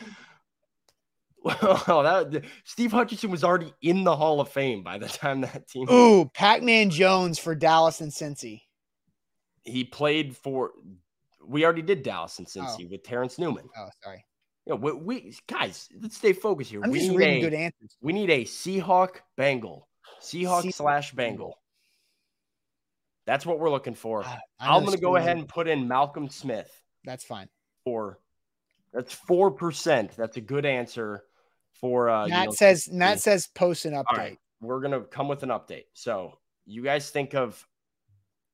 Well, 1.44 2.02
that 2.02 2.44
Steve 2.64 2.92
Hutchinson 2.92 3.30
was 3.30 3.42
already 3.42 3.72
in 3.80 4.04
the 4.04 4.14
Hall 4.14 4.40
of 4.40 4.50
Fame 4.50 4.82
by 4.82 4.98
the 4.98 5.08
time 5.08 5.40
that 5.40 5.66
team. 5.68 5.88
Ooh, 5.90 6.30
Pac-Man 6.34 6.90
Jones 6.90 7.38
for 7.38 7.54
Dallas 7.54 8.02
and 8.02 8.12
Cincy. 8.12 8.62
He 9.64 9.84
played 9.84 10.36
for. 10.36 10.72
We 11.46 11.64
already 11.64 11.82
did 11.82 12.02
Dallas 12.02 12.38
and 12.38 12.48
Oh. 12.56 12.60
Cincy 12.60 12.90
with 12.90 13.02
Terrence 13.02 13.38
Newman. 13.38 13.68
Oh, 13.76 13.88
sorry. 14.02 14.24
Yeah, 14.66 14.74
we, 14.74 14.92
we 14.92 15.34
guys, 15.46 15.88
let's 16.00 16.16
stay 16.16 16.32
focused 16.32 16.70
here. 16.70 16.82
I'm 16.84 16.90
we 16.90 17.08
need 17.08 17.20
a, 17.20 17.40
good 17.40 17.54
answers. 17.54 17.96
We 18.00 18.12
need 18.12 18.30
a 18.30 18.44
Seahawk 18.44 19.16
Bengal. 19.36 19.88
Seahawk 20.20 20.64
Seahawk 20.64 20.74
slash 20.74 21.12
Bengal. 21.12 21.58
That's 23.26 23.46
what 23.46 23.58
we're 23.58 23.70
looking 23.70 23.94
for. 23.94 24.24
I 24.24 24.38
I'm 24.58 24.84
going 24.84 24.94
to 24.96 25.00
go 25.00 25.16
ahead 25.16 25.36
and 25.36 25.48
put 25.48 25.66
in 25.68 25.88
Malcolm 25.88 26.28
Smith 26.28 26.70
That's 27.04 27.24
fine. 27.24 27.48
for 27.84 28.18
that's 28.92 29.14
four 29.14 29.50
percent. 29.50 30.16
That's 30.16 30.36
a 30.36 30.40
good 30.40 30.66
answer 30.66 31.22
for 31.74 32.10
uh 32.10 32.24
you 32.26 32.30
Matt 32.30 32.46
know, 32.46 32.52
says. 32.52 32.88
Matt 32.90 33.20
says 33.20 33.46
post 33.46 33.84
an 33.84 33.94
update. 33.94 34.16
Right, 34.16 34.38
we're 34.60 34.80
gonna 34.80 35.02
come 35.02 35.28
with 35.28 35.42
an 35.42 35.50
update. 35.50 35.84
So 35.94 36.38
you 36.66 36.82
guys 36.82 37.10
think 37.10 37.34
of 37.34 37.64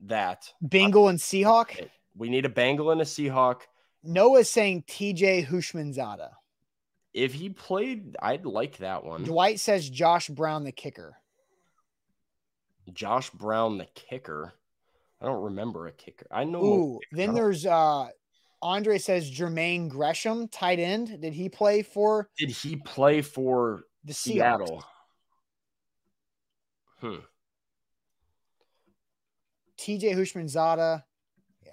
that. 0.03 0.53
Bengal 0.61 1.09
and 1.09 1.19
Seahawk. 1.19 1.71
Okay, 1.71 1.91
We 2.17 2.29
need 2.29 2.45
a 2.45 2.49
Bengal 2.49 2.91
and 2.91 3.01
a 3.01 3.05
Seahawk. 3.05 3.63
Noah's 4.03 4.51
saying 4.51 4.85
TJ 4.89 5.47
Houshmandzadeh. 5.47 6.31
If 7.13 7.35
he 7.35 7.49
played, 7.49 8.17
I'd 8.21 8.45
like 8.45 8.79
that 8.79 9.05
one. 9.05 9.25
Dwight 9.25 9.59
says 9.59 9.89
Josh 9.89 10.29
Brown, 10.29 10.65
the 10.65 10.73
kicker. 10.73 11.17
Josh 12.93 13.31
Brown, 13.31 13.79
the 13.79 13.87
kicker. 13.95 14.53
I 15.21 15.25
don't 15.27 15.43
remember 15.43 15.87
a 15.87 15.93
kicker. 15.93 16.27
I 16.31 16.45
know. 16.45 16.63
Ooh, 16.63 17.01
then 17.13 17.35
there's 17.35 17.65
uh 17.67 18.09
Andre 18.63 18.99
says 18.99 19.31
Jermaine 19.31 19.89
Gresham, 19.89 20.49
tight 20.49 20.79
end. 20.79 21.21
Did 21.21 21.33
he 21.33 21.49
play 21.49 21.83
for 21.83 22.29
did 22.39 22.51
he 22.51 22.77
play 22.77 23.23
for 23.23 23.85
the 24.05 24.13
Seahawks? 24.13 24.33
Seattle? 24.35 24.85
Hmm. 27.01 27.17
TJ 29.79 30.15
Houshmandzadeh. 30.15 31.03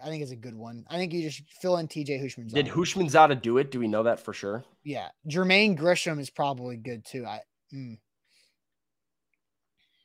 I 0.04 0.08
think 0.10 0.22
it's 0.22 0.32
a 0.32 0.36
good 0.36 0.56
one. 0.56 0.86
I 0.90 0.98
think 0.98 1.14
you 1.14 1.22
just 1.22 1.44
fill 1.62 1.78
in 1.78 1.88
TJ 1.88 2.22
Houshmandzadeh. 2.22 2.54
Did 2.54 2.68
Houshmandzadeh 2.68 3.42
do 3.42 3.58
it? 3.58 3.72
Do 3.72 3.80
we 3.80 3.88
know 3.88 4.04
that 4.04 4.20
for 4.20 4.34
sure? 4.34 4.64
Yeah, 4.84 5.08
Jermaine 5.30 5.78
Gresham 5.78 6.20
is 6.20 6.30
probably 6.30 6.76
good 6.78 7.06
too. 7.06 7.26
I 7.26 7.40
mm, 7.74 7.98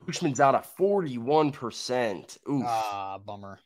Houshmandzadeh, 0.07 0.65
forty-one 0.65 1.51
percent. 1.51 2.37
Ooh, 2.49 2.63
ah 2.65 3.17
bummer. 3.25 3.59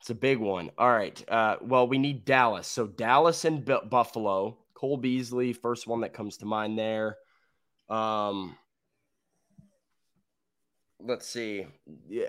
it's 0.00 0.10
a 0.10 0.14
big 0.14 0.38
one. 0.38 0.70
All 0.76 0.90
right. 0.90 1.22
Uh, 1.28 1.56
well, 1.62 1.88
we 1.88 1.98
need 1.98 2.24
Dallas. 2.24 2.66
So 2.66 2.86
Dallas 2.86 3.44
and 3.44 3.64
Bu- 3.64 3.86
Buffalo, 3.88 4.58
Cole 4.74 4.98
Beasley, 4.98 5.52
first 5.54 5.86
one 5.86 6.02
that 6.02 6.12
comes 6.12 6.36
to 6.38 6.46
mind 6.46 6.78
there. 6.78 7.16
Um, 7.88 8.56
let's 11.00 11.26
see. 11.26 11.66
Yeah, 12.08 12.26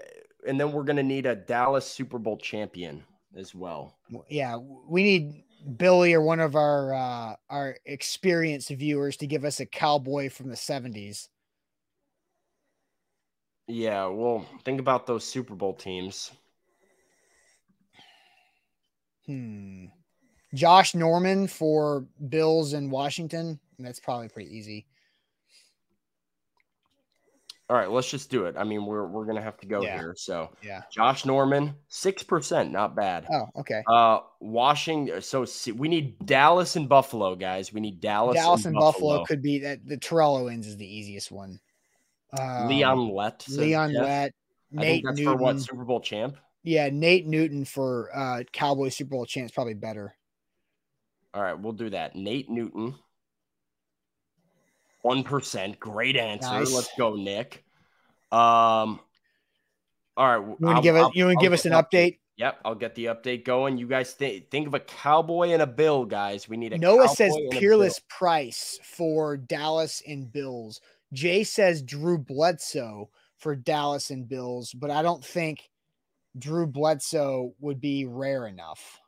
and 0.48 0.60
then 0.60 0.72
we're 0.72 0.84
gonna 0.84 1.04
need 1.04 1.26
a 1.26 1.36
Dallas 1.36 1.86
Super 1.86 2.18
Bowl 2.18 2.38
champion 2.38 3.04
as 3.36 3.56
well. 3.56 3.98
Yeah, 4.30 4.58
we 4.58 5.04
need 5.04 5.44
Billy 5.78 6.14
or 6.14 6.22
one 6.22 6.40
of 6.40 6.56
our 6.56 6.94
uh, 6.94 7.36
our 7.50 7.78
experienced 7.86 8.70
viewers 8.70 9.18
to 9.18 9.28
give 9.28 9.46
us 9.46 9.60
a 9.60 9.66
cowboy 9.66 10.30
from 10.30 10.50
the 10.50 10.56
seventies. 10.56 11.30
Yeah, 13.68 14.08
well, 14.08 14.46
think 14.66 14.80
about 14.80 15.08
those 15.08 15.24
Super 15.24 15.56
Bowl 15.56 15.74
teams. 15.74 16.32
Hmm. 19.26 19.86
Josh 20.54 20.94
Norman 20.94 21.48
for 21.48 22.06
Bills 22.28 22.74
in 22.74 22.90
Washington. 22.90 23.60
That's 23.80 24.00
probably 24.00 24.28
pretty 24.28 24.56
easy. 24.56 24.86
All 27.72 27.78
right, 27.78 27.90
let's 27.90 28.10
just 28.12 28.30
do 28.30 28.48
it. 28.48 28.56
I 28.58 28.66
mean, 28.66 28.86
we're 28.86 29.08
we're 29.08 29.24
gonna 29.26 29.42
have 29.42 29.56
to 29.60 29.66
go 29.66 29.82
Yeah. 29.82 29.98
here. 29.98 30.14
So 30.18 30.50
Yeah. 30.62 30.82
Josh 30.92 31.26
Norman, 31.26 31.74
six 31.88 32.22
percent, 32.22 32.70
not 32.70 32.98
bad. 32.98 33.26
Oh, 33.32 33.46
okay. 33.62 33.82
Uh, 33.88 34.20
Washington. 34.42 35.22
So 35.22 35.46
we 35.78 35.88
need 35.88 36.26
Dallas 36.26 36.76
and 36.76 36.90
Buffalo, 36.90 37.34
guys. 37.36 37.72
We 37.72 37.80
need 37.80 38.02
Dallas. 38.02 38.36
Dallas 38.36 38.66
and 38.66 38.76
Buffalo. 38.76 39.24
could 39.24 39.42
be 39.42 39.60
that. 39.60 39.88
The 39.88 39.96
Terrell 39.96 40.36
Owens 40.36 40.68
is 40.68 40.76
the 40.76 40.86
easiest 40.86 41.32
one. 41.32 41.62
Um, 42.38 42.68
Leon 42.68 43.08
Lett. 43.16 43.46
Leon 43.48 43.94
Jeff. 43.94 44.04
Lett. 44.04 44.34
I 44.74 44.76
Nate 44.76 44.86
think 44.88 45.06
that's 45.06 45.18
Newton. 45.20 45.34
for 45.38 45.42
what 45.42 45.60
Super 45.62 45.86
Bowl 45.86 46.02
champ. 46.02 46.36
Yeah, 46.64 46.90
Nate 46.92 47.26
Newton 47.26 47.64
for 47.64 48.10
uh 48.14 48.44
Cowboy 48.52 48.90
Super 48.90 49.12
Bowl 49.12 49.26
champ 49.26 49.46
is 49.46 49.52
probably 49.54 49.76
better. 49.76 50.14
All 51.34 51.42
right, 51.42 51.58
we'll 51.58 51.72
do 51.72 51.90
that. 51.92 52.18
Nate 52.18 52.50
Newton. 52.50 52.96
One 55.02 55.24
percent. 55.24 55.80
Great 55.80 56.18
answer. 56.18 56.50
Nice. 56.50 56.74
Let's 56.74 56.90
go, 56.98 57.16
Nick. 57.16 57.64
Um. 58.32 59.00
All 60.18 60.40
right. 60.40 60.58
You 60.60 60.66
want 60.66 60.78
to 60.78 60.84
give 60.84 60.96
us? 60.96 61.12
You 61.14 61.26
want 61.26 61.40
to 61.40 61.44
give 61.44 61.54
us 61.54 61.66
an 61.66 61.74
update? 61.74 62.20
Yep, 62.38 62.60
I'll 62.66 62.76
get 62.76 62.96
the 62.96 63.06
update 63.06 63.46
going. 63.46 63.78
You 63.78 63.88
guys 63.88 64.14
think 64.14 64.50
think 64.50 64.66
of 64.66 64.74
a 64.74 64.80
cowboy 64.80 65.50
and 65.50 65.62
a 65.62 65.68
bill, 65.68 66.06
guys. 66.06 66.50
We 66.50 66.58
need 66.58 66.74
a 66.74 66.78
Noah 66.78 67.04
cowboy 67.04 67.14
says 67.14 67.38
Peerless. 67.52 68.02
Price 68.10 68.80
for 68.84 69.38
Dallas 69.38 70.02
and 70.08 70.32
Bills. 70.32 70.82
Jay 71.14 71.44
says 71.44 71.84
Drew 71.84 72.18
Bledsoe 72.18 73.10
for 73.38 73.56
Dallas 73.56 74.10
and 74.10 74.28
Bills, 74.28 74.72
but 74.74 74.90
I 74.90 75.02
don't 75.02 75.24
think 75.24 75.70
Drew 76.38 76.66
Bledsoe 76.66 77.54
would 77.60 77.80
be 77.80 78.06
rare 78.06 78.48
enough. 78.48 79.00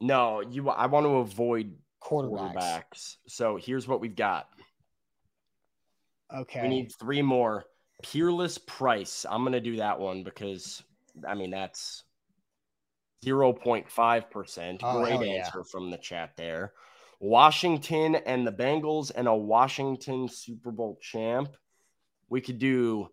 No, 0.00 0.40
you. 0.40 0.68
I 0.68 0.86
want 0.86 1.06
to 1.06 1.16
avoid 1.16 1.74
Quarterbacks. 2.00 2.54
quarterbacks. 2.54 3.16
So 3.26 3.56
here's 3.56 3.88
what 3.88 4.00
we've 4.00 4.14
got. 4.14 4.48
Okay. 6.34 6.62
We 6.62 6.68
need 6.68 6.92
three 6.98 7.22
more. 7.22 7.64
Peerless 8.02 8.58
Price. 8.58 9.26
I'm 9.28 9.44
gonna 9.44 9.60
do 9.60 9.76
that 9.76 9.98
one 9.98 10.22
because 10.22 10.82
I 11.26 11.34
mean 11.34 11.50
that's 11.50 12.04
0.5%. 13.24 14.78
Oh, 14.82 15.00
Great 15.00 15.12
hell 15.12 15.24
yeah. 15.24 15.32
answer 15.32 15.64
from 15.64 15.90
the 15.90 15.98
chat 15.98 16.36
there. 16.36 16.72
Washington 17.20 18.14
and 18.14 18.46
the 18.46 18.52
Bengals 18.52 19.10
and 19.14 19.26
a 19.26 19.34
Washington 19.34 20.28
Super 20.28 20.70
Bowl 20.70 20.98
champ. 21.02 21.56
We 22.30 22.40
could 22.40 22.58
do 22.58 23.08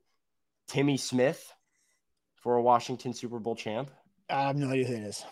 Timmy 0.67 0.97
Smith 0.97 1.51
for 2.35 2.55
a 2.55 2.61
Washington 2.61 3.13
Super 3.13 3.39
Bowl 3.39 3.55
champ. 3.55 3.89
I 4.29 4.47
have 4.47 4.55
no 4.55 4.69
idea 4.69 4.85
who 4.85 4.93
it 4.93 5.03
is. 5.03 5.25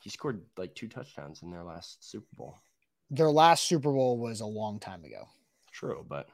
He 0.00 0.10
scored 0.10 0.42
like 0.56 0.74
two 0.74 0.86
touchdowns 0.86 1.42
in 1.42 1.50
their 1.50 1.64
last 1.64 2.08
Super 2.08 2.28
Bowl. 2.36 2.58
Their 3.10 3.30
last 3.30 3.66
Super 3.66 3.90
Bowl 3.90 4.18
was 4.18 4.40
a 4.40 4.46
long 4.46 4.78
time 4.78 5.04
ago. 5.04 5.26
True, 5.72 6.04
but 6.08 6.28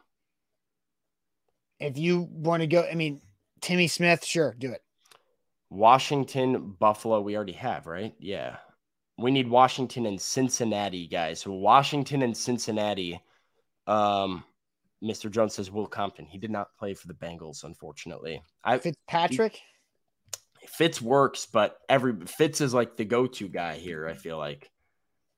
If 1.80 1.96
you 1.96 2.28
want 2.30 2.60
to 2.60 2.66
go, 2.66 2.86
I 2.90 2.94
mean, 2.94 3.20
Timmy 3.60 3.88
Smith, 3.88 4.24
sure, 4.24 4.54
do 4.58 4.70
it. 4.70 4.82
Washington, 5.70 6.76
Buffalo, 6.78 7.20
we 7.20 7.36
already 7.36 7.52
have, 7.52 7.86
right? 7.86 8.14
Yeah. 8.18 8.56
We 9.18 9.30
need 9.30 9.48
Washington 9.48 10.06
and 10.06 10.20
Cincinnati, 10.20 11.06
guys. 11.06 11.40
So 11.40 11.52
Washington 11.52 12.22
and 12.22 12.36
Cincinnati. 12.36 13.20
Um, 13.86 14.44
Mr. 15.02 15.30
Jones 15.30 15.54
says 15.54 15.70
Will 15.70 15.86
Compton. 15.86 16.26
He 16.26 16.38
did 16.38 16.50
not 16.50 16.76
play 16.78 16.94
for 16.94 17.06
the 17.06 17.14
Bengals, 17.14 17.64
unfortunately. 17.64 18.42
I 18.64 18.78
Fitzpatrick. 18.78 19.58
Fitz 20.66 21.00
works, 21.00 21.46
but 21.46 21.78
every 21.88 22.14
Fitz 22.26 22.60
is 22.60 22.74
like 22.74 22.96
the 22.96 23.04
go-to 23.04 23.48
guy 23.48 23.76
here. 23.76 24.06
I 24.06 24.14
feel 24.14 24.36
like 24.36 24.70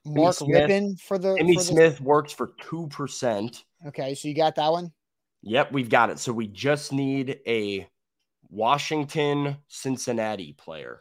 Mark 0.05 0.35
Smith. 0.35 0.69
Rippon 0.69 0.97
for 0.97 1.19
the. 1.19 1.37
Timmy 1.37 1.55
for 1.55 1.61
the- 1.61 1.65
Smith 1.65 2.01
works 2.01 2.33
for 2.33 2.55
two 2.61 2.89
percent. 2.89 3.65
Okay, 3.87 4.15
so 4.15 4.29
you 4.29 4.35
got 4.35 4.57
that 4.57 4.73
one. 4.73 4.93
Yep, 5.43 5.73
we've 5.73 5.89
got 5.89 6.11
it. 6.11 6.19
So 6.19 6.33
we 6.33 6.47
just 6.47 6.93
need 6.93 7.41
a 7.47 7.89
Washington 8.49 9.57
Cincinnati 9.69 10.53
player. 10.53 11.01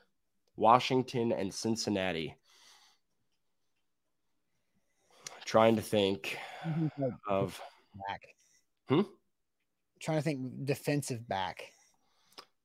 Washington 0.56 1.32
and 1.32 1.54
Cincinnati. 1.54 2.36
Trying 5.46 5.76
to 5.76 5.82
think 5.82 6.38
of 7.28 7.62
back. 8.08 8.22
Hmm? 8.88 9.02
Trying 10.00 10.18
to 10.18 10.24
think 10.24 10.66
defensive 10.66 11.28
back. 11.28 11.64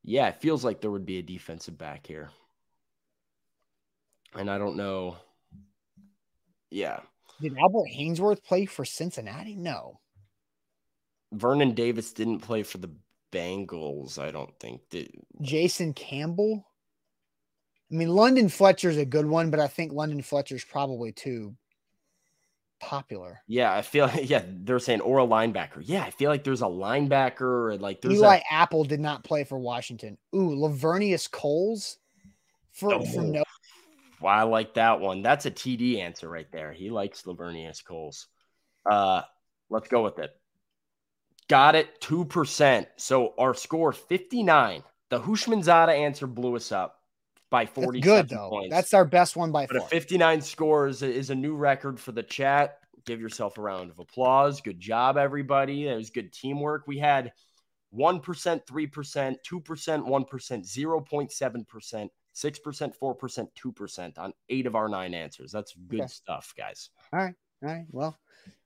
yeah, 0.02 0.28
it 0.28 0.40
feels 0.40 0.64
like 0.64 0.80
there 0.80 0.90
would 0.90 1.04
be 1.06 1.18
a 1.18 1.22
defensive 1.22 1.76
back 1.76 2.06
here. 2.06 2.30
And 4.34 4.50
I 4.50 4.58
don't 4.58 4.76
know. 4.76 5.16
Yeah. 6.70 7.00
Did 7.40 7.56
Albert 7.58 7.88
Haynesworth 7.98 8.44
play 8.44 8.66
for 8.66 8.84
Cincinnati? 8.84 9.56
No. 9.56 10.00
Vernon 11.32 11.72
Davis 11.72 12.12
didn't 12.12 12.40
play 12.40 12.62
for 12.62 12.78
the 12.78 12.90
Bengals, 13.32 14.18
I 14.18 14.30
don't 14.30 14.56
think. 14.60 14.82
Did, 14.90 15.10
Jason 15.42 15.92
Campbell. 15.92 16.66
I 17.90 17.94
mean, 17.94 18.08
London 18.08 18.48
Fletcher's 18.48 18.96
a 18.96 19.04
good 19.04 19.26
one, 19.26 19.50
but 19.50 19.60
I 19.60 19.68
think 19.68 19.92
London 19.92 20.22
Fletcher's 20.22 20.64
probably 20.64 21.12
too 21.12 21.54
popular. 22.80 23.40
yeah, 23.46 23.72
I 23.72 23.82
feel 23.82 24.10
yeah, 24.22 24.42
they're 24.46 24.78
saying 24.78 25.00
or 25.00 25.18
a 25.20 25.26
linebacker. 25.26 25.82
Yeah, 25.82 26.02
I 26.02 26.10
feel 26.10 26.30
like 26.30 26.44
there's 26.44 26.62
a 26.62 26.66
linebacker 26.66 27.80
like 27.80 28.00
there's 28.00 28.14
Eli 28.14 28.38
a 28.38 28.42
Apple 28.54 28.84
did 28.84 29.00
not 29.00 29.24
play 29.24 29.44
for 29.44 29.58
Washington. 29.58 30.18
Ooh, 30.34 30.50
Laveranues 30.50 31.30
Coles 31.30 31.98
for 32.72 32.94
Oh. 32.94 33.04
from 33.04 33.32
no. 33.32 33.44
Well, 34.20 34.32
I 34.32 34.42
like 34.42 34.74
that 34.74 35.00
one. 35.00 35.22
That's 35.22 35.46
a 35.46 35.50
TD 35.50 35.98
answer 35.98 36.28
right 36.28 36.50
there. 36.50 36.72
He 36.72 36.90
likes 36.90 37.22
Laveranues 37.22 37.84
Coles. 37.84 38.28
Uh, 38.90 39.22
let's 39.68 39.88
go 39.88 40.02
with 40.02 40.18
it. 40.18 40.30
Got 41.48 41.76
it, 41.76 42.00
two 42.00 42.24
percent. 42.24 42.88
So 42.96 43.34
our 43.38 43.54
score 43.54 43.92
fifty 43.92 44.42
nine. 44.42 44.82
The 45.10 45.20
Houshmandzadeh 45.20 45.96
answer 45.96 46.26
blew 46.26 46.56
us 46.56 46.72
up 46.72 47.00
by 47.50 47.66
forty. 47.66 48.00
good 48.00 48.28
though. 48.28 48.50
Points. 48.50 48.70
That's 48.74 48.92
our 48.94 49.04
best 49.04 49.36
one 49.36 49.52
by 49.52 49.66
but 49.66 49.78
far. 49.78 49.88
fifty 49.88 50.18
nine 50.18 50.40
score 50.40 50.88
is 50.88 51.02
a, 51.02 51.08
is 51.12 51.30
a 51.30 51.34
new 51.34 51.54
record 51.54 52.00
for 52.00 52.12
the 52.12 52.22
chat. 52.24 52.78
Give 53.04 53.20
yourself 53.20 53.56
a 53.56 53.60
round 53.60 53.90
of 53.90 54.00
applause. 54.00 54.60
Good 54.60 54.80
job, 54.80 55.16
everybody. 55.16 55.86
It 55.86 55.94
was 55.94 56.10
good 56.10 56.32
teamwork. 56.32 56.88
We 56.88 56.98
had 56.98 57.32
one 57.90 58.18
percent, 58.18 58.66
three 58.66 58.88
percent, 58.88 59.38
two 59.44 59.60
percent, 59.60 60.04
one 60.04 60.24
percent, 60.24 60.66
zero 60.66 61.00
point 61.00 61.30
seven 61.32 61.64
percent. 61.64 62.10
6%, 62.34 62.92
4%, 63.00 63.46
2% 63.58 64.18
on 64.18 64.30
eight 64.50 64.66
of 64.66 64.74
our 64.76 64.90
nine 64.90 65.14
answers. 65.14 65.50
That's 65.50 65.72
good 65.88 66.00
Okay. 66.02 66.06
stuff, 66.08 66.52
guys. 66.54 66.90
All 67.10 67.18
right. 67.18 67.34
All 67.62 67.68
right. 67.70 67.86
Well, 67.90 68.14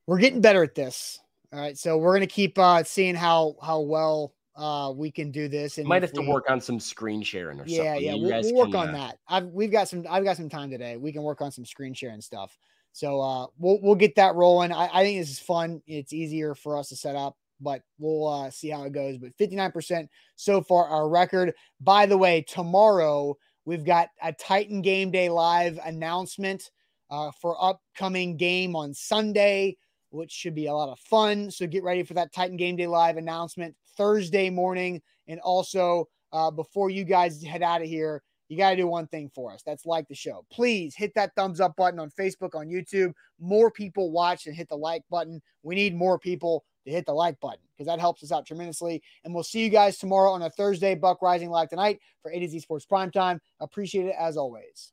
we're 0.08 0.18
getting 0.18 0.40
better 0.40 0.64
at 0.64 0.74
this. 0.74 1.20
All 1.52 1.60
right. 1.60 1.76
So 1.76 1.98
we're 1.98 2.14
gonna 2.14 2.26
keep 2.26 2.58
uh 2.58 2.82
seeing 2.84 3.14
how 3.14 3.56
how 3.62 3.80
well 3.80 4.34
uh 4.56 4.92
we 4.94 5.10
can 5.10 5.30
do 5.30 5.48
this. 5.48 5.78
And 5.78 5.86
Might 5.88 6.02
have 6.02 6.12
to 6.12 6.22
work 6.22 6.48
on 6.48 6.60
some 6.60 6.78
screen 6.78 7.22
sharing 7.22 7.60
or 7.60 7.66
Yeah, 7.66 7.94
something. 7.94 8.04
yeah. 8.04 8.14
You 8.14 8.22
We'll, 8.22 8.42
we'll 8.42 8.54
work 8.54 8.70
can, 8.72 8.88
on 8.88 8.88
uh, 8.94 8.98
that. 8.98 9.18
I've 9.28 9.46
we've 9.46 9.72
got 9.72 9.88
some 9.88 10.04
I've 10.08 10.24
got 10.24 10.36
some 10.36 10.48
time 10.48 10.70
today. 10.70 10.96
We 10.96 11.12
can 11.12 11.22
work 11.22 11.40
on 11.40 11.50
some 11.50 11.64
screen 11.64 11.92
sharing 11.94 12.20
stuff. 12.20 12.56
So 12.92 13.20
uh 13.20 13.46
we'll 13.58 13.80
we'll 13.82 13.94
get 13.96 14.14
that 14.16 14.34
rolling. 14.34 14.72
I, 14.72 14.88
I 14.92 15.02
think 15.02 15.18
this 15.20 15.30
is 15.30 15.38
fun. 15.40 15.82
It's 15.86 16.12
easier 16.12 16.54
for 16.54 16.76
us 16.78 16.88
to 16.90 16.96
set 16.96 17.16
up, 17.16 17.36
but 17.60 17.82
we'll 17.98 18.28
uh 18.28 18.50
see 18.50 18.68
how 18.68 18.84
it 18.84 18.92
goes. 18.92 19.18
But 19.18 19.36
59% 19.36 20.08
so 20.36 20.62
far 20.62 20.86
our 20.86 21.08
record. 21.08 21.52
By 21.80 22.06
the 22.06 22.18
way, 22.18 22.42
tomorrow 22.42 23.36
we've 23.64 23.84
got 23.84 24.08
a 24.22 24.32
Titan 24.32 24.82
Game 24.82 25.10
Day 25.10 25.28
live 25.28 25.80
announcement 25.84 26.70
uh 27.10 27.32
for 27.40 27.56
upcoming 27.60 28.36
game 28.36 28.76
on 28.76 28.94
Sunday, 28.94 29.76
which 30.10 30.30
should 30.30 30.54
be 30.54 30.66
a 30.66 30.72
lot 30.72 30.90
of 30.90 30.98
fun. 30.98 31.50
So 31.50 31.66
get 31.66 31.82
ready 31.82 32.02
for 32.02 32.14
that 32.14 32.32
Titan 32.32 32.56
Game 32.56 32.76
Day 32.76 32.86
live 32.86 33.16
announcement 33.16 33.74
Thursday 33.96 34.50
morning. 34.50 35.00
And 35.28 35.40
also 35.40 36.08
uh 36.32 36.50
before 36.50 36.90
you 36.90 37.04
guys 37.04 37.42
head 37.42 37.62
out 37.62 37.82
of 37.82 37.88
here, 37.88 38.22
you 38.50 38.56
got 38.56 38.70
to 38.70 38.76
do 38.76 38.88
one 38.88 39.06
thing 39.06 39.30
for 39.32 39.52
us. 39.52 39.62
That's 39.64 39.86
like 39.86 40.08
the 40.08 40.14
show. 40.14 40.44
Please 40.50 40.94
hit 40.96 41.14
that 41.14 41.34
thumbs 41.36 41.60
up 41.60 41.76
button 41.76 42.00
on 42.00 42.10
Facebook, 42.10 42.56
on 42.56 42.66
YouTube. 42.66 43.12
More 43.38 43.70
people 43.70 44.10
watch 44.10 44.46
and 44.46 44.56
hit 44.56 44.68
the 44.68 44.76
like 44.76 45.02
button. 45.08 45.40
We 45.62 45.76
need 45.76 45.94
more 45.94 46.18
people 46.18 46.64
to 46.84 46.90
hit 46.90 47.06
the 47.06 47.12
like 47.12 47.38
button 47.38 47.60
because 47.72 47.86
that 47.86 48.00
helps 48.00 48.24
us 48.24 48.32
out 48.32 48.46
tremendously. 48.46 49.02
And 49.24 49.32
we'll 49.32 49.44
see 49.44 49.62
you 49.62 49.68
guys 49.68 49.98
tomorrow 49.98 50.32
on 50.32 50.42
a 50.42 50.50
Thursday, 50.50 50.96
Buck 50.96 51.20
Reising 51.20 51.48
Live 51.48 51.68
tonight 51.68 52.00
for 52.22 52.32
A 52.32 52.40
to 52.40 52.48
Z 52.48 52.58
Sports 52.58 52.86
Primetime. 52.90 53.38
Appreciate 53.60 54.06
it 54.06 54.16
as 54.18 54.36
always. 54.36 54.92